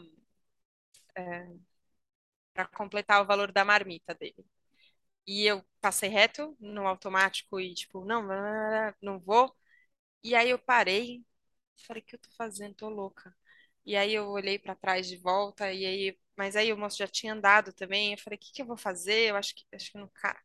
para 2.54 2.68
completar 2.68 3.22
o 3.22 3.26
valor 3.26 3.52
da 3.52 3.64
marmita 3.66 4.14
dele. 4.16 4.46
E 5.28 5.46
eu 5.46 5.64
passei 5.82 6.10
reto 6.10 6.58
no 6.60 6.88
automático 6.88 7.60
e 7.62 7.74
tipo, 7.76 8.06
não, 8.06 8.24
não 9.02 9.20
vou. 9.20 9.56
E 10.24 10.36
aí 10.36 10.50
eu 10.52 10.60
parei, 10.60 11.26
falei, 11.88 12.04
o 12.04 12.06
que 12.06 12.16
eu 12.16 12.20
tô 12.20 12.30
fazendo? 12.32 12.76
Tô 12.76 12.90
louca. 12.90 13.36
E 13.86 13.96
aí 13.98 14.14
eu 14.14 14.30
olhei 14.30 14.60
para 14.60 14.76
trás 14.76 15.08
de 15.08 15.18
volta 15.18 15.72
e 15.74 15.86
aí, 15.86 16.20
mas 16.38 16.56
aí 16.56 16.74
o 16.74 16.78
moço 16.78 16.98
já 16.98 17.08
tinha 17.08 17.34
andado 17.34 17.74
também. 17.74 18.14
Eu 18.14 18.20
falei, 18.20 18.38
o 18.38 18.42
que 18.42 18.54
que 18.54 18.62
eu 18.64 18.68
vou 18.68 18.78
fazer? 18.78 19.30
Eu 19.32 19.36
acho 19.38 19.56
que 19.56 19.66
acho 19.74 19.92
que 19.94 19.98
não 20.00 20.10
ca- 20.10 20.40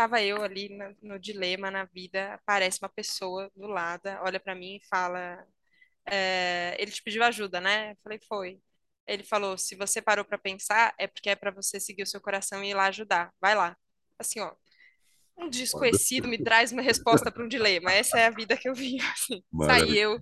tava 0.00 0.22
eu 0.22 0.42
ali 0.42 0.70
no, 0.70 0.96
no 1.02 1.18
dilema 1.18 1.70
na 1.70 1.84
vida. 1.84 2.34
Aparece 2.34 2.78
uma 2.82 2.88
pessoa 2.88 3.50
do 3.54 3.66
lado, 3.66 4.08
olha 4.22 4.40
para 4.40 4.54
mim 4.54 4.76
e 4.76 4.86
fala, 4.88 5.46
é, 6.06 6.74
ele 6.78 6.90
te 6.90 7.02
pediu 7.02 7.22
ajuda, 7.22 7.60
né? 7.60 7.92
Eu 7.92 7.96
falei, 8.02 8.18
foi. 8.26 8.60
Ele 9.06 9.24
falou, 9.24 9.58
se 9.58 9.74
você 9.76 10.00
parou 10.00 10.24
para 10.24 10.38
pensar, 10.38 10.94
é 10.98 11.06
porque 11.06 11.28
é 11.28 11.36
para 11.36 11.50
você 11.50 11.78
seguir 11.78 12.02
o 12.04 12.06
seu 12.06 12.20
coração 12.20 12.64
e 12.64 12.70
ir 12.70 12.74
lá 12.74 12.86
ajudar. 12.86 13.30
Vai 13.40 13.54
lá. 13.54 13.76
Assim, 14.18 14.40
ó, 14.40 14.54
um 15.36 15.50
desconhecido 15.50 16.26
me 16.28 16.42
traz 16.42 16.72
uma 16.72 16.82
resposta 16.82 17.30
para 17.30 17.44
um 17.44 17.48
dilema. 17.48 17.92
Essa 17.92 18.18
é 18.18 18.26
a 18.26 18.30
vida 18.30 18.56
que 18.56 18.68
eu 18.70 18.74
vivo. 18.74 19.04
Assim. 19.12 19.42
Saí 19.66 19.98
eu, 19.98 20.18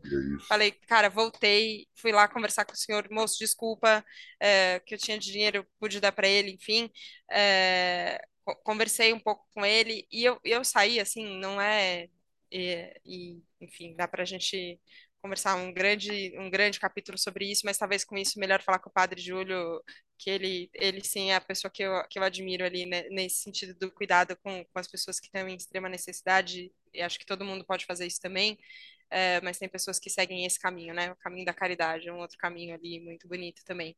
falei, 0.49 0.73
cara, 0.73 1.09
voltei, 1.09 1.87
fui 1.95 2.11
lá 2.11 2.27
conversar 2.27 2.65
com 2.65 2.73
o 2.73 2.77
senhor, 2.77 3.07
moço, 3.13 3.39
desculpa, 3.39 4.05
é, 4.41 4.81
que 4.81 4.95
eu 4.95 4.99
tinha 4.99 5.19
dinheiro, 5.19 5.65
pude 5.79 6.01
dar 6.01 6.13
para 6.13 6.27
ele, 6.27 6.51
enfim. 6.53 6.91
É, 7.31 8.21
conversei 8.57 9.13
um 9.13 9.21
pouco 9.21 9.47
com 9.55 9.65
ele 9.65 10.07
e 10.11 10.25
eu, 10.25 10.41
eu 10.45 10.65
saí, 10.65 11.01
assim, 11.01 11.39
não 11.39 11.61
é. 11.61 12.09
E, 12.51 12.95
e 13.05 13.43
enfim, 13.61 13.95
dá 13.97 14.09
para 14.09 14.23
a 14.23 14.27
gente 14.27 14.81
conversar 15.21 15.57
um 15.57 15.73
grande, 15.73 16.33
um 16.39 16.49
grande 16.51 16.79
capítulo 16.81 17.19
sobre 17.19 17.51
isso, 17.51 17.63
mas 17.65 17.77
talvez 17.79 18.05
com 18.05 18.17
isso 18.17 18.39
melhor 18.39 18.63
falar 18.63 18.79
com 18.79 18.89
o 18.89 18.93
Padre 18.93 19.21
Júlio, 19.21 19.83
que 20.17 20.31
ele, 20.31 20.71
ele 20.75 21.03
sim 21.05 21.31
é 21.31 21.37
a 21.37 21.41
pessoa 21.41 21.71
que 21.71 21.83
eu, 21.83 22.03
que 22.09 22.19
eu 22.19 22.23
admiro 22.23 22.65
ali, 22.65 22.87
né, 22.87 23.03
nesse 23.11 23.39
sentido 23.43 23.75
do 23.75 23.91
cuidado 23.91 24.37
com, 24.37 24.65
com 24.65 24.79
as 24.79 24.87
pessoas 24.89 25.19
que 25.21 25.27
estão 25.27 25.49
em 25.49 25.57
extrema 25.57 25.89
necessidade, 25.89 26.73
e 26.95 27.03
acho 27.03 27.19
que 27.19 27.27
todo 27.27 27.45
mundo 27.45 27.65
pode 27.65 27.85
fazer 27.87 28.07
isso 28.07 28.21
também, 28.21 28.59
é, 29.11 29.41
mas 29.41 29.59
tem 29.59 29.69
pessoas 29.69 29.99
que 29.99 30.11
seguem 30.11 30.45
esse 30.47 30.59
caminho, 30.59 30.95
né, 30.95 31.11
o 31.13 31.17
caminho 31.17 31.45
da 31.47 31.55
caridade, 31.55 32.11
um 32.11 32.19
outro 32.19 32.39
caminho 32.39 32.75
ali 32.75 33.01
muito 33.01 33.27
bonito 33.29 33.63
também. 33.65 33.97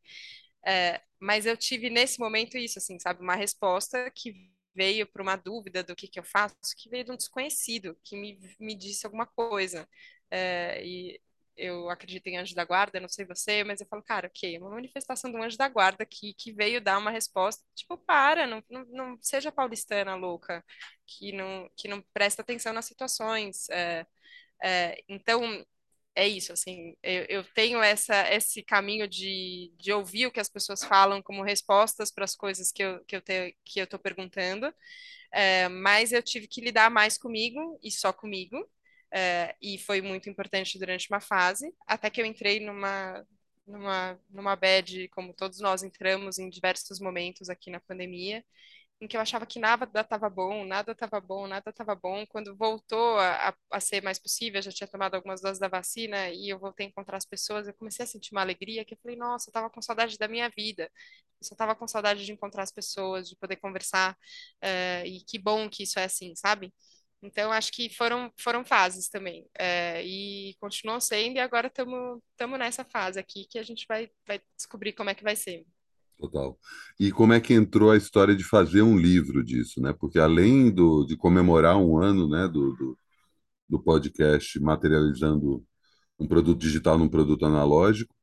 É, 0.67 1.01
mas 1.21 1.47
eu 1.47 1.57
tive 1.57 1.91
nesse 1.91 2.19
momento 2.19 2.57
isso, 2.59 2.79
assim, 2.79 2.99
sabe, 2.99 3.23
uma 3.23 3.35
resposta 3.37 4.11
que 4.11 4.35
veio 4.75 5.07
para 5.07 5.23
uma 5.23 5.37
dúvida 5.37 5.83
do 5.83 5.97
que, 5.97 6.09
que 6.09 6.19
eu 6.21 6.25
faço, 6.25 6.57
que 6.77 6.89
veio 6.89 7.05
de 7.05 7.13
um 7.13 7.17
desconhecido, 7.17 7.97
que 8.05 8.17
me, 8.17 8.39
me 8.59 8.75
disse 8.77 9.07
alguma 9.07 9.27
coisa. 9.27 9.89
É, 10.31 10.85
e 10.85 11.21
eu 11.57 11.91
acredito 11.91 12.27
em 12.29 12.39
anjo 12.39 12.55
da 12.55 12.65
guarda, 12.65 13.01
não 13.01 13.09
sei 13.09 13.25
você, 13.27 13.63
mas 13.65 13.81
eu 13.81 13.87
falo, 13.87 14.03
cara, 14.03 14.29
ok, 14.29 14.59
uma 14.59 14.71
manifestação 14.71 15.31
do 15.31 15.39
anjo 15.43 15.59
da 15.59 15.69
guarda 15.69 16.07
que, 16.07 16.33
que 16.35 16.53
veio 16.53 16.81
dar 16.81 16.99
uma 16.99 17.11
resposta, 17.11 17.63
tipo, 17.75 17.99
para, 17.99 18.47
não, 18.47 18.63
não, 18.71 18.85
não 18.87 19.19
seja 19.21 19.53
paulistana 19.53 20.15
louca, 20.15 20.65
que 21.07 21.33
não, 21.33 21.69
que 21.77 21.89
não 21.89 22.03
presta 22.15 22.41
atenção 22.43 22.73
nas 22.73 22.87
situações. 22.87 23.69
É, 23.71 24.07
é, 24.63 25.03
então, 25.09 25.43
é 26.21 26.29
isso, 26.29 26.53
assim, 26.53 26.95
eu, 27.03 27.25
eu, 27.31 27.45
tenho 27.55 27.83
essa, 27.83 28.31
esse 28.31 28.63
caminho 28.63 29.09
de, 29.09 29.73
de 29.79 29.91
ouvir 29.91 30.27
o 30.27 30.31
que 30.31 30.39
as 30.39 30.51
pessoas 30.51 30.85
falam 30.85 31.23
como 31.23 31.43
respostas 31.43 32.11
para 32.11 32.25
as 32.25 32.37
coisas 32.37 32.71
que 32.71 32.83
eu, 32.83 33.03
que 33.07 33.17
eu, 33.17 33.23
te, 33.23 33.57
que 33.65 33.81
eu 33.81 33.87
tô 33.87 33.99
perguntando, 33.99 34.71
é, 35.33 35.67
mas 35.69 36.13
eu 36.13 36.23
tive 36.23 36.47
que 36.47 36.61
lidar 36.61 36.91
mais 36.91 37.17
comigo 37.17 37.79
e 37.83 37.91
só 37.91 38.13
comigo, 38.13 38.69
é, 39.11 39.57
e 39.63 39.79
foi 39.79 40.03
muito 40.03 40.29
importante 40.29 40.79
durante 40.79 41.09
uma 41.11 41.21
fase, 41.21 41.75
até 41.87 42.11
que 42.11 42.21
eu 42.21 42.27
entrei 42.27 42.61
numa, 42.61 43.27
numa, 43.67 44.21
numa 44.29 44.57
bad, 44.57 45.09
como 45.09 45.33
todos 45.33 45.59
nós 45.59 45.83
entramos 45.83 46.39
em 46.39 46.51
diversos 46.51 47.01
momentos 47.01 47.49
aqui 47.49 47.71
na 47.71 47.81
pandemia, 47.81 48.45
em 49.01 49.09
que 49.09 49.17
eu 49.17 49.21
achava 49.21 49.47
que 49.47 49.59
nada 49.59 49.89
estava 50.01 50.29
bom, 50.29 50.65
nada 50.65 50.93
estava 50.93 51.21
bom, 51.21 51.47
nada 51.47 51.71
estava 51.71 51.95
bom. 51.95 52.27
Quando 52.27 52.55
voltou 52.57 53.19
a, 53.19 53.55
a, 53.71 53.81
ser 53.81 54.03
mais 54.03 54.19
possível, 54.19 54.59
eu 54.59 54.63
já 54.63 54.71
tinha 54.73 54.87
tomado 54.89 55.15
algumas 55.15 55.41
doses 55.41 55.59
da 55.59 55.69
vacina 55.69 56.29
e 56.31 56.51
eu 56.51 56.59
voltei 56.59 56.87
a 56.87 56.89
encontrar 56.91 57.17
as 57.17 57.25
pessoas, 57.25 57.67
eu 57.67 57.75
comecei 57.75 58.05
a 58.05 58.07
sentir 58.07 58.33
uma 58.33 58.43
alegria 58.43 58.85
que 58.85 58.95
eu 58.95 58.99
falei, 59.03 59.17
nossa, 59.17 59.49
eu 59.49 59.51
estava 59.51 59.71
com 59.71 59.81
saudade 59.81 60.19
da 60.19 60.29
minha 60.29 60.51
vida. 60.51 60.91
Eu 61.41 61.47
só 61.47 61.55
estava 61.55 61.75
com 61.75 61.89
saudade 61.89 62.25
de 62.27 62.33
encontrar 62.33 62.63
as 62.63 62.73
pessoas, 62.73 63.29
de 63.29 63.37
poder 63.37 63.57
conversar, 63.57 64.13
uh, 64.63 65.07
e 65.07 65.23
que 65.27 65.39
bom 65.39 65.69
que 65.71 65.85
isso 65.85 65.99
é 65.99 66.05
assim, 66.05 66.35
sabe? 66.37 66.73
Então, 67.23 67.53
acho 67.53 67.73
que 67.73 67.89
foram, 67.95 68.33
foram 68.39 68.65
fases 68.65 69.09
também. 69.09 69.47
É, 69.59 70.03
e 70.05 70.55
continuou 70.61 71.01
sendo, 71.01 71.37
e 71.37 71.41
agora 71.41 71.69
estamos 71.69 72.59
nessa 72.59 72.85
fase 72.85 73.19
aqui 73.21 73.47
que 73.47 73.59
a 73.59 73.63
gente 73.63 73.87
vai, 73.89 74.11
vai 74.27 74.41
descobrir 74.57 74.93
como 74.95 75.11
é 75.11 75.15
que 75.15 75.23
vai 75.23 75.37
ser. 75.37 75.67
Total. 76.21 76.59
E 76.99 77.11
como 77.11 77.33
é 77.33 77.41
que 77.41 77.55
entrou 77.55 77.91
a 77.91 77.97
história 77.97 78.37
de 78.37 78.45
fazer 78.45 78.83
um 78.83 78.97
livro 78.99 79.43
disso, 79.43 79.81
né? 79.81 79.93
Porque 79.99 80.19
além 80.19 80.71
do, 80.71 81.05
de 81.07 81.17
comemorar 81.17 81.79
um 81.79 81.99
ano 81.99 82.29
né, 82.29 82.47
do, 82.47 82.75
do, 82.75 82.99
do 83.69 83.83
podcast 83.83 84.61
materializando 84.61 85.65
um 86.19 86.29
produto 86.29 86.61
digital 86.61 86.99
num 86.99 87.09
produto 87.09 87.47
analógico, 87.47 88.15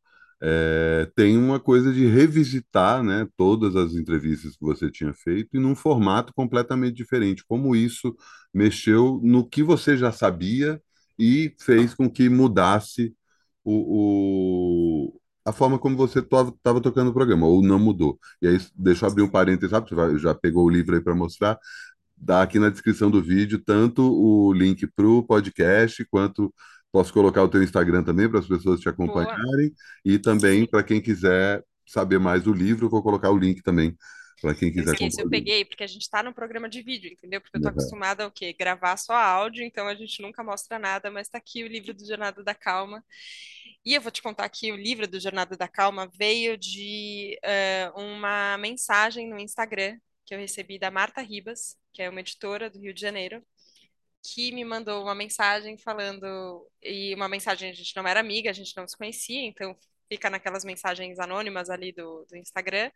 é, 0.41 1.11
tem 1.15 1.37
uma 1.37 1.59
coisa 1.59 1.93
de 1.93 2.05
revisitar 2.05 3.03
né, 3.03 3.27
todas 3.37 3.75
as 3.75 3.93
entrevistas 3.95 4.55
que 4.57 4.65
você 4.65 4.91
tinha 4.91 5.13
feito 5.13 5.57
e 5.57 5.59
num 5.59 5.75
formato 5.75 6.33
completamente 6.33 6.95
diferente. 6.95 7.45
Como 7.47 7.75
isso 7.75 8.15
mexeu 8.53 9.19
no 9.23 9.47
que 9.47 9.63
você 9.63 9.97
já 9.97 10.11
sabia 10.11 10.81
e 11.19 11.55
fez 11.59 11.95
com 11.95 12.09
que 12.09 12.29
mudasse 12.29 13.15
o, 13.63 15.13
o 15.15 15.21
a 15.47 15.51
forma 15.53 15.79
como 15.79 15.95
você 15.95 16.19
estava 16.19 16.81
tocando 16.81 17.09
o 17.09 17.13
programa, 17.13 17.47
ou 17.47 17.61
não 17.61 17.79
mudou. 17.79 18.19
E 18.41 18.47
aí, 18.47 18.59
deixa 18.75 19.05
eu 19.05 19.09
abrir 19.09 19.23
um 19.23 19.29
parênteses, 19.29 19.71
sabe? 19.71 19.89
Você 19.89 20.19
já 20.19 20.35
pegou 20.35 20.65
o 20.65 20.69
livro 20.69 20.95
aí 20.95 21.01
para 21.01 21.15
mostrar. 21.15 21.57
Dá 22.15 22.41
aqui 22.41 22.59
na 22.59 22.69
descrição 22.69 23.11
do 23.11 23.21
vídeo 23.21 23.61
tanto 23.63 24.01
o 24.01 24.51
link 24.51 24.87
para 24.87 25.05
o 25.07 25.23
podcast 25.23 26.03
quanto 26.05 26.53
Posso 26.91 27.13
colocar 27.13 27.43
o 27.43 27.49
teu 27.49 27.61
Instagram 27.61 28.03
também 28.03 28.29
para 28.29 28.39
as 28.39 28.47
pessoas 28.47 28.79
te 28.79 28.87
acompanharem 28.89 29.69
Boa. 29.69 29.71
e 30.05 30.17
também 30.17 30.65
para 30.65 30.83
quem 30.83 31.01
quiser 31.01 31.63
saber 31.85 32.19
mais 32.19 32.43
do 32.43 32.53
livro, 32.53 32.89
vou 32.89 33.03
colocar 33.03 33.29
o 33.29 33.37
link 33.37 33.61
também 33.61 33.95
para 34.41 34.55
quem 34.55 34.71
quiser. 34.71 34.95
Isso 35.01 35.21
eu 35.21 35.29
peguei, 35.29 35.65
porque 35.65 35.83
a 35.83 35.87
gente 35.87 36.01
está 36.01 36.23
no 36.23 36.33
programa 36.33 36.69
de 36.69 36.81
vídeo, 36.81 37.11
entendeu? 37.11 37.41
Porque 37.41 37.57
eu 37.57 37.61
tô 37.61 37.67
uhum. 37.67 37.73
acostumada 37.73 38.23
a 38.23 38.27
o 38.27 38.31
quê? 38.31 38.55
Gravar 38.57 38.95
só 38.97 39.13
áudio, 39.13 39.63
então 39.63 39.87
a 39.87 39.95
gente 39.95 40.21
nunca 40.21 40.43
mostra 40.43 40.79
nada, 40.79 41.11
mas 41.11 41.27
está 41.27 41.37
aqui 41.37 41.63
o 41.63 41.67
livro 41.67 41.93
do 41.93 42.05
Jornada 42.05 42.43
da 42.43 42.55
Calma. 42.55 43.03
E 43.87 43.93
eu 43.93 44.01
vou 44.01 44.11
te 44.11 44.21
contar 44.21 44.49
que 44.49 44.69
o 44.69 44.75
livro 44.75 45.07
do 45.07 45.17
Jornada 45.17 45.55
da 45.55 45.65
Calma 45.65 46.11
veio 46.13 46.57
de 46.57 47.39
uh, 47.95 47.97
uma 47.97 48.57
mensagem 48.57 49.29
no 49.29 49.39
Instagram 49.39 49.97
que 50.25 50.35
eu 50.35 50.39
recebi 50.39 50.77
da 50.77 50.91
Marta 50.91 51.21
Ribas, 51.21 51.77
que 51.93 52.01
é 52.01 52.09
uma 52.09 52.19
editora 52.19 52.69
do 52.69 52.77
Rio 52.81 52.93
de 52.93 52.99
Janeiro, 52.99 53.41
que 54.21 54.51
me 54.51 54.65
mandou 54.65 55.01
uma 55.01 55.15
mensagem 55.15 55.77
falando, 55.77 56.69
e 56.83 57.15
uma 57.15 57.29
mensagem, 57.29 57.69
a 57.69 57.73
gente 57.73 57.95
não 57.95 58.05
era 58.05 58.19
amiga, 58.19 58.49
a 58.49 58.53
gente 58.53 58.75
não 58.75 58.85
se 58.85 58.97
conhecia, 58.97 59.39
então 59.47 59.73
fica 60.09 60.29
naquelas 60.29 60.65
mensagens 60.65 61.17
anônimas 61.17 61.69
ali 61.69 61.93
do, 61.93 62.25
do 62.29 62.35
Instagram, 62.35 62.91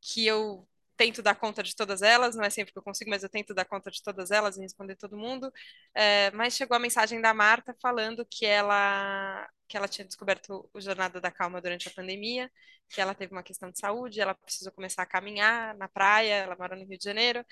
que 0.00 0.26
eu 0.26 0.66
tento 0.96 1.22
dar 1.22 1.34
conta 1.36 1.62
de 1.62 1.74
todas 1.76 2.02
elas, 2.02 2.34
não 2.36 2.44
é 2.44 2.50
sempre 2.50 2.72
que 2.72 2.78
eu 2.78 2.82
consigo, 2.82 3.10
mas 3.10 3.22
eu 3.22 3.28
tento 3.28 3.54
dar 3.54 3.64
conta 3.64 3.90
de 3.90 4.02
todas 4.02 4.30
elas 4.30 4.56
e 4.56 4.60
responder 4.60 4.96
todo 4.96 5.16
mundo. 5.16 5.52
É, 5.94 6.30
mas 6.32 6.54
chegou 6.56 6.76
a 6.76 6.80
mensagem 6.80 7.20
da 7.20 7.34
Marta 7.34 7.74
falando 7.80 8.26
que 8.26 8.46
ela 8.46 9.48
que 9.68 9.76
ela 9.76 9.88
tinha 9.88 10.06
descoberto 10.06 10.68
o 10.72 10.80
Jornada 10.80 11.20
da 11.20 11.30
Calma 11.30 11.60
durante 11.60 11.88
a 11.88 11.90
pandemia, 11.90 12.50
que 12.88 13.00
ela 13.00 13.14
teve 13.14 13.32
uma 13.32 13.42
questão 13.42 13.70
de 13.70 13.78
saúde, 13.78 14.20
ela 14.20 14.34
precisou 14.34 14.72
começar 14.72 15.02
a 15.02 15.06
caminhar 15.06 15.76
na 15.76 15.88
praia, 15.88 16.34
ela 16.34 16.56
mora 16.56 16.76
no 16.76 16.84
Rio 16.86 16.96
de 16.98 17.04
Janeiro, 17.04 17.44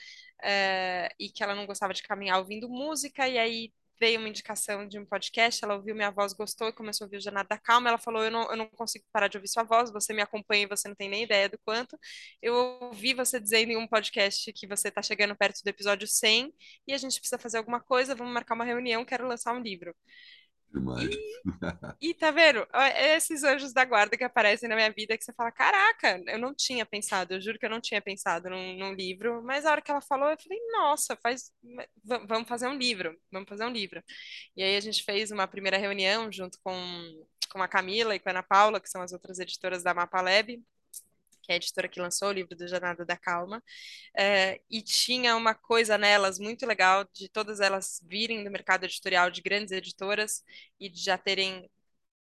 é, 0.43 1.13
e 1.19 1.29
que 1.31 1.43
ela 1.43 1.55
não 1.57 1.67
gostava 1.67 1.93
de 1.93 2.03
caminhar 2.03 2.39
ouvindo 2.39 2.69
música, 2.69 3.29
e 3.29 3.37
aí 3.39 3.73
veio 4.05 4.19
uma 4.19 4.29
indicação 4.29 4.87
de 4.87 4.99
um 4.99 5.07
podcast, 5.07 5.65
ela 5.65 5.77
ouviu 5.77 5.95
minha 5.95 6.11
voz, 6.11 6.35
gostou 6.35 6.69
e 6.69 6.73
começou 6.75 7.05
a 7.05 7.07
ouvir 7.07 7.17
o 7.17 7.21
Jornada 7.23 7.49
da 7.49 7.59
Calma. 7.59 7.89
Ela 7.89 7.97
falou: 7.97 8.23
eu 8.23 8.31
não, 8.31 8.43
eu 8.51 8.57
não 8.57 8.67
consigo 8.69 9.03
parar 9.11 9.29
de 9.29 9.39
ouvir 9.39 9.49
sua 9.49 9.63
voz, 9.63 9.91
você 9.91 10.13
me 10.13 10.21
acompanha 10.21 10.65
e 10.65 10.67
você 10.67 10.87
não 10.89 10.95
tem 10.95 11.09
nem 11.09 11.23
ideia 11.23 11.49
do 11.49 11.59
quanto. 11.65 11.99
Eu 12.43 12.55
ouvi 12.83 13.15
você 13.15 13.41
dizendo 13.41 13.71
em 13.73 13.79
um 13.79 13.87
podcast 13.89 14.53
que 14.53 14.67
você 14.67 14.89
está 14.89 15.01
chegando 15.01 15.35
perto 15.35 15.63
do 15.65 15.69
episódio 15.69 16.07
100 16.07 16.53
e 16.87 16.93
a 16.93 16.99
gente 16.99 17.19
precisa 17.19 17.39
fazer 17.39 17.57
alguma 17.57 17.81
coisa, 17.81 18.15
vamos 18.15 18.35
marcar 18.35 18.55
uma 18.55 18.65
reunião, 18.65 19.05
quero 19.07 19.27
lançar 19.27 19.55
um 19.55 19.61
livro. 19.63 19.95
Demais. 20.75 21.09
E, 21.09 21.21
e 22.11 22.15
tá 22.15 22.33
vendo? 22.33 22.67
Esses 23.15 23.45
anjos 23.45 23.73
da 23.73 23.85
guarda 23.85 24.17
que 24.17 24.25
aparecem 24.25 24.69
na 24.69 24.75
minha 24.75 24.91
vida 24.91 25.17
que 25.17 25.23
você 25.23 25.33
fala: 25.33 25.53
caraca, 25.53 26.21
eu 26.27 26.39
não 26.39 26.53
tinha 26.53 26.85
pensado, 26.85 27.35
eu 27.35 27.41
juro 27.41 27.59
que 27.59 27.65
eu 27.65 27.71
não 27.71 27.81
tinha 27.81 28.03
pensado 28.03 28.51
num, 28.51 28.77
num 28.77 28.93
livro, 28.93 29.41
mas 29.45 29.65
a 29.65 29.71
hora 29.71 29.81
que 29.81 29.91
ela 29.91 30.01
falou, 30.01 30.29
eu 30.29 30.37
falei: 30.37 30.59
nossa, 30.73 31.17
faz, 31.23 31.53
vamos 32.27 32.49
fazer 32.49 32.67
um 32.67 32.75
livro, 32.77 33.17
vamos 33.31 33.49
fazer 33.49 33.65
um 33.65 33.71
livro. 33.71 34.03
E 34.57 34.63
aí 34.63 34.77
a 34.77 34.81
gente 34.81 35.05
fez 35.05 35.31
uma 35.31 35.47
primeira 35.47 35.79
reunião 35.79 36.31
junto 36.33 36.59
com, 36.65 36.75
com 37.53 37.63
a 37.63 37.69
Camila 37.69 38.17
e 38.17 38.19
com 38.19 38.29
a 38.29 38.33
Ana 38.33 38.43
Paula, 38.43 38.81
que 38.81 38.91
são 38.91 39.01
as 39.01 39.13
outras 39.13 39.39
editoras 39.39 39.85
da 39.85 39.95
Mapa 39.95 40.21
Lab, 40.21 40.61
que 41.45 41.53
é 41.53 41.55
a 41.55 41.57
editora 41.57 41.89
que 41.89 42.01
lançou 42.01 42.29
o 42.29 42.33
livro 42.33 42.57
do 42.57 42.67
Jornada 42.69 43.05
da 43.05 43.17
Calma, 43.17 43.63
é, 44.17 44.61
e 44.71 44.83
tinha 44.83 45.37
uma 45.37 45.55
coisa 45.55 45.99
nelas 45.99 46.39
muito 46.39 46.67
legal 46.67 47.05
de 47.13 47.29
todas 47.29 47.61
elas 47.61 48.01
virem 48.05 48.45
do 48.45 48.51
mercado 48.51 48.85
editorial 48.85 49.31
de 49.31 49.43
grandes 49.43 49.73
editoras 49.73 50.43
e 50.81 50.89
de 50.89 51.03
já 51.03 51.19
terem 51.19 51.69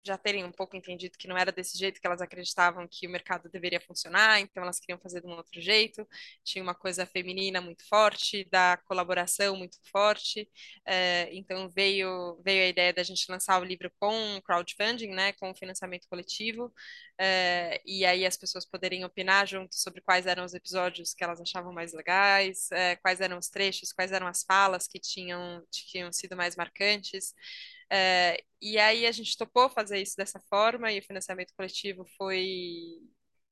já 0.03 0.17
terem 0.17 0.45
um 0.45 0.53
pouco 0.53 0.77
entendido 0.77 1.19
que 1.19 1.29
não 1.29 1.37
era 1.37 1.53
desse 1.53 1.77
jeito 1.79 2.01
que 2.01 2.07
elas 2.07 2.21
acreditavam 2.23 2.89
que 2.89 3.07
o 3.07 3.11
mercado 3.11 3.49
deveria 3.51 3.81
funcionar, 3.81 4.41
então 4.41 4.63
elas 4.63 4.81
queriam 4.81 4.99
fazer 4.99 5.21
de 5.21 5.27
um 5.27 5.33
outro 5.37 5.61
jeito. 5.61 6.07
Tinha 6.43 6.63
uma 6.63 6.75
coisa 6.75 7.05
feminina 7.07 7.61
muito 7.61 7.87
forte, 7.87 8.45
da 8.51 8.77
colaboração 8.87 9.57
muito 9.57 9.77
forte. 9.91 10.49
É, 10.87 11.29
então 11.33 11.69
veio 11.69 12.41
veio 12.45 12.65
a 12.65 12.69
ideia 12.69 12.93
da 12.93 13.03
gente 13.03 13.31
lançar 13.31 13.61
o 13.61 13.65
livro 13.65 13.91
com 13.99 14.41
crowdfunding, 14.43 15.09
né, 15.11 15.33
com 15.35 15.55
financiamento 15.55 16.09
coletivo, 16.09 16.73
é, 17.19 17.81
e 17.85 18.05
aí 18.07 18.25
as 18.25 18.37
pessoas 18.37 18.65
poderem 18.65 19.05
opinar 19.05 19.47
junto 19.47 19.75
sobre 19.75 20.01
quais 20.01 20.27
eram 20.27 20.45
os 20.45 20.55
episódios 20.55 21.13
que 21.15 21.23
elas 21.23 21.41
achavam 21.41 21.73
mais 21.73 21.93
legais, 21.93 22.71
é, 22.73 22.97
quais 22.97 23.21
eram 23.21 23.39
os 23.39 23.49
trechos, 23.49 23.93
quais 23.93 24.13
eram 24.13 24.27
as 24.27 24.43
falas 24.43 24.87
que 24.87 24.99
tinham 24.99 25.63
tinham 25.71 26.13
sido 26.13 26.37
mais 26.37 26.57
marcantes. 26.57 27.35
É, 27.91 28.43
e 28.63 28.79
aí 28.79 29.07
a 29.07 29.13
gente 29.13 29.37
topou 29.37 29.69
fazer 29.69 30.01
isso 30.01 30.17
dessa 30.17 30.41
forma 30.49 30.93
e 30.93 31.01
o 31.01 31.03
financiamento 31.03 31.53
coletivo 31.57 32.07
foi 32.17 33.01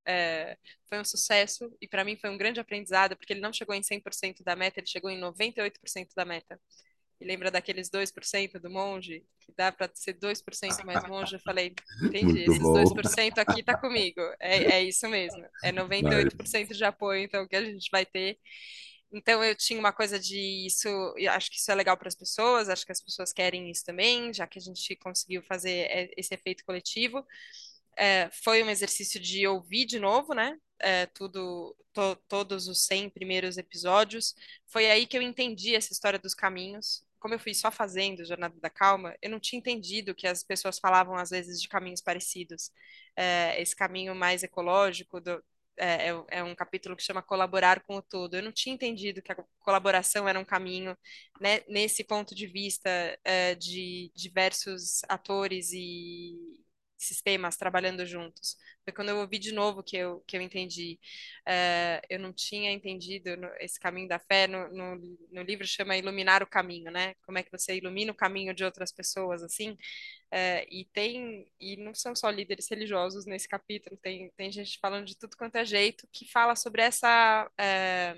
é, 0.06 0.56
foi 0.88 1.00
um 1.00 1.04
sucesso 1.04 1.70
e 1.80 1.86
para 1.86 2.04
mim 2.04 2.16
foi 2.16 2.30
um 2.30 2.38
grande 2.38 2.60
aprendizado, 2.60 3.16
porque 3.16 3.32
ele 3.32 3.40
não 3.40 3.52
chegou 3.52 3.74
em 3.74 3.82
100% 3.82 4.42
da 4.42 4.56
meta, 4.56 4.80
ele 4.80 4.86
chegou 4.86 5.10
em 5.10 5.20
98% 5.20 6.14
da 6.16 6.24
meta. 6.24 6.58
E 7.20 7.24
lembra 7.24 7.50
daqueles 7.50 7.90
2% 7.90 8.60
do 8.60 8.70
monge? 8.70 9.24
Que 9.40 9.52
dá 9.56 9.72
para 9.72 9.90
ser 9.92 10.14
2% 10.14 10.84
mais 10.86 11.02
monge? 11.08 11.34
Eu 11.34 11.40
falei, 11.40 11.74
entendi, 12.02 12.46
Muito 12.46 12.52
esses 12.52 12.62
bom. 12.62 12.74
2% 12.74 13.38
aqui 13.38 13.62
tá 13.62 13.76
comigo. 13.76 14.20
É, 14.38 14.76
é 14.76 14.84
isso 14.84 15.08
mesmo. 15.08 15.44
É 15.64 15.72
98% 15.72 16.74
de 16.74 16.84
apoio, 16.84 17.20
então, 17.20 17.46
que 17.46 17.56
a 17.56 17.64
gente 17.64 17.90
vai 17.90 18.06
ter. 18.06 18.38
Então 19.12 19.42
eu 19.42 19.54
tinha 19.54 19.78
uma 19.80 19.92
coisa 19.92 20.18
de 20.18 20.66
isso, 20.66 20.88
acho 21.30 21.50
que 21.50 21.56
isso 21.56 21.70
é 21.70 21.74
legal 21.74 21.96
para 21.96 22.08
as 22.08 22.14
pessoas, 22.14 22.68
acho 22.68 22.84
que 22.84 22.92
as 22.92 23.00
pessoas 23.00 23.32
querem 23.32 23.70
isso 23.70 23.84
também, 23.84 24.32
já 24.34 24.46
que 24.46 24.58
a 24.58 24.62
gente 24.62 24.94
conseguiu 24.96 25.42
fazer 25.42 25.86
é, 25.90 26.10
esse 26.16 26.34
efeito 26.34 26.64
coletivo. 26.64 27.24
É, 27.96 28.30
foi 28.30 28.62
um 28.62 28.70
exercício 28.70 29.20
de 29.20 29.46
ouvir 29.46 29.84
de 29.86 29.98
novo, 29.98 30.34
né? 30.34 30.56
É, 30.80 31.06
tudo, 31.06 31.76
to, 31.92 32.16
todos 32.28 32.68
os 32.68 32.84
100 32.86 33.10
primeiros 33.10 33.58
episódios. 33.58 34.34
Foi 34.66 34.90
aí 34.90 35.06
que 35.06 35.16
eu 35.18 35.22
entendi 35.22 35.74
essa 35.74 35.92
história 35.92 36.18
dos 36.18 36.34
caminhos. 36.34 37.04
Como 37.18 37.34
eu 37.34 37.38
fui 37.40 37.52
só 37.54 37.70
fazendo 37.70 38.24
Jornada 38.24 38.54
da 38.60 38.70
Calma, 38.70 39.16
eu 39.20 39.28
não 39.30 39.40
tinha 39.40 39.58
entendido 39.58 40.14
que 40.14 40.26
as 40.28 40.44
pessoas 40.44 40.78
falavam 40.78 41.16
às 41.16 41.30
vezes 41.30 41.60
de 41.60 41.68
caminhos 41.68 42.00
parecidos. 42.00 42.70
É, 43.16 43.60
esse 43.60 43.74
caminho 43.74 44.14
mais 44.14 44.44
ecológico, 44.44 45.20
do, 45.20 45.42
é, 45.78 46.10
é, 46.10 46.24
é, 46.38 46.42
um 46.44 46.54
capítulo 46.54 46.96
que 46.96 47.02
chama 47.02 47.22
Colaborar 47.22 47.82
com 47.84 47.96
o 47.96 48.02
Todo. 48.02 48.34
Eu 48.34 48.42
não 48.42 48.52
tinha 48.52 48.74
entendido 48.74 49.22
que 49.22 49.32
a 49.32 49.36
colaboração 49.60 50.28
era 50.28 50.38
um 50.38 50.44
caminho 50.44 50.96
né, 51.40 51.60
nesse 51.68 52.04
ponto 52.04 52.34
de 52.34 52.46
vista 52.46 52.90
é, 53.24 53.54
de 53.54 54.10
diversos 54.14 55.02
atores 55.08 55.70
e 55.72 56.36
sistemas 56.98 57.56
trabalhando 57.56 58.04
juntos. 58.04 58.56
Foi 58.84 58.92
quando 58.92 59.10
eu 59.10 59.18
ouvi 59.18 59.38
de 59.38 59.52
novo 59.52 59.82
que 59.82 59.96
eu, 59.96 60.20
que 60.26 60.36
eu 60.36 60.40
entendi. 60.40 60.98
É, 61.46 62.02
eu 62.10 62.18
não 62.18 62.32
tinha 62.32 62.72
entendido 62.72 63.36
no, 63.36 63.48
esse 63.60 63.78
caminho 63.78 64.08
da 64.08 64.18
fé. 64.18 64.46
No, 64.46 64.68
no, 64.68 65.18
no, 65.30 65.42
livro 65.42 65.66
chama 65.66 65.96
Iluminar 65.96 66.42
o 66.42 66.46
Caminho, 66.46 66.90
né? 66.90 67.14
Como 67.24 67.38
é 67.38 67.42
que 67.42 67.52
você 67.52 67.76
ilumina 67.76 68.12
o 68.12 68.14
caminho 68.14 68.54
de 68.54 68.64
outras 68.64 68.90
pessoas, 68.92 69.42
assim. 69.42 69.76
É, 70.30 70.66
e 70.70 70.84
tem 70.86 71.50
e 71.60 71.76
não 71.76 71.94
são 71.94 72.14
só 72.14 72.28
líderes 72.30 72.68
religiosos 72.68 73.24
nesse 73.26 73.48
capítulo. 73.48 73.96
Tem, 73.96 74.30
tem 74.36 74.50
gente 74.50 74.78
falando 74.80 75.06
de 75.06 75.16
tudo 75.16 75.36
quanto 75.36 75.56
é 75.56 75.64
jeito 75.64 76.08
que 76.12 76.30
fala 76.30 76.56
sobre 76.56 76.82
essa 76.82 77.50
é, 77.58 78.16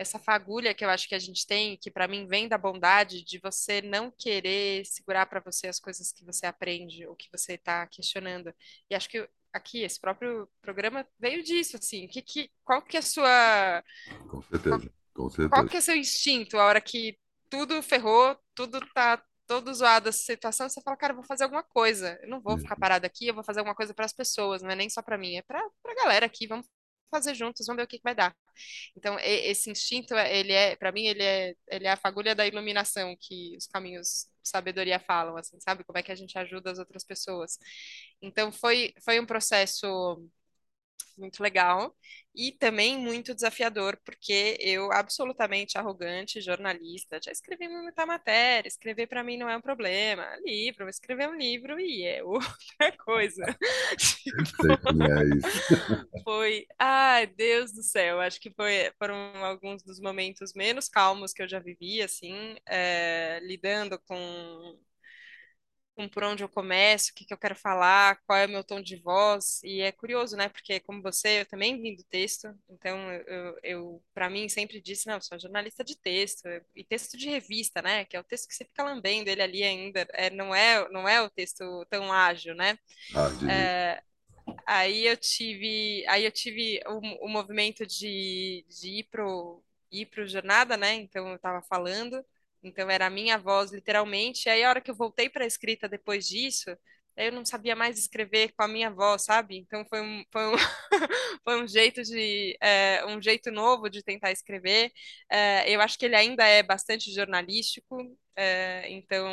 essa 0.00 0.18
fagulha 0.18 0.72
que 0.72 0.82
eu 0.82 0.88
acho 0.88 1.06
que 1.06 1.14
a 1.14 1.18
gente 1.18 1.46
tem, 1.46 1.76
que 1.76 1.90
para 1.90 2.08
mim 2.08 2.26
vem 2.26 2.48
da 2.48 2.56
bondade 2.56 3.22
de 3.22 3.38
você 3.38 3.82
não 3.82 4.10
querer 4.10 4.82
segurar 4.86 5.26
para 5.26 5.40
você 5.40 5.68
as 5.68 5.78
coisas 5.78 6.10
que 6.10 6.24
você 6.24 6.46
aprende 6.46 7.06
ou 7.06 7.14
que 7.14 7.28
você 7.30 7.52
está 7.52 7.86
questionando. 7.86 8.50
E 8.88 8.94
acho 8.94 9.10
que 9.10 9.28
aqui 9.52 9.82
esse 9.82 10.00
próprio 10.00 10.48
programa 10.62 11.06
veio 11.18 11.42
disso, 11.42 11.76
assim. 11.76 12.08
Que, 12.08 12.22
que, 12.22 12.50
qual 12.64 12.80
que 12.80 12.96
é 12.96 13.00
a 13.00 13.02
sua 13.02 13.84
com 14.30 14.40
certeza, 14.40 14.70
qual, 14.70 14.80
com 15.12 15.28
certeza. 15.28 15.48
Qual 15.50 15.68
que 15.68 15.76
é 15.76 15.80
seu 15.82 15.96
instinto 15.96 16.56
a 16.56 16.64
hora 16.64 16.80
que 16.80 17.18
tudo 17.50 17.82
ferrou, 17.82 18.38
tudo 18.54 18.80
tá 18.94 19.22
todo 19.46 19.74
zoado 19.74 20.08
essa 20.08 20.22
situação, 20.22 20.68
você 20.68 20.80
fala, 20.80 20.96
cara, 20.96 21.12
eu 21.12 21.16
vou 21.16 21.24
fazer 21.24 21.44
alguma 21.44 21.64
coisa. 21.64 22.18
Eu 22.22 22.28
não 22.30 22.40
vou 22.40 22.56
ficar 22.56 22.74
uhum. 22.74 22.80
parado 22.80 23.04
aqui, 23.04 23.26
eu 23.26 23.34
vou 23.34 23.44
fazer 23.44 23.58
alguma 23.60 23.74
coisa 23.74 23.92
para 23.92 24.06
as 24.06 24.12
pessoas, 24.12 24.62
não 24.62 24.70
é 24.70 24.76
nem 24.76 24.88
só 24.88 25.02
para 25.02 25.18
mim, 25.18 25.36
é 25.36 25.42
para 25.42 25.60
a 25.60 25.94
galera 25.94 26.24
aqui, 26.24 26.46
vamos 26.46 26.66
fazer 27.10 27.34
juntos, 27.34 27.66
vamos 27.66 27.80
ver 27.80 27.84
o 27.84 27.88
que, 27.88 27.98
que 27.98 28.04
vai 28.04 28.14
dar. 28.14 28.34
Então, 28.96 29.18
esse 29.20 29.70
instinto, 29.70 30.14
ele 30.14 30.52
é, 30.52 30.76
para 30.76 30.92
mim, 30.92 31.06
ele 31.06 31.22
é, 31.22 31.54
ele 31.68 31.86
é 31.86 31.90
a 31.90 31.96
fagulha 31.96 32.34
da 32.34 32.46
iluminação 32.46 33.16
que 33.20 33.56
os 33.56 33.66
caminhos 33.66 34.26
de 34.42 34.48
sabedoria 34.48 34.98
falam, 35.00 35.36
assim, 35.36 35.58
sabe? 35.60 35.84
Como 35.84 35.98
é 35.98 36.02
que 36.02 36.12
a 36.12 36.14
gente 36.14 36.38
ajuda 36.38 36.70
as 36.72 36.78
outras 36.78 37.04
pessoas. 37.04 37.58
Então, 38.22 38.50
foi, 38.52 38.94
foi 39.04 39.20
um 39.20 39.26
processo 39.26 39.86
muito 41.18 41.42
legal 41.42 41.94
e 42.34 42.52
também 42.52 42.96
muito 42.98 43.34
desafiador, 43.34 43.98
porque 44.04 44.56
eu, 44.60 44.92
absolutamente 44.92 45.76
arrogante, 45.76 46.40
jornalista, 46.40 47.20
já 47.22 47.32
escrevi 47.32 47.68
muita 47.68 48.06
matéria, 48.06 48.68
escrever 48.68 49.06
para 49.08 49.24
mim 49.24 49.36
não 49.36 49.48
é 49.48 49.56
um 49.56 49.60
problema, 49.60 50.24
livro, 50.44 50.84
vou 50.84 50.90
escrever 50.90 51.28
um 51.28 51.34
livro 51.34 51.78
e 51.80 52.04
é 52.04 52.22
outra 52.24 52.92
coisa. 53.04 53.44
tipo, 53.98 54.38
é 55.02 56.20
foi, 56.24 56.66
ai, 56.78 57.26
Deus 57.26 57.72
do 57.72 57.82
céu, 57.82 58.20
acho 58.20 58.40
que 58.40 58.50
foi, 58.50 58.92
foram 58.98 59.16
alguns 59.44 59.82
dos 59.82 60.00
momentos 60.00 60.52
menos 60.54 60.88
calmos 60.88 61.32
que 61.32 61.42
eu 61.42 61.48
já 61.48 61.58
vivi, 61.58 62.00
assim, 62.02 62.56
é, 62.66 63.40
lidando 63.42 63.98
com 64.06 64.78
com 66.00 66.08
por 66.08 66.24
onde 66.24 66.42
eu 66.42 66.48
começo, 66.48 67.10
o 67.10 67.14
que, 67.14 67.24
que 67.26 67.34
eu 67.34 67.38
quero 67.38 67.54
falar, 67.54 68.18
qual 68.26 68.38
é 68.38 68.46
o 68.46 68.48
meu 68.48 68.64
tom 68.64 68.80
de 68.80 68.96
voz. 68.96 69.60
E 69.62 69.82
é 69.82 69.92
curioso, 69.92 70.36
né? 70.36 70.48
Porque, 70.48 70.80
como 70.80 71.02
você, 71.02 71.40
eu 71.42 71.46
também 71.46 71.80
vim 71.80 71.94
do 71.94 72.04
texto, 72.04 72.48
então 72.68 73.12
eu, 73.12 73.58
eu 73.62 74.02
para 74.14 74.30
mim, 74.30 74.48
sempre 74.48 74.80
disse: 74.80 75.06
não, 75.06 75.14
eu 75.14 75.20
sou 75.20 75.38
jornalista 75.38 75.84
de 75.84 75.96
texto, 75.96 76.48
e 76.74 76.84
texto 76.84 77.16
de 77.18 77.28
revista, 77.28 77.82
né? 77.82 78.04
Que 78.04 78.16
é 78.16 78.20
o 78.20 78.24
texto 78.24 78.48
que 78.48 78.54
você 78.54 78.64
fica 78.64 78.82
lambendo 78.82 79.28
ele 79.28 79.42
ali 79.42 79.62
ainda, 79.62 80.06
é, 80.12 80.30
não, 80.30 80.54
é, 80.54 80.88
não 80.90 81.08
é 81.08 81.20
o 81.20 81.30
texto 81.30 81.84
tão 81.90 82.12
ágil, 82.12 82.54
né? 82.54 82.78
Ah, 83.14 83.52
é, 83.52 84.02
aí 84.66 85.06
eu 85.06 85.16
tive 85.16 86.04
aí 86.08 86.24
eu 86.24 86.32
tive 86.32 86.80
o, 86.86 87.26
o 87.26 87.28
movimento 87.28 87.86
de, 87.86 88.64
de 88.68 89.00
ir 89.00 89.04
pro 89.04 89.62
ir 89.92 90.06
pro 90.06 90.26
jornada 90.26 90.76
né 90.76 90.94
então 90.94 91.28
eu 91.28 91.36
estava 91.36 91.62
falando 91.62 92.24
então 92.62 92.90
era 92.90 93.06
a 93.06 93.10
minha 93.10 93.38
voz, 93.38 93.72
literalmente. 93.72 94.48
E 94.48 94.50
aí, 94.50 94.62
a 94.64 94.68
hora 94.68 94.80
que 94.80 94.90
eu 94.90 94.94
voltei 94.96 95.28
para 95.28 95.44
a 95.44 95.46
escrita 95.46 95.88
depois 95.88 96.26
disso, 96.28 96.70
eu 97.16 97.32
não 97.32 97.44
sabia 97.44 97.76
mais 97.76 97.98
escrever 97.98 98.52
com 98.52 98.62
a 98.62 98.68
minha 98.68 98.90
voz, 98.90 99.24
sabe? 99.24 99.58
Então 99.58 99.84
foi 99.88 100.00
um, 100.00 100.24
foi 100.32 100.46
um, 100.46 100.56
foi 101.44 101.62
um 101.62 101.68
jeito 101.68 102.02
de 102.02 102.56
é, 102.60 103.04
um 103.06 103.20
jeito 103.22 103.50
novo 103.50 103.90
de 103.90 104.02
tentar 104.02 104.30
escrever. 104.32 104.92
É, 105.30 105.70
eu 105.70 105.80
acho 105.80 105.98
que 105.98 106.06
ele 106.06 106.16
ainda 106.16 106.46
é 106.46 106.62
bastante 106.62 107.12
jornalístico, 107.12 107.96
é, 108.36 108.90
então 108.90 109.28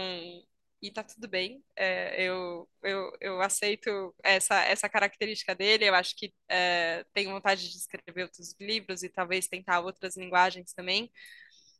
e 0.81 0.91
tá 0.91 1.03
tudo 1.03 1.27
bem. 1.27 1.63
É, 1.75 2.21
eu, 2.23 2.69
eu, 2.83 3.11
eu 3.19 3.41
aceito 3.41 4.13
essa, 4.23 4.63
essa 4.63 4.87
característica 4.87 5.55
dele. 5.55 5.85
Eu 5.89 5.95
acho 5.95 6.15
que 6.15 6.31
é, 6.49 7.03
tenho 7.13 7.31
vontade 7.31 7.69
de 7.69 7.77
escrever 7.77 8.23
outros 8.23 8.55
livros 8.59 9.01
e 9.03 9.09
talvez 9.09 9.47
tentar 9.47 9.79
outras 9.79 10.15
linguagens 10.15 10.73
também 10.73 11.11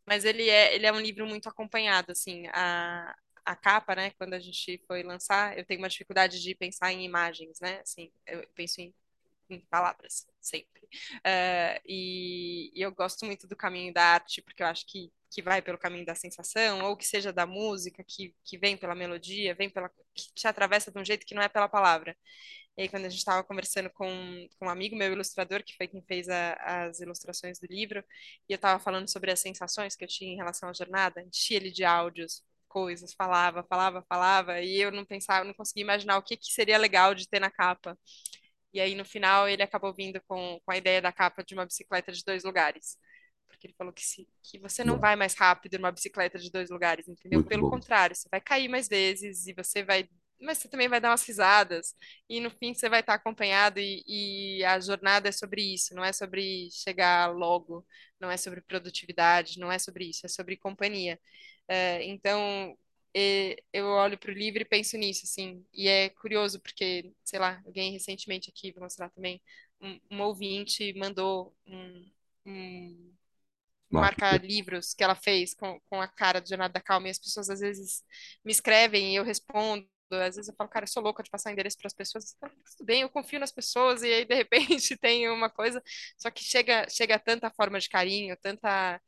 mas 0.08 0.24
ele 0.26 0.50
é, 0.50 0.74
ele 0.74 0.86
é 0.86 0.92
um 0.92 1.00
livro 1.00 1.28
muito 1.28 1.50
acompanhado, 1.50 2.12
assim, 2.14 2.48
a, 2.54 3.14
a 3.46 3.56
capa, 3.56 3.96
né, 3.96 4.12
quando 4.12 4.34
a 4.34 4.40
gente 4.40 4.82
foi 4.88 5.04
lançar, 5.04 5.58
eu 5.58 5.66
tenho 5.66 5.80
uma 5.82 5.90
dificuldade 5.90 6.42
de 6.42 6.56
pensar 6.56 6.92
em 6.94 7.04
imagens, 7.06 7.60
né, 7.60 7.82
assim, 7.82 8.12
eu 8.26 8.48
penso 8.56 8.82
em, 8.82 8.94
em 9.50 9.60
palavras, 9.62 10.26
sempre. 10.40 10.84
Uh, 11.18 11.82
e, 11.86 12.72
e, 12.74 12.82
eu 12.82 12.92
gosto 12.94 13.26
muito 13.26 13.48
do 13.48 13.56
caminho 13.56 13.94
da 13.94 14.04
arte, 14.04 14.42
porque 14.42 14.64
eu 14.64 14.68
acho 14.68 14.86
que, 14.88 15.12
que 15.30 15.42
vai 15.42 15.62
pelo 15.62 15.78
caminho 15.78 16.06
da 16.06 16.16
sensação, 16.16 16.86
ou 16.86 16.96
que 16.96 17.06
seja 17.06 17.34
da 17.34 17.46
música, 17.46 18.04
que, 18.04 18.34
que 18.46 18.58
vem 18.58 18.78
pela 18.78 18.96
melodia, 18.96 19.56
vem 19.56 19.70
pela, 19.70 19.90
que 20.16 20.34
te 20.34 20.48
atravessa 20.48 20.92
de 20.92 21.00
um 21.00 21.06
jeito 21.06 21.26
que 21.26 21.36
não 21.36 21.42
é 21.42 21.50
pela 21.50 21.68
palavra. 21.68 22.16
E 22.78 22.84
aí, 22.84 22.90
quando 22.90 23.06
a 23.06 23.10
gente 23.10 23.20
estava 23.20 23.44
conversando 23.44 23.90
com, 23.90 24.08
com 24.60 24.68
um 24.68 24.70
amigo 24.70 24.96
meu 24.96 25.12
ilustrador, 25.12 25.64
que 25.64 25.76
foi 25.76 25.88
quem 25.88 26.02
fez 26.04 26.30
a, 26.30 26.54
as 26.88 27.00
ilustrações 27.00 27.60
do 27.60 27.66
livro, 27.68 28.04
e 28.48 28.54
eu 28.54 28.56
estava 28.58 28.80
falando 28.84 29.10
sobre 29.10 29.32
as 29.32 29.40
sensações 29.40 29.96
que 29.96 30.04
eu 30.04 30.08
tinha 30.08 30.32
em 30.34 30.38
relação 30.38 30.70
à 30.70 30.74
jornada, 30.74 31.22
enchia 31.22 31.58
ele 31.58 31.72
de 31.72 31.84
áudios, 31.84 32.44
coisas, 32.68 33.14
falava, 33.16 33.64
falava, 33.64 34.04
falava, 34.08 34.62
e 34.62 34.80
eu 34.80 34.92
não 34.92 35.06
pensava, 35.06 35.44
não 35.46 35.54
conseguia 35.56 35.84
imaginar 35.84 36.18
o 36.18 36.22
que, 36.24 36.38
que 36.38 36.54
seria 36.54 36.78
legal 36.78 37.16
de 37.16 37.28
ter 37.28 37.40
na 37.40 37.50
capa. 37.50 37.98
E 38.74 38.80
aí, 38.80 38.96
no 38.96 39.06
final, 39.06 39.48
ele 39.50 39.64
acabou 39.64 39.94
vindo 39.94 40.22
com, 40.28 40.60
com 40.66 40.72
a 40.72 40.78
ideia 40.78 41.02
da 41.02 41.12
capa 41.12 41.44
de 41.44 41.54
uma 41.56 41.66
bicicleta 41.66 42.12
de 42.12 42.24
dois 42.24 42.44
lugares. 42.44 42.98
Porque 43.48 43.68
ele 43.68 43.76
falou 43.78 43.94
que, 43.94 44.06
se, 44.06 44.28
que 44.44 44.60
você 44.60 44.84
não 44.84 45.00
vai 45.00 45.16
mais 45.16 45.34
rápido 45.36 45.78
numa 45.80 45.92
bicicleta 45.92 46.38
de 46.38 46.52
dois 46.52 46.70
lugares, 46.70 47.08
entendeu? 47.08 47.40
Muito 47.40 47.50
Pelo 47.50 47.64
bom. 47.64 47.70
contrário, 47.72 48.16
você 48.16 48.28
vai 48.30 48.42
cair 48.42 48.68
mais 48.70 48.88
vezes 48.88 49.48
e 49.48 49.54
você 49.54 49.84
vai 49.84 50.08
mas 50.42 50.60
você 50.60 50.68
também 50.70 50.88
vai 50.88 51.02
dar 51.02 51.10
umas 51.10 51.26
risadas 51.26 51.96
e 52.30 52.40
no 52.40 52.50
fim 52.50 52.74
você 52.74 52.90
vai 52.90 53.00
estar 53.02 53.16
acompanhado 53.16 53.80
e, 53.80 54.04
e, 54.08 54.64
a 54.64 54.80
jornada 54.80 55.30
é 55.30 55.32
sobre 55.32 55.62
isso, 55.62 55.96
não 55.96 56.04
é 56.04 56.14
sobre 56.14 56.70
chegar 56.72 57.32
logo, 57.36 57.86
não 58.20 58.30
é 58.30 58.38
sobre 58.38 58.62
produtividade, 58.62 59.60
não 59.60 59.72
é 59.72 59.80
sobre 59.80 60.06
isso, 60.06 60.26
é 60.26 60.30
sobre 60.30 60.58
companhia. 60.58 61.20
É, 61.68 62.04
então 62.06 62.78
eu 63.74 63.88
olho 63.88 64.18
para 64.18 64.32
o 64.32 64.34
livro 64.34 64.62
e 64.62 64.66
penso 64.66 64.98
nisso, 64.98 65.26
assim, 65.26 65.66
e 65.74 65.88
é 65.88 66.10
curioso 66.10 66.60
porque, 66.62 67.12
sei 67.24 67.40
lá, 67.40 67.62
alguém 67.66 67.92
recentemente 67.92 68.50
aqui, 68.50 68.72
vou 68.72 68.84
mostrar 68.84 69.10
também, 69.10 69.42
um, 69.82 70.00
um 70.12 70.22
ouvinte 70.22 70.94
mandou 70.94 71.56
um, 71.66 72.12
um 72.46 73.14
marca 73.90 74.38
livros 74.38 74.94
que 74.94 75.04
ela 75.04 75.16
fez 75.16 75.54
com, 75.54 75.80
com 75.90 76.02
a 76.02 76.08
cara 76.08 76.42
do 76.42 76.48
Jornada 76.48 76.74
da 76.74 76.82
Calma 76.82 77.08
e 77.08 77.12
as 77.12 77.20
pessoas 77.20 77.50
às 77.50 77.60
vezes 77.60 78.04
me 78.44 78.52
escrevem 78.52 79.14
e 79.14 79.16
eu 79.16 79.24
respondo 79.24 79.88
às 80.12 80.36
vezes 80.36 80.48
eu 80.50 80.56
falo, 80.56 80.70
cara, 80.70 80.84
eu 80.86 80.88
sou 80.90 81.04
louca 81.04 81.24
de 81.24 81.30
passar 81.30 81.52
endereço 81.52 81.78
para 81.78 81.88
as 81.88 81.94
pessoas. 81.94 82.36
Tudo 82.78 82.86
bem, 82.86 83.02
eu 83.02 83.10
confio 83.10 83.40
nas 83.40 83.52
pessoas 83.52 84.04
e 84.04 84.08
aí 84.08 84.26
de 84.26 84.36
repente 84.36 84.98
tem 84.98 85.30
uma 85.30 85.50
coisa. 85.50 85.82
Só 86.18 86.30
que 86.32 86.44
chega, 86.44 86.88
chega 86.90 87.20
tanta 87.20 87.50
forma 87.52 87.80
de 87.80 87.90
carinho, 87.90 88.38
tanta, 88.42 89.02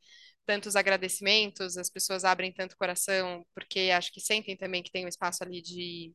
tantos 0.46 0.76
agradecimentos, 0.76 1.76
as 1.76 1.90
pessoas 1.90 2.24
abrem 2.24 2.52
tanto 2.52 2.76
coração 2.76 3.44
porque 3.54 3.90
acho 3.96 4.12
que 4.12 4.20
sentem 4.20 4.56
também 4.56 4.82
que 4.82 4.90
tem 4.90 5.04
um 5.04 5.08
espaço 5.08 5.42
ali 5.44 5.62
de 5.62 6.12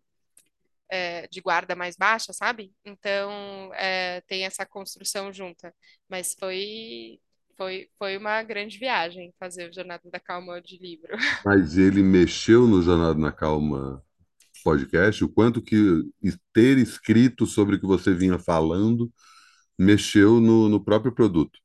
é, 0.89 1.27
de 1.27 1.41
guarda 1.41 1.75
mais 1.75 1.95
baixa, 1.95 2.33
sabe? 2.33 2.71
Então 2.85 3.71
é, 3.73 4.21
tem 4.27 4.45
essa 4.45 4.65
construção 4.65 5.31
junta. 5.33 5.73
Mas 6.09 6.35
foi, 6.39 7.19
foi, 7.57 7.89
foi 7.97 8.17
uma 8.17 8.41
grande 8.43 8.77
viagem 8.77 9.33
fazer 9.39 9.69
o 9.69 9.73
Jornada 9.73 10.09
da 10.09 10.19
Calma 10.19 10.61
de 10.61 10.77
livro. 10.77 11.15
Mas 11.43 11.77
ele 11.77 12.03
mexeu 12.03 12.67
no 12.67 12.81
Jornada 12.81 13.19
na 13.19 13.31
Calma 13.31 14.03
podcast, 14.65 15.23
o 15.23 15.29
quanto 15.29 15.61
que 15.61 15.77
ter 16.51 16.79
escrito 16.79 17.45
sobre 17.45 17.75
o 17.75 17.79
que 17.79 17.85
você 17.85 18.15
vinha 18.15 18.39
falando 18.39 19.13
mexeu 19.77 20.39
no, 20.39 20.67
no 20.67 20.83
próprio 20.83 21.13
produto. 21.13 21.59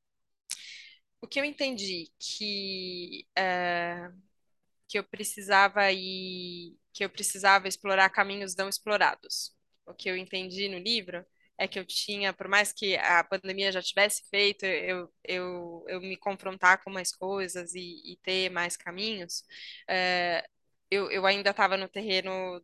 O 1.23 1.27
que 1.27 1.41
eu 1.41 1.45
entendi 1.45 2.11
que 2.19 3.27
é, 3.37 4.11
que 4.87 4.99
eu 4.99 5.05
precisava 5.05 5.91
ir, 5.91 6.77
que 6.93 7.05
eu 7.05 7.09
precisava 7.09 7.69
explorar 7.69 8.11
caminhos 8.11 8.55
não 8.55 8.69
explorados. 8.69 9.55
O 9.87 9.95
que 9.95 10.11
eu 10.11 10.17
entendi 10.17 10.69
no 10.69 10.79
livro 10.79 11.25
é 11.57 11.69
que 11.69 11.79
eu 11.79 11.85
tinha, 11.85 12.33
por 12.33 12.49
mais 12.49 12.73
que 12.73 12.97
a 12.97 13.23
pandemia 13.25 13.73
já 13.73 13.83
tivesse 13.83 14.25
feito, 14.31 14.65
eu, 14.65 15.13
eu, 15.25 15.85
eu 15.89 16.01
me 16.01 16.17
confrontar 16.17 16.83
com 16.83 16.91
mais 16.91 17.15
coisas 17.15 17.75
e, 17.75 18.03
e 18.13 18.17
ter 18.23 18.51
mais 18.51 18.77
caminhos, 18.77 19.45
é, 19.89 20.45
eu, 20.91 21.11
eu 21.11 21.27
ainda 21.27 21.51
estava 21.51 21.77
no 21.77 21.89
terreno 21.89 22.61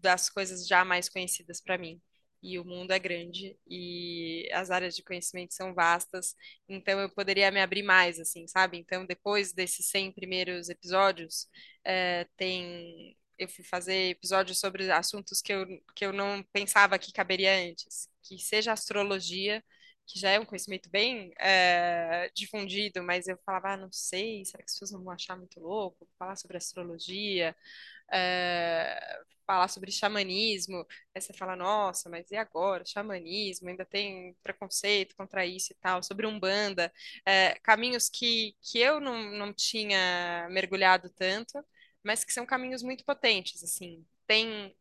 das 0.00 0.28
coisas 0.30 0.66
já 0.66 0.84
mais 0.84 1.08
conhecidas 1.08 1.60
para 1.60 1.78
mim 1.78 2.00
e 2.42 2.58
o 2.58 2.64
mundo 2.64 2.90
é 2.92 2.98
grande 2.98 3.56
e 3.66 4.48
as 4.52 4.70
áreas 4.70 4.96
de 4.96 5.02
conhecimento 5.02 5.54
são 5.54 5.74
vastas, 5.74 6.34
então 6.68 6.98
eu 7.00 7.10
poderia 7.10 7.50
me 7.50 7.60
abrir 7.60 7.82
mais, 7.82 8.18
assim, 8.18 8.46
sabe? 8.46 8.78
Então, 8.78 9.04
depois 9.06 9.52
desses 9.52 9.86
100 9.90 10.12
primeiros 10.12 10.68
episódios, 10.70 11.48
é, 11.84 12.26
tem 12.36 13.16
eu 13.38 13.48
fui 13.48 13.64
fazer 13.64 14.10
episódios 14.10 14.60
sobre 14.60 14.90
assuntos 14.92 15.40
que 15.40 15.52
eu, 15.52 15.66
que 15.96 16.04
eu 16.04 16.12
não 16.12 16.44
pensava 16.52 16.98
que 16.98 17.10
caberia 17.12 17.54
antes, 17.70 18.06
que 18.22 18.38
seja 18.38 18.72
astrologia, 18.72 19.64
que 20.12 20.18
já 20.18 20.30
é 20.30 20.40
um 20.40 20.44
conhecimento 20.44 20.90
bem 20.90 21.32
é, 21.38 22.30
difundido, 22.34 23.02
mas 23.02 23.28
eu 23.28 23.38
falava, 23.44 23.72
ah, 23.74 23.76
não 23.76 23.92
sei, 23.92 24.44
será 24.44 24.58
que 24.58 24.70
as 24.70 24.72
pessoas 24.72 24.90
não 24.92 25.04
vão 25.04 25.12
achar 25.12 25.36
muito 25.36 25.60
louco 25.60 26.08
falar 26.18 26.36
sobre 26.36 26.56
astrologia? 26.56 27.56
É, 28.12 29.20
falar 29.46 29.68
sobre 29.68 29.90
xamanismo, 29.92 30.86
aí 31.14 31.20
você 31.20 31.32
fala, 31.32 31.56
nossa, 31.56 32.08
mas 32.08 32.30
e 32.30 32.36
agora? 32.36 32.84
Xamanismo, 32.84 33.68
ainda 33.68 33.84
tem 33.84 34.36
preconceito 34.42 35.14
contra 35.16 35.44
isso 35.46 35.72
e 35.72 35.76
tal, 35.76 36.02
sobre 36.02 36.26
Umbanda, 36.26 36.92
é, 37.26 37.54
caminhos 37.62 38.08
que, 38.08 38.56
que 38.62 38.78
eu 38.78 39.00
não, 39.00 39.30
não 39.32 39.52
tinha 39.52 40.48
mergulhado 40.50 41.10
tanto, 41.10 41.64
mas 42.02 42.24
que 42.24 42.32
são 42.32 42.46
caminhos 42.46 42.82
muito 42.82 43.04
potentes, 43.04 43.62
assim. 43.62 44.04
Tem, 44.26 44.74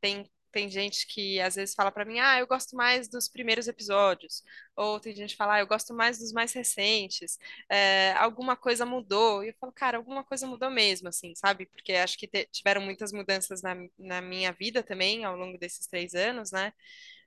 tem 0.00 0.28
tem 0.52 0.70
gente 0.70 1.06
que 1.06 1.40
às 1.40 1.54
vezes 1.56 1.74
fala 1.74 1.90
para 1.92 2.04
mim, 2.04 2.18
ah, 2.20 2.38
eu 2.40 2.46
gosto 2.46 2.76
mais 2.76 3.08
dos 3.08 3.28
primeiros 3.28 3.68
episódios, 3.68 4.42
ou 4.76 5.00
tem 5.00 5.14
gente 5.14 5.30
que 5.30 5.36
fala, 5.36 5.54
ah, 5.54 5.60
eu 5.60 5.66
gosto 5.66 5.94
mais 5.94 6.18
dos 6.18 6.32
mais 6.32 6.52
recentes, 6.52 7.38
é, 7.68 8.12
alguma 8.14 8.56
coisa 8.56 8.84
mudou, 8.86 9.42
e 9.44 9.48
eu 9.48 9.54
falo, 9.60 9.72
cara, 9.72 9.98
alguma 9.98 10.24
coisa 10.24 10.46
mudou 10.46 10.70
mesmo, 10.70 11.08
assim, 11.08 11.34
sabe? 11.34 11.66
Porque 11.66 11.92
acho 11.94 12.18
que 12.18 12.28
tiveram 12.52 12.80
muitas 12.82 13.12
mudanças 13.12 13.62
na, 13.62 13.76
na 13.98 14.20
minha 14.20 14.52
vida 14.52 14.82
também 14.82 15.24
ao 15.24 15.36
longo 15.36 15.58
desses 15.58 15.86
três 15.86 16.14
anos, 16.14 16.50
né? 16.52 16.72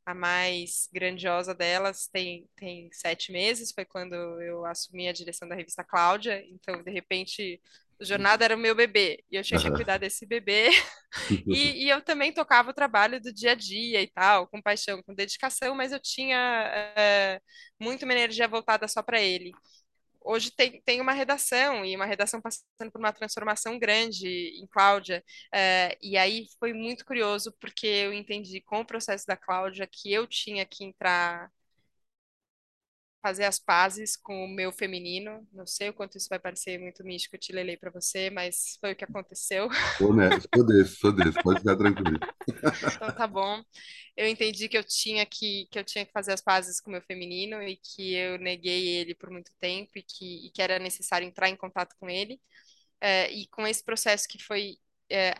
A 0.05 0.13
mais 0.13 0.89
grandiosa 0.91 1.55
delas 1.55 2.07
tem, 2.07 2.49
tem 2.57 2.89
sete 2.91 3.31
meses, 3.31 3.71
foi 3.71 3.85
quando 3.85 4.13
eu 4.41 4.65
assumi 4.65 5.07
a 5.07 5.13
direção 5.13 5.47
da 5.47 5.55
revista 5.55 5.83
Cláudia, 5.83 6.45
então, 6.49 6.83
de 6.83 6.91
repente, 6.91 7.61
Jornada 8.03 8.45
era 8.45 8.55
o 8.55 8.59
meu 8.59 8.75
bebê 8.75 9.23
e 9.31 9.35
eu 9.35 9.43
tinha 9.43 9.59
que 9.59 9.71
cuidar 9.71 9.97
desse 9.97 10.25
bebê. 10.25 10.69
e, 11.47 11.85
e, 11.85 11.89
eu 11.89 12.01
também 12.01 12.33
tocava 12.33 12.71
o 12.71 12.73
trabalho 12.73 13.21
do 13.21 13.33
dia 13.33 13.51
a 13.51 13.55
dia 13.55 14.01
e 14.01 14.07
tal, 14.07 14.47
com 14.47 14.61
paixão, 14.61 15.01
com 15.03 15.13
dedicação, 15.13 15.75
mas 15.75 15.91
eu 15.91 15.99
tinha 15.99 16.37
é, 16.97 17.39
muito 17.79 18.03
uma 18.03 18.13
energia 18.13 18.47
voltada 18.47 18.87
só 18.87 19.01
para 19.01 19.21
ele. 19.21 19.51
Hoje 20.25 20.51
tem, 20.55 20.81
tem 20.85 21.01
uma 21.01 21.11
redação, 21.11 21.83
e 21.85 21.95
uma 21.95 22.05
redação 22.05 22.41
passando 22.41 22.91
por 22.91 22.99
uma 22.99 23.11
transformação 23.11 23.77
grande 23.77 24.27
em 24.27 24.65
Cláudia. 24.67 25.23
É, 25.53 25.97
e 26.01 26.17
aí 26.17 26.45
foi 26.59 26.73
muito 26.73 27.05
curioso, 27.05 27.53
porque 27.59 27.85
eu 27.85 28.13
entendi 28.13 28.61
com 28.61 28.79
o 28.81 28.85
processo 28.85 29.25
da 29.27 29.35
Cláudia 29.35 29.87
que 29.91 30.11
eu 30.11 30.25
tinha 30.25 30.65
que 30.65 30.85
entrar 30.85 31.49
fazer 33.23 33.45
as 33.45 33.57
pazes 33.57 34.17
com 34.17 34.43
o 34.43 34.47
meu 34.49 34.69
feminino. 34.69 35.47
Não 35.53 35.65
sei 35.65 35.87
o 35.87 35.93
quanto 35.93 36.17
isso 36.17 36.27
vai 36.29 36.37
parecer 36.37 36.77
muito 36.77 37.05
místico, 37.05 37.35
eu 37.35 37.39
te 37.39 37.53
lelei 37.53 37.77
para 37.77 37.89
você, 37.89 38.29
mas 38.29 38.77
foi 38.81 38.91
o 38.91 38.95
que 38.97 39.05
aconteceu. 39.05 39.69
Honesto, 40.01 40.49
sou 40.53 40.65
desse, 40.65 40.95
sou 40.97 41.11
desse, 41.13 41.41
pode 41.41 41.59
ficar 41.59 41.77
tranquilo. 41.77 42.19
Então 42.45 43.15
tá 43.15 43.25
bom. 43.25 43.63
Eu 44.17 44.27
entendi 44.27 44.67
que 44.67 44.77
eu 44.77 44.83
tinha 44.83 45.25
que, 45.25 45.67
que 45.71 45.79
eu 45.79 45.85
tinha 45.85 46.05
que 46.05 46.11
fazer 46.11 46.33
as 46.33 46.41
pazes 46.41 46.81
com 46.81 46.89
o 46.89 46.91
meu 46.91 47.01
feminino 47.01 47.63
e 47.63 47.77
que 47.77 48.13
eu 48.13 48.37
neguei 48.37 48.89
ele 48.89 49.15
por 49.15 49.29
muito 49.29 49.53
tempo 49.57 49.91
e 49.95 50.03
que, 50.03 50.47
e 50.47 50.51
que 50.51 50.61
era 50.61 50.77
necessário 50.77 51.25
entrar 51.25 51.47
em 51.47 51.55
contato 51.55 51.95
com 51.97 52.09
ele. 52.09 52.41
É, 52.99 53.31
e 53.31 53.47
com 53.47 53.65
esse 53.65 53.83
processo 53.83 54.27
que 54.27 54.41
foi 54.41 54.77
é, 55.09 55.33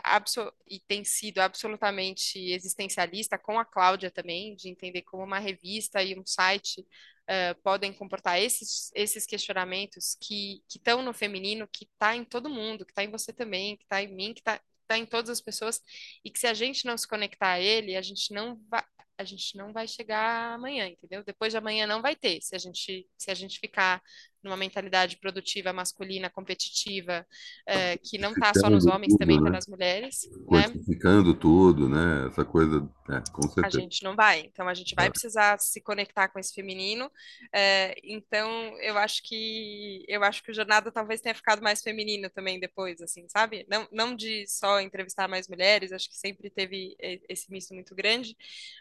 e 0.69 0.79
tem 0.79 1.03
sido 1.03 1.39
absolutamente 1.39 2.39
existencialista 2.51 3.38
com 3.38 3.59
a 3.59 3.65
Cláudia 3.65 4.11
também, 4.11 4.55
de 4.55 4.69
entender 4.69 5.01
como 5.01 5.23
uma 5.23 5.39
revista 5.39 6.03
e 6.03 6.17
um 6.17 6.25
site 6.25 6.86
uh, 7.30 7.61
podem 7.61 7.93
comportar 7.93 8.39
esses, 8.39 8.91
esses 8.95 9.26
questionamentos 9.26 10.17
que 10.21 10.63
estão 10.69 11.01
no 11.01 11.13
feminino, 11.13 11.67
que 11.67 11.86
está 11.86 12.15
em 12.15 12.24
todo 12.24 12.49
mundo, 12.49 12.86
que 12.86 12.91
está 12.91 13.03
em 13.03 13.11
você 13.11 13.34
também, 13.34 13.78
que 13.78 13.84
está 13.84 14.01
em 14.01 14.13
mim, 14.13 14.34
que 14.34 14.41
está 14.41 14.59
tá 14.88 14.97
em 14.97 15.05
todas 15.05 15.30
as 15.30 15.41
pessoas, 15.41 15.82
e 16.24 16.30
que 16.30 16.39
se 16.39 16.47
a 16.47 16.53
gente 16.53 16.86
não 16.86 16.97
se 16.97 17.07
conectar 17.07 17.53
a 17.53 17.59
ele, 17.59 17.95
a 17.95 18.01
gente 18.01 18.34
não 18.34 18.59
vai, 18.69 18.84
a 19.17 19.24
gente 19.24 19.55
não 19.57 19.71
vai 19.71 19.88
chegar 19.88 20.53
amanhã, 20.53 20.88
entendeu? 20.88 21.24
Depois 21.24 21.53
de 21.53 21.57
amanhã 21.57 21.88
não 21.88 22.01
vai 22.01 22.15
ter, 22.15 22.41
se 22.41 22.55
a 22.55 22.59
gente, 22.59 23.07
se 23.17 23.32
a 23.32 23.34
gente 23.34 23.59
ficar 23.59 24.01
numa 24.44 24.58
mentalidade 24.58 25.18
produtiva, 25.18 25.72
masculina, 25.72 26.30
competitiva, 26.30 27.26
é, 27.66 27.98
que 27.98 28.18
não 28.18 28.32
está 28.32 28.54
só 28.54 28.70
nos 28.70 28.86
homens, 28.86 29.14
tudo, 29.14 29.20
também 29.20 29.38
está 29.38 29.50
né? 29.50 29.56
nas 29.56 29.68
mulheres. 29.68 30.30
Quantificando 30.46 31.34
né? 31.34 31.38
tudo, 31.39 31.89
né? 31.89 32.28
Essa 32.28 32.44
coisa, 32.44 32.89
é, 33.10 33.24
com 33.32 33.44
certeza. 33.44 33.78
A 33.78 33.82
gente 33.82 34.04
não 34.04 34.16
vai, 34.16 34.41
então 34.41 34.68
a 34.68 34.74
gente 34.74 34.94
vai 34.96 35.08
é. 35.08 35.10
precisar 35.10 35.60
se 35.60 35.80
conectar 35.82 36.28
com 36.28 36.39
esse 36.39 36.54
feminino. 36.54 37.10
É, 37.54 37.96
então 38.04 38.50
eu 38.82 38.98
acho 38.98 39.24
que 39.24 40.04
eu 40.08 40.24
acho 40.24 40.44
que 40.44 40.52
o 40.52 40.54
jornada 40.54 40.91
talvez 40.91 41.22
tenha 41.22 41.36
ficado 41.36 41.62
mais 41.62 41.82
feminino 41.82 42.30
também 42.30 42.60
depois, 42.60 43.02
assim, 43.02 43.26
sabe? 43.30 43.66
Não, 43.70 43.88
não 43.91 44.16
de 44.16 44.46
só 44.48 44.82
entrevistar 44.82 45.28
mais 45.28 45.48
mulheres, 45.48 45.91
acho 45.91 46.10
que 46.10 46.18
sempre 46.18 46.50
teve 46.50 46.96
esse 47.30 47.52
misto 47.52 47.74
muito 47.74 47.96
grande, 47.96 48.36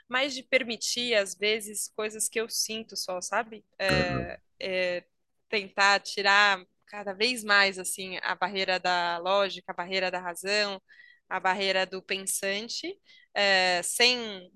mas 0.08 0.34
de 0.34 0.42
permitir 0.42 1.14
às 1.14 1.34
vezes 1.34 1.92
coisas 1.94 2.28
que 2.28 2.40
eu 2.40 2.48
sinto 2.48 2.96
só, 2.96 3.20
sabe? 3.20 3.64
É, 3.78 4.38
é, 4.60 5.04
tentar 5.52 6.00
tirar 6.00 6.64
cada 6.86 7.12
vez 7.12 7.44
mais 7.44 7.78
assim 7.78 8.18
a 8.22 8.34
barreira 8.34 8.80
da 8.80 9.18
lógica, 9.18 9.70
a 9.70 9.74
barreira 9.74 10.10
da 10.10 10.18
razão, 10.18 10.80
a 11.28 11.38
barreira 11.38 11.84
do 11.86 12.02
pensante, 12.02 12.98
é, 13.34 13.82
sem 13.82 14.50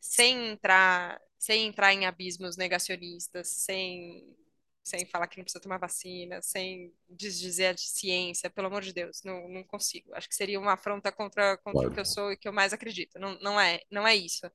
sem 0.00 0.52
entrar 0.52 1.20
sem 1.38 1.66
entrar 1.66 1.92
em 1.94 2.06
abismos 2.06 2.56
negacionistas, 2.56 3.48
sem 3.48 4.36
sem 4.84 5.04
falar 5.06 5.26
que 5.26 5.36
não 5.38 5.44
precisa 5.44 5.62
tomar 5.62 5.78
vacina, 5.78 6.40
sem 6.42 6.94
desdizer 7.08 7.74
a 7.74 7.78
ciência, 7.78 8.48
pelo 8.50 8.68
amor 8.68 8.82
de 8.82 8.92
Deus, 8.92 9.22
não, 9.24 9.48
não 9.48 9.64
consigo. 9.64 10.14
Acho 10.14 10.28
que 10.28 10.34
seria 10.34 10.60
uma 10.60 10.74
afronta 10.74 11.10
contra, 11.10 11.56
contra 11.58 11.72
claro. 11.72 11.90
o 11.90 11.94
que 11.94 12.00
eu 12.00 12.04
sou 12.04 12.30
e 12.30 12.36
que 12.36 12.46
eu 12.46 12.52
mais 12.52 12.72
acredito. 12.72 13.18
Não, 13.18 13.36
não 13.40 13.60
é, 13.60 13.80
não 13.90 14.06
é 14.06 14.14
isso. 14.14 14.48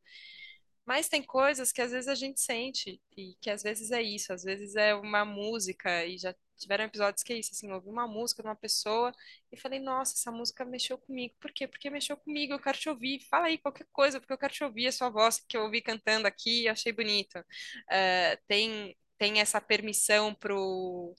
Mas 0.86 1.07
tem 1.07 1.21
coisas 1.21 1.71
que 1.71 1.82
às 1.82 1.91
vezes 1.91 2.07
a 2.07 2.15
gente 2.15 2.41
sente, 2.41 3.01
e 3.15 3.36
que 3.39 3.49
às 3.49 3.61
vezes 3.61 3.91
é 3.91 4.01
isso, 4.01 4.34
às 4.34 4.43
vezes 4.43 4.75
é 4.75 4.95
uma 4.95 5.23
música, 5.23 6.05
e 6.05 6.17
já 6.17 6.36
tiveram 6.57 6.86
episódios 6.86 7.23
que 7.23 7.34
é 7.34 7.38
isso, 7.39 7.51
assim, 7.53 7.71
ouvi 7.71 7.89
uma 7.89 8.07
música 8.07 8.41
de 8.41 8.47
uma 8.47 8.55
pessoa 8.55 9.11
e 9.51 9.57
falei, 9.57 9.79
nossa, 9.79 10.13
essa 10.13 10.32
música 10.32 10.63
mexeu 10.63 10.97
comigo. 10.97 11.34
Por 11.39 11.51
quê? 11.51 11.67
Porque 11.67 11.89
mexeu 11.89 12.15
comigo, 12.15 12.53
eu 12.53 12.59
quero 12.59 12.77
te 12.77 12.89
ouvir. 12.89 13.19
Fala 13.29 13.47
aí 13.47 13.57
qualquer 13.57 13.88
coisa, 13.91 14.19
porque 14.19 14.34
eu 14.34 14.38
quero 14.38 14.53
te 14.53 14.63
ouvir 14.63 14.88
a 14.88 14.91
sua 14.91 15.09
voz 15.09 15.43
que 15.47 15.57
eu 15.57 15.63
ouvi 15.63 15.82
cantando 15.82 16.27
aqui 16.27 16.63
e 16.63 16.69
achei 16.69 16.91
bonito. 16.91 17.39
Uh, 17.39 18.38
tem, 18.47 18.95
tem 19.17 19.39
essa 19.39 19.59
permissão 19.59 20.34
pro 20.34 21.15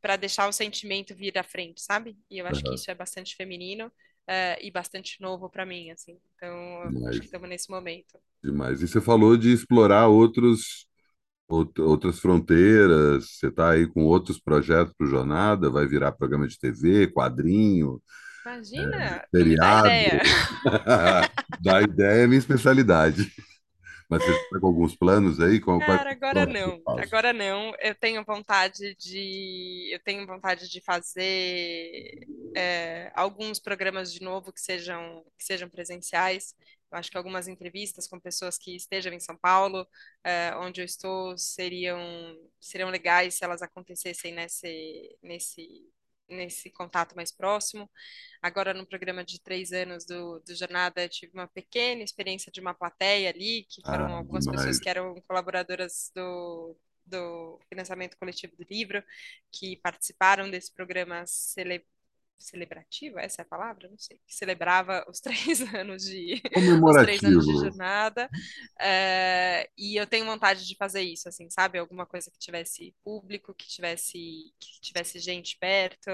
para 0.00 0.16
deixar 0.16 0.48
o 0.48 0.52
sentimento 0.52 1.14
vir 1.14 1.38
à 1.38 1.44
frente, 1.44 1.80
sabe? 1.80 2.18
E 2.28 2.38
eu 2.38 2.46
acho 2.48 2.58
uhum. 2.58 2.70
que 2.70 2.74
isso 2.74 2.90
é 2.90 2.94
bastante 2.94 3.36
feminino 3.36 3.90
uh, 4.28 4.58
e 4.60 4.70
bastante 4.70 5.20
novo 5.20 5.48
para 5.48 5.66
mim, 5.66 5.90
assim. 5.90 6.18
Então, 6.36 6.88
Demais. 6.90 7.06
acho 7.08 7.20
que 7.20 7.26
estamos 7.26 7.48
nesse 7.48 7.70
momento. 7.70 8.18
Demais. 8.42 8.82
E 8.82 8.88
você 8.88 9.00
falou 9.00 9.36
de 9.36 9.52
explorar 9.52 10.08
outros 10.08 10.86
outras 11.48 12.18
fronteiras, 12.18 13.26
você 13.36 13.48
está 13.48 13.72
aí 13.72 13.86
com 13.86 14.04
outros 14.04 14.40
projetos 14.40 14.94
para 14.96 15.06
o 15.06 15.10
Jornada, 15.10 15.68
vai 15.68 15.86
virar 15.86 16.12
programa 16.12 16.48
de 16.48 16.58
TV, 16.58 17.08
quadrinho. 17.08 18.00
Imagina, 18.44 18.96
é, 18.96 19.24
seriado. 19.30 19.82
Dá 19.82 19.96
ideia. 19.96 20.22
dá 21.62 21.82
ideia 21.82 22.24
é 22.24 22.26
minha 22.26 22.38
especialidade. 22.38 23.30
Mas 24.12 24.22
você 24.22 24.30
está 24.30 24.60
com 24.60 24.66
alguns 24.66 24.94
planos 24.94 25.40
aí? 25.40 25.58
Qual, 25.58 25.78
Cara, 25.78 26.10
agora 26.10 26.44
seus 26.44 26.52
não. 26.52 26.82
Agora 26.98 27.32
não. 27.32 27.72
Eu 27.80 27.94
tenho 27.94 28.22
vontade 28.22 28.94
de, 28.96 29.90
eu 29.90 29.98
tenho 30.00 30.26
vontade 30.26 30.68
de 30.68 30.82
fazer 30.82 32.26
é, 32.54 33.10
alguns 33.14 33.58
programas 33.58 34.12
de 34.12 34.20
novo 34.20 34.52
que 34.52 34.60
sejam 34.60 35.24
que 35.38 35.42
sejam 35.42 35.66
presenciais. 35.66 36.54
Eu 36.90 36.98
acho 36.98 37.10
que 37.10 37.16
algumas 37.16 37.48
entrevistas 37.48 38.06
com 38.06 38.20
pessoas 38.20 38.58
que 38.58 38.76
estejam 38.76 39.14
em 39.14 39.20
São 39.20 39.34
Paulo, 39.34 39.86
é, 40.22 40.54
onde 40.56 40.82
eu 40.82 40.84
estou, 40.84 41.38
seriam 41.38 41.98
seriam 42.60 42.90
legais 42.90 43.36
se 43.36 43.44
elas 43.44 43.62
acontecessem 43.62 44.34
nesse 44.34 45.16
nesse 45.22 45.88
nesse 46.28 46.70
contato 46.70 47.14
mais 47.16 47.32
próximo. 47.32 47.90
Agora, 48.42 48.74
no 48.74 48.86
programa 48.86 49.24
de 49.24 49.40
três 49.40 49.72
anos 49.72 50.04
do, 50.06 50.40
do 50.40 50.54
Jornada, 50.54 51.02
eu 51.04 51.08
tive 51.08 51.32
uma 51.34 51.48
pequena 51.48 52.02
experiência 52.02 52.50
de 52.52 52.60
uma 52.60 52.74
plateia 52.74 53.30
ali, 53.30 53.64
que 53.68 53.82
foram 53.88 54.06
Ah, 54.06 54.16
algumas 54.16 54.46
pessoas 54.46 54.78
demais. 54.78 54.80
que 54.80 54.88
eram 54.88 55.14
colaboradoras 55.28 56.10
do, 56.14 56.76
do 57.06 57.60
financiamento 57.68 58.16
coletivo 58.18 58.56
do 58.56 58.66
livro, 58.70 59.02
que 59.52 59.76
participaram 59.78 60.50
desse 60.50 60.72
programa 60.72 61.24
cele, 61.26 61.84
celebrativo, 62.42 63.18
essa 63.18 63.42
é 63.42 63.44
a 63.44 63.46
palavra? 63.46 63.88
Não 63.88 63.98
sei, 63.98 64.20
que 64.26 64.34
celebrava 64.34 65.04
os 65.08 65.20
três 65.20 65.60
anos 65.74 66.04
de 66.04 66.42
os 66.82 66.96
três 67.02 67.22
anos 67.24 67.46
de 67.46 67.52
jornada. 67.52 68.28
É, 68.80 69.68
e 69.76 69.96
eu 69.96 70.06
tenho 70.06 70.26
vontade 70.26 70.66
de 70.66 70.76
fazer 70.76 71.02
isso, 71.02 71.28
assim, 71.28 71.48
sabe? 71.50 71.78
Alguma 71.78 72.06
coisa 72.06 72.30
que 72.30 72.38
tivesse 72.38 72.94
público, 73.04 73.54
que 73.54 73.68
tivesse, 73.68 74.52
que 74.58 74.80
tivesse 74.80 75.18
gente 75.18 75.56
perto. 75.58 76.10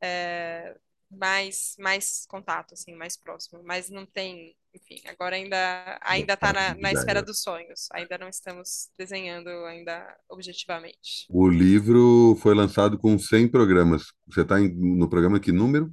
É, 0.00 0.76
mais, 1.10 1.76
mais 1.78 2.26
contato, 2.26 2.74
assim, 2.74 2.94
mais 2.94 3.16
próximo. 3.16 3.62
Mas 3.62 3.88
não 3.90 4.06
tem, 4.06 4.56
enfim, 4.76 5.00
agora 5.06 5.36
ainda 5.36 5.98
ainda 6.02 6.34
está 6.34 6.52
na, 6.52 6.74
na 6.74 6.92
esfera 6.92 7.22
dos 7.22 7.40
sonhos. 7.40 7.88
Ainda 7.92 8.18
não 8.18 8.28
estamos 8.28 8.90
desenhando 8.98 9.48
ainda 9.64 10.06
objetivamente. 10.28 11.26
O 11.30 11.48
livro 11.48 12.36
foi 12.42 12.54
lançado 12.54 12.98
com 12.98 13.18
100 13.18 13.48
programas. 13.48 14.12
Você 14.28 14.42
está 14.42 14.58
no 14.58 15.08
programa 15.08 15.40
que 15.40 15.50
número? 15.50 15.92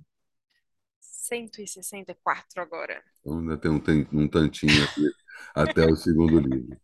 164 1.00 2.62
agora. 2.62 3.02
Então 3.22 3.40
ainda 3.40 3.58
tem 3.58 3.72
um, 3.72 3.80
tem 3.80 4.08
um 4.12 4.28
tantinho 4.28 4.84
aqui 4.84 5.10
até 5.56 5.86
o 5.86 5.96
segundo 5.96 6.40
livro. 6.40 6.78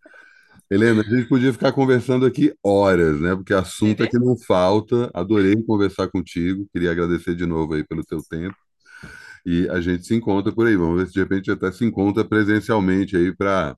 Helena, 0.72 1.02
a 1.02 1.04
gente 1.04 1.28
podia 1.28 1.52
ficar 1.52 1.72
conversando 1.74 2.26
aqui 2.26 2.54
horas, 2.64 3.20
né? 3.20 3.36
Porque 3.36 3.54
assunto 3.54 4.04
é 4.04 4.06
Bebê? 4.06 4.12
que 4.12 4.20
não 4.20 4.38
falta. 4.38 5.10
Adorei 5.14 5.56
conversar 5.64 6.08
contigo. 6.10 6.68
Queria 6.72 6.92
agradecer 6.92 7.36
de 7.36 7.46
novo 7.46 7.74
aí 7.74 7.84
pelo 7.84 8.06
teu 8.06 8.22
tempo. 8.22 8.56
E 9.46 9.68
a 9.70 9.82
gente 9.82 10.06
se 10.06 10.16
encontra 10.16 10.52
por 10.54 10.68
aí. 10.68 10.76
Vamos 10.76 11.00
ver 11.02 11.08
se 11.08 11.14
de 11.14 11.20
repente 11.20 11.52
até 11.52 11.72
se 11.72 11.86
encontra 11.86 12.26
presencialmente 12.26 13.16
aí 13.18 13.36
para, 13.36 13.78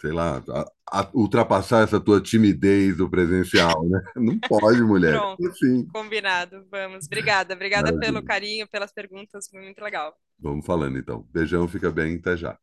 sei 0.00 0.12
lá, 0.12 0.42
a- 0.48 0.66
a- 1.02 1.10
ultrapassar 1.14 1.84
essa 1.84 2.00
tua 2.00 2.20
timidez 2.20 2.96
do 2.98 3.10
presencial, 3.10 3.88
né? 3.88 4.00
Não 4.16 4.38
pode, 4.40 4.82
mulher. 4.82 5.14
Pronto, 5.14 5.42
Sim. 5.58 5.86
combinado. 5.92 6.66
Vamos. 6.70 7.06
Obrigada, 7.06 7.54
obrigada 7.54 7.92
pelo 7.92 8.22
carinho, 8.22 8.68
pelas 8.68 8.92
perguntas. 8.92 9.48
Foi 9.48 9.60
muito 9.62 9.80
legal. 9.82 10.14
Vamos 10.38 10.64
falando 10.64 10.98
então. 10.98 11.28
Beijão, 11.30 11.68
fica 11.68 11.90
bem, 11.90 12.16
até 12.16 12.36
já. 12.38 12.58